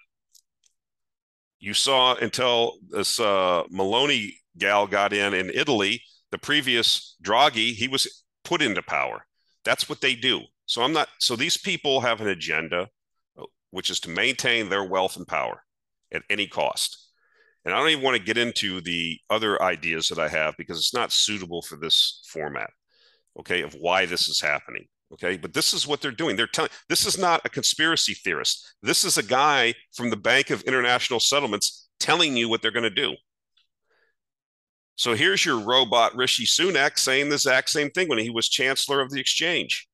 You 1.60 1.74
saw 1.74 2.16
until 2.16 2.78
this 2.90 3.20
uh, 3.20 3.64
Meloni 3.72 4.34
gal 4.58 4.88
got 4.88 5.14
in 5.14 5.34
in 5.34 5.50
Italy, 5.54 6.02
the 6.32 6.38
previous 6.38 7.16
Draghi, 7.24 7.74
he 7.74 7.88
was 7.88 8.24
put 8.44 8.62
into 8.62 8.82
power. 8.82 9.26
That's 9.66 9.90
what 9.90 10.02
they 10.02 10.16
do. 10.16 10.42
So 10.66 10.84
I'm 10.84 10.94
not. 10.94 11.10
So 11.20 11.36
these 11.36 11.58
people 11.58 12.02
have 12.02 12.22
an 12.22 12.28
agenda, 12.28 12.90
which 13.72 13.90
is 13.90 14.00
to 14.02 14.10
maintain 14.10 14.70
their 14.70 14.84
wealth 14.84 15.18
and 15.18 15.28
power 15.28 15.64
at 16.14 16.24
any 16.30 16.48
cost. 16.48 17.09
And 17.70 17.76
I 17.76 17.82
don't 17.82 17.92
even 17.92 18.04
want 18.04 18.18
to 18.18 18.24
get 18.24 18.40
into 18.40 18.82
the 18.82 19.20
other 19.30 19.62
ideas 19.62 20.08
that 20.08 20.18
I 20.18 20.28
have 20.28 20.58
because 20.58 20.80
it's 20.80 20.92
not 20.92 21.12
suitable 21.12 21.62
for 21.62 21.76
this 21.76 22.24
format, 22.28 22.72
okay, 23.40 23.62
of 23.62 23.76
why 23.76 24.08
this 24.08 24.28
is 24.28 24.42
happening. 24.42 24.88
Okay, 25.14 25.38
but 25.38 25.54
this 25.54 25.72
is 25.72 25.86
what 25.86 26.02
they're 26.02 26.10
doing. 26.10 26.36
They're 26.36 26.48
telling 26.48 26.72
this 26.88 27.06
is 27.06 27.20
not 27.20 27.46
a 27.46 27.50
conspiracy 27.50 28.16
theorist. 28.16 28.74
This 28.82 29.06
is 29.06 29.20
a 29.20 29.24
guy 29.24 29.76
from 29.94 30.10
the 30.10 30.18
Bank 30.18 30.50
of 30.50 30.64
International 30.64 31.20
Settlements 31.20 31.90
telling 32.00 32.36
you 32.36 32.50
what 32.50 32.64
they're 32.64 32.72
going 32.72 32.82
to 32.82 32.90
do. 32.90 33.14
So 34.96 35.14
here's 35.14 35.46
your 35.46 35.60
robot 35.60 36.16
Rishi 36.16 36.48
Sunak 36.48 36.98
saying 36.98 37.30
the 37.30 37.36
exact 37.36 37.70
same 37.70 37.92
thing 37.92 38.10
when 38.10 38.18
he 38.18 38.32
was 38.32 38.50
Chancellor 38.50 39.00
of 39.00 39.12
the 39.12 39.20
Exchange, 39.20 39.88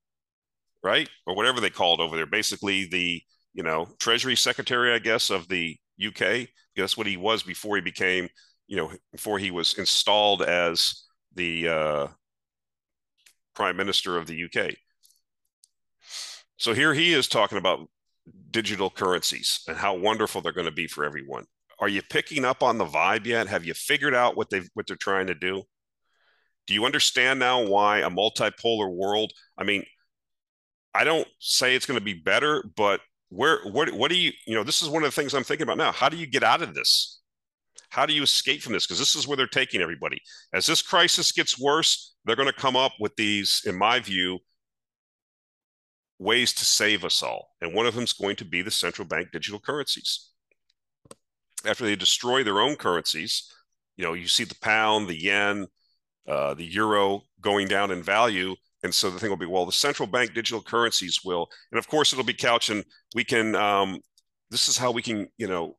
right? 0.82 1.09
Or 1.28 1.36
whatever 1.36 1.59
they 1.59 1.69
called 1.69 1.99
over 1.99 2.15
there. 2.15 2.26
Basically, 2.26 2.86
the 2.86 3.21
you 3.53 3.63
know 3.63 3.89
Treasury 3.99 4.38
Secretary, 4.38 4.93
I 4.93 4.99
guess, 4.99 5.30
of 5.30 5.49
the 5.49 5.78
UK. 6.03 6.47
That's 6.75 6.97
what 6.97 7.07
he 7.07 7.17
was 7.17 7.43
before 7.43 7.75
he 7.75 7.81
became, 7.81 8.29
you 8.67 8.77
know, 8.77 8.91
before 9.11 9.39
he 9.39 9.51
was 9.51 9.77
installed 9.77 10.41
as 10.41 11.03
the 11.35 11.67
uh, 11.67 12.07
prime 13.55 13.77
minister 13.77 14.17
of 14.17 14.27
the 14.27 14.43
UK. 14.45 14.75
So 16.57 16.73
here 16.73 16.93
he 16.93 17.13
is 17.13 17.27
talking 17.27 17.57
about 17.57 17.87
digital 18.51 18.89
currencies 18.89 19.61
and 19.67 19.77
how 19.77 19.95
wonderful 19.95 20.41
they're 20.41 20.51
going 20.51 20.65
to 20.65 20.71
be 20.71 20.87
for 20.87 21.03
everyone. 21.03 21.45
Are 21.79 21.89
you 21.89 22.01
picking 22.01 22.45
up 22.45 22.63
on 22.63 22.77
the 22.77 22.85
vibe 22.85 23.25
yet? 23.25 23.47
Have 23.47 23.65
you 23.65 23.73
figured 23.73 24.15
out 24.15 24.37
what 24.37 24.49
they 24.49 24.61
what 24.73 24.87
they're 24.87 24.95
trying 24.95 25.27
to 25.27 25.35
do? 25.35 25.63
Do 26.67 26.73
you 26.73 26.85
understand 26.85 27.39
now 27.39 27.65
why 27.65 27.99
a 27.99 28.09
multipolar 28.09 28.89
world? 28.89 29.33
I 29.57 29.63
mean, 29.63 29.83
I 30.93 31.03
don't 31.03 31.27
say 31.39 31.75
it's 31.75 31.85
going 31.85 31.99
to 31.99 32.03
be 32.03 32.13
better, 32.13 32.63
but 32.75 33.01
where 33.30 33.59
what 33.65 33.91
what 33.93 34.09
do 34.11 34.17
you 34.17 34.32
you 34.45 34.55
know 34.55 34.63
this 34.63 34.82
is 34.82 34.89
one 34.89 35.03
of 35.03 35.07
the 35.07 35.15
things 35.15 35.34
i'm 35.34 35.43
thinking 35.43 35.63
about 35.63 35.78
now. 35.78 35.91
How 35.91 36.09
do 36.09 36.17
you 36.17 36.28
get 36.28 36.43
out 36.43 36.61
of 36.61 36.73
this? 36.73 37.19
How 37.89 38.05
do 38.05 38.13
you 38.13 38.23
escape 38.23 38.61
from 38.61 38.73
this? 38.73 38.86
Because 38.86 38.99
this 38.99 39.15
is 39.15 39.28
where 39.28 39.38
they're 39.38 39.47
taking 39.47 39.82
everybody. 39.82 40.21
As 40.53 40.65
this 40.65 40.82
crisis 40.82 41.32
gets 41.32 41.59
worse 41.59 42.13
they're 42.26 42.36
going 42.36 42.47
to 42.47 42.53
come 42.53 42.76
up 42.76 42.93
with 42.99 43.15
these 43.15 43.61
in 43.65 43.76
my 43.76 43.99
view 43.99 44.39
ways 46.17 46.53
to 46.53 46.65
save 46.65 47.03
us 47.03 47.21
all. 47.21 47.49
And 47.61 47.73
one 47.73 47.86
of 47.86 47.93
them 47.93 48.05
is 48.05 48.13
going 48.13 48.38
to 48.38 48.45
be 48.45 48.61
the 48.61 48.71
central 48.71 49.07
bank 49.07 49.30
digital 49.32 49.59
currencies. 49.59 50.30
After 51.65 51.84
they 51.84 51.95
destroy 51.95 52.43
their 52.43 52.61
own 52.61 52.76
currencies 52.76 53.51
you 53.97 54.03
know 54.03 54.13
you 54.13 54.28
see 54.28 54.43
the 54.43 54.55
pound 54.61 55.07
the 55.07 55.19
yen 55.19 55.67
uh, 56.28 56.53
the 56.53 56.65
euro 56.65 57.21
going 57.41 57.67
down 57.67 57.91
in 57.91 58.01
value 58.01 58.55
and 58.86 58.95
so 58.95 59.09
the 59.09 59.19
thing 59.19 59.29
will 59.29 59.38
be, 59.38 59.45
well, 59.45 59.65
the 59.65 59.71
central 59.71 60.07
bank 60.07 60.33
digital 60.33 60.61
currencies 60.61 61.21
will, 61.25 61.49
and 61.71 61.79
of 61.79 61.88
course 61.88 62.13
it'll 62.13 62.23
be 62.23 62.33
couched 62.33 62.69
and 62.69 62.86
we 63.13 63.23
can, 63.23 63.55
um, 63.55 63.99
this 64.49 64.69
is 64.69 64.77
how 64.77 64.91
we 64.91 65.01
can, 65.01 65.27
you 65.38 65.47
know, 65.47 65.75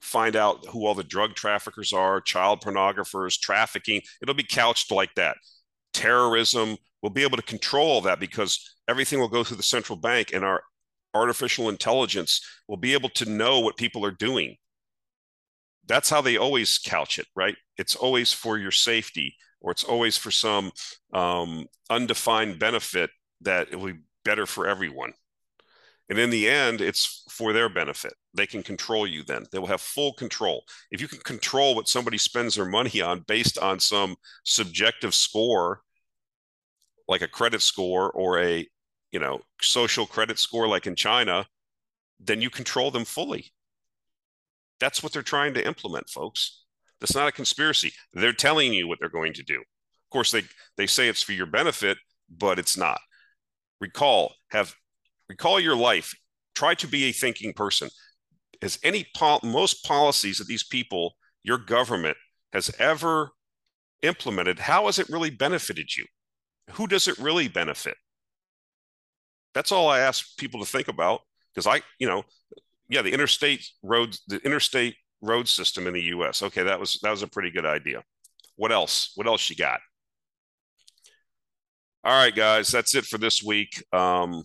find 0.00 0.36
out 0.36 0.66
who 0.66 0.86
all 0.86 0.94
the 0.94 1.04
drug 1.04 1.34
traffickers 1.34 1.92
are, 1.92 2.20
child 2.20 2.60
pornographers, 2.60 3.38
trafficking. 3.38 4.00
It'll 4.22 4.34
be 4.34 4.42
couched 4.42 4.90
like 4.90 5.14
that. 5.16 5.36
Terrorism, 5.92 6.76
we'll 7.02 7.10
be 7.10 7.22
able 7.22 7.36
to 7.36 7.42
control 7.42 8.00
that 8.02 8.20
because 8.20 8.76
everything 8.88 9.20
will 9.20 9.28
go 9.28 9.44
through 9.44 9.56
the 9.58 9.62
central 9.62 9.96
bank 9.96 10.32
and 10.32 10.44
our 10.44 10.62
artificial 11.14 11.68
intelligence 11.68 12.40
will 12.68 12.76
be 12.76 12.92
able 12.92 13.08
to 13.10 13.28
know 13.28 13.60
what 13.60 13.76
people 13.76 14.04
are 14.04 14.10
doing. 14.10 14.56
That's 15.86 16.10
how 16.10 16.20
they 16.20 16.36
always 16.36 16.78
couch 16.78 17.18
it, 17.18 17.26
right? 17.36 17.56
It's 17.78 17.94
always 17.94 18.32
for 18.32 18.58
your 18.58 18.72
safety, 18.72 19.36
or 19.66 19.72
it's 19.72 19.82
always 19.82 20.16
for 20.16 20.30
some 20.30 20.70
um, 21.12 21.66
undefined 21.90 22.56
benefit 22.56 23.10
that 23.40 23.66
it 23.72 23.76
will 23.76 23.94
be 23.94 23.98
better 24.24 24.46
for 24.46 24.64
everyone. 24.68 25.12
And 26.08 26.20
in 26.20 26.30
the 26.30 26.48
end, 26.48 26.80
it's 26.80 27.24
for 27.28 27.52
their 27.52 27.68
benefit. 27.68 28.14
They 28.32 28.46
can 28.46 28.62
control 28.62 29.08
you 29.08 29.24
then. 29.24 29.44
They 29.50 29.58
will 29.58 29.66
have 29.66 29.80
full 29.80 30.12
control. 30.12 30.62
If 30.92 31.00
you 31.00 31.08
can 31.08 31.18
control 31.18 31.74
what 31.74 31.88
somebody 31.88 32.16
spends 32.16 32.54
their 32.54 32.64
money 32.64 33.00
on 33.00 33.24
based 33.26 33.58
on 33.58 33.80
some 33.80 34.14
subjective 34.44 35.16
score, 35.16 35.80
like 37.08 37.22
a 37.22 37.28
credit 37.28 37.60
score 37.60 38.12
or 38.12 38.40
a 38.40 38.68
you 39.10 39.18
know 39.18 39.40
social 39.60 40.06
credit 40.06 40.38
score 40.38 40.68
like 40.68 40.86
in 40.86 40.94
China, 40.94 41.44
then 42.20 42.40
you 42.40 42.50
control 42.50 42.92
them 42.92 43.04
fully. 43.04 43.52
That's 44.78 45.02
what 45.02 45.12
they're 45.12 45.22
trying 45.22 45.54
to 45.54 45.66
implement, 45.66 46.08
folks. 46.08 46.65
That's 47.00 47.14
not 47.14 47.28
a 47.28 47.32
conspiracy. 47.32 47.92
They're 48.14 48.32
telling 48.32 48.72
you 48.72 48.88
what 48.88 48.98
they're 49.00 49.08
going 49.08 49.34
to 49.34 49.42
do. 49.42 49.56
Of 49.56 50.10
course, 50.10 50.30
they 50.30 50.42
they 50.76 50.86
say 50.86 51.08
it's 51.08 51.22
for 51.22 51.32
your 51.32 51.46
benefit, 51.46 51.98
but 52.30 52.58
it's 52.58 52.76
not. 52.76 53.00
Recall, 53.80 54.34
have 54.50 54.74
recall 55.28 55.60
your 55.60 55.76
life. 55.76 56.14
Try 56.54 56.74
to 56.74 56.86
be 56.86 57.04
a 57.04 57.12
thinking 57.12 57.52
person. 57.52 57.90
Has 58.62 58.78
any 58.82 59.06
pol- 59.14 59.40
most 59.42 59.84
policies 59.84 60.38
that 60.38 60.46
these 60.46 60.64
people, 60.64 61.16
your 61.42 61.58
government, 61.58 62.16
has 62.52 62.70
ever 62.78 63.30
implemented, 64.02 64.58
how 64.58 64.86
has 64.86 64.98
it 64.98 65.08
really 65.10 65.30
benefited 65.30 65.94
you? 65.94 66.06
Who 66.72 66.86
does 66.86 67.08
it 67.08 67.18
really 67.18 67.48
benefit? 67.48 67.96
That's 69.54 69.72
all 69.72 69.88
I 69.88 70.00
ask 70.00 70.36
people 70.38 70.60
to 70.60 70.70
think 70.70 70.88
about 70.88 71.20
because 71.54 71.66
I, 71.66 71.82
you 71.98 72.06
know, 72.06 72.24
yeah, 72.88 73.02
the 73.02 73.12
interstate 73.12 73.66
roads, 73.82 74.22
the 74.26 74.38
interstate 74.38 74.96
road 75.22 75.48
system 75.48 75.86
in 75.86 75.94
the 75.94 76.02
U.S. 76.02 76.42
Okay, 76.42 76.62
that 76.62 76.80
was 76.80 76.98
that 77.02 77.10
was 77.10 77.22
a 77.22 77.28
pretty 77.28 77.50
good 77.50 77.66
idea. 77.66 78.02
What 78.56 78.72
else? 78.72 79.12
What 79.14 79.26
else 79.26 79.48
you 79.50 79.56
got? 79.56 79.80
All 82.04 82.12
right, 82.12 82.34
guys, 82.34 82.68
that's 82.68 82.94
it 82.94 83.04
for 83.04 83.18
this 83.18 83.42
week. 83.42 83.82
Um, 83.92 84.44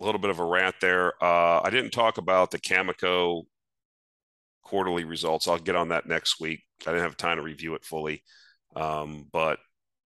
a 0.00 0.04
little 0.04 0.20
bit 0.20 0.30
of 0.30 0.38
a 0.38 0.44
rant 0.44 0.76
there. 0.80 1.12
Uh, 1.22 1.60
I 1.62 1.70
didn't 1.70 1.90
talk 1.90 2.18
about 2.18 2.50
the 2.50 2.58
Cameco 2.58 3.44
quarterly 4.62 5.04
results. 5.04 5.48
I'll 5.48 5.58
get 5.58 5.76
on 5.76 5.88
that 5.88 6.06
next 6.06 6.40
week. 6.40 6.62
I 6.86 6.90
didn't 6.90 7.04
have 7.04 7.16
time 7.16 7.36
to 7.36 7.42
review 7.42 7.74
it 7.74 7.84
fully, 7.84 8.22
um, 8.76 9.26
but 9.32 9.58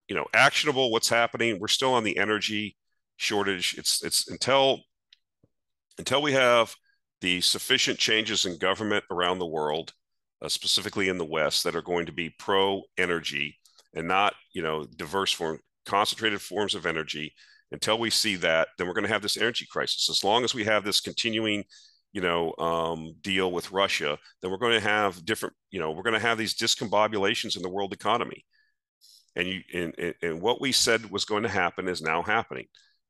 you 0.09 0.15
know, 0.15 0.27
actionable. 0.35 0.91
What's 0.91 1.09
happening? 1.09 1.59
We're 1.59 1.69
still 1.69 1.95
on 1.95 2.05
the 2.05 2.19
energy 2.19 2.77
shortage. 3.17 3.75
It's 3.79 4.05
it's 4.05 4.29
until 4.31 4.81
until 5.99 6.23
we 6.23 6.33
have 6.33 6.75
the 7.25 7.41
sufficient 7.41 7.99
changes 7.99 8.45
in 8.45 8.59
government 8.59 9.03
around 9.11 9.39
the 9.39 9.47
world, 9.47 9.95
uh, 10.43 10.49
specifically 10.49 11.09
in 11.09 11.17
the 11.17 11.25
West, 11.25 11.65
that 11.65 11.75
are 11.75 11.81
going 11.81 12.05
to 12.05 12.13
be 12.13 12.29
pro 12.39 12.83
energy 12.99 13.57
and 13.95 14.07
not 14.07 14.35
you 14.53 14.61
know 14.61 14.85
diverse 14.97 15.33
form 15.33 15.59
concentrated 15.87 16.43
forms 16.43 16.75
of 16.75 16.85
energy 16.85 17.33
until 17.73 17.99
we 17.99 18.11
see 18.11 18.37
that, 18.37 18.69
then 18.77 18.87
we're 18.87 18.93
going 18.93 19.07
to 19.07 19.13
have 19.13 19.23
this 19.23 19.39
energy 19.39 19.67
crisis. 19.71 20.11
As 20.11 20.23
long 20.23 20.45
as 20.45 20.55
we 20.55 20.65
have 20.65 20.85
this 20.85 21.01
continuing, 21.01 21.65
you 22.13 22.21
know, 22.21 22.55
um, 22.59 23.15
deal 23.23 23.51
with 23.51 23.73
Russia, 23.73 24.19
then 24.43 24.51
we're 24.51 24.59
going 24.59 24.79
to 24.79 24.87
have 24.87 25.25
different, 25.25 25.55
you 25.71 25.81
know, 25.81 25.93
we're 25.93 26.03
going 26.03 26.21
to 26.21 26.29
have 26.29 26.37
these 26.37 26.55
discombobulations 26.55 27.57
in 27.57 27.63
the 27.63 27.71
world 27.71 27.95
economy. 27.95 28.45
And 29.35 29.49
you, 29.49 29.61
and, 29.73 30.15
and 30.23 30.43
what 30.43 30.61
we 30.61 30.73
said 30.73 31.11
was 31.11 31.25
going 31.25 31.43
to 31.43 31.49
happen 31.49 31.89
is 31.89 32.03
now 32.03 32.23
happening. 32.23 32.67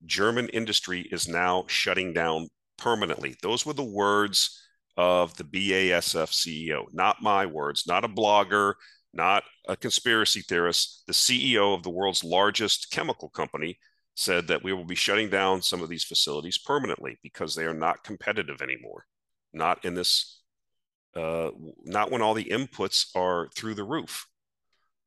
German 0.07 0.49
industry 0.51 1.01
is 1.01 1.29
now 1.29 1.65
shutting 1.67 2.12
down 2.12 2.49
permanently. 2.77 3.37
Those 3.43 3.64
were 3.64 3.72
the 3.72 3.85
words 3.85 4.61
of 4.97 5.37
the 5.37 5.45
BASF 5.45 6.31
CEO, 6.31 6.85
not 6.93 7.22
my 7.22 7.47
words, 7.47 7.85
not 7.87 8.05
a 8.05 8.09
blogger, 8.09 8.75
not 9.14 9.45
a 9.68 9.77
conspiracy 9.77 10.41
theorist, 10.43 11.05
the 11.07 11.12
CEO 11.12 11.75
of 11.75 11.83
the 11.83 11.91
world's 11.91 12.25
largest 12.25 12.91
chemical 12.91 13.29
company 13.29 13.79
said 14.16 14.47
that 14.49 14.62
we 14.62 14.72
will 14.72 14.85
be 14.85 14.95
shutting 14.95 15.29
down 15.29 15.62
some 15.62 15.83
of 15.83 15.89
these 15.89 16.05
facilities 16.05 16.59
permanently 16.59 17.18
because 17.22 17.55
they 17.55 17.64
are 17.64 17.75
not 17.75 18.05
competitive 18.05 18.61
anymore. 18.61 19.07
Not 19.53 19.85
in 19.85 19.95
this, 19.95 20.43
uh, 21.16 21.51
not 21.85 22.11
when 22.11 22.22
all 22.22 22.35
the 22.35 22.45
inputs 22.45 23.07
are 23.16 23.49
through 23.57 23.75
the 23.75 23.85
roof. 23.85 24.27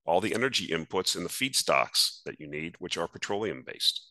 All 0.05 0.21
the 0.21 0.33
energy 0.33 0.67
inputs 0.67 1.15
and 1.15 1.25
the 1.25 1.29
feedstocks 1.29 2.21
that 2.23 2.39
you 2.39 2.47
need, 2.47 2.75
which 2.79 2.97
are 2.97 3.09
petroleum 3.09 3.63
based. 3.65 4.07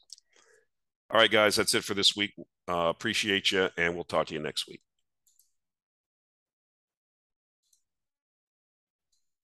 All 1.11 1.21
right, 1.21 1.31
guys, 1.31 1.57
that's 1.57 1.75
it 1.75 1.85
for 1.85 1.95
this 1.95 2.17
week. 2.17 2.33
Uh, 2.69 2.89
appreciate 2.89 3.53
you, 3.53 3.69
and 3.79 3.95
we'll 3.95 4.05
talk 4.05 4.27
to 4.27 4.35
you 4.35 4.41
next 4.41 4.67
week. 4.67 4.81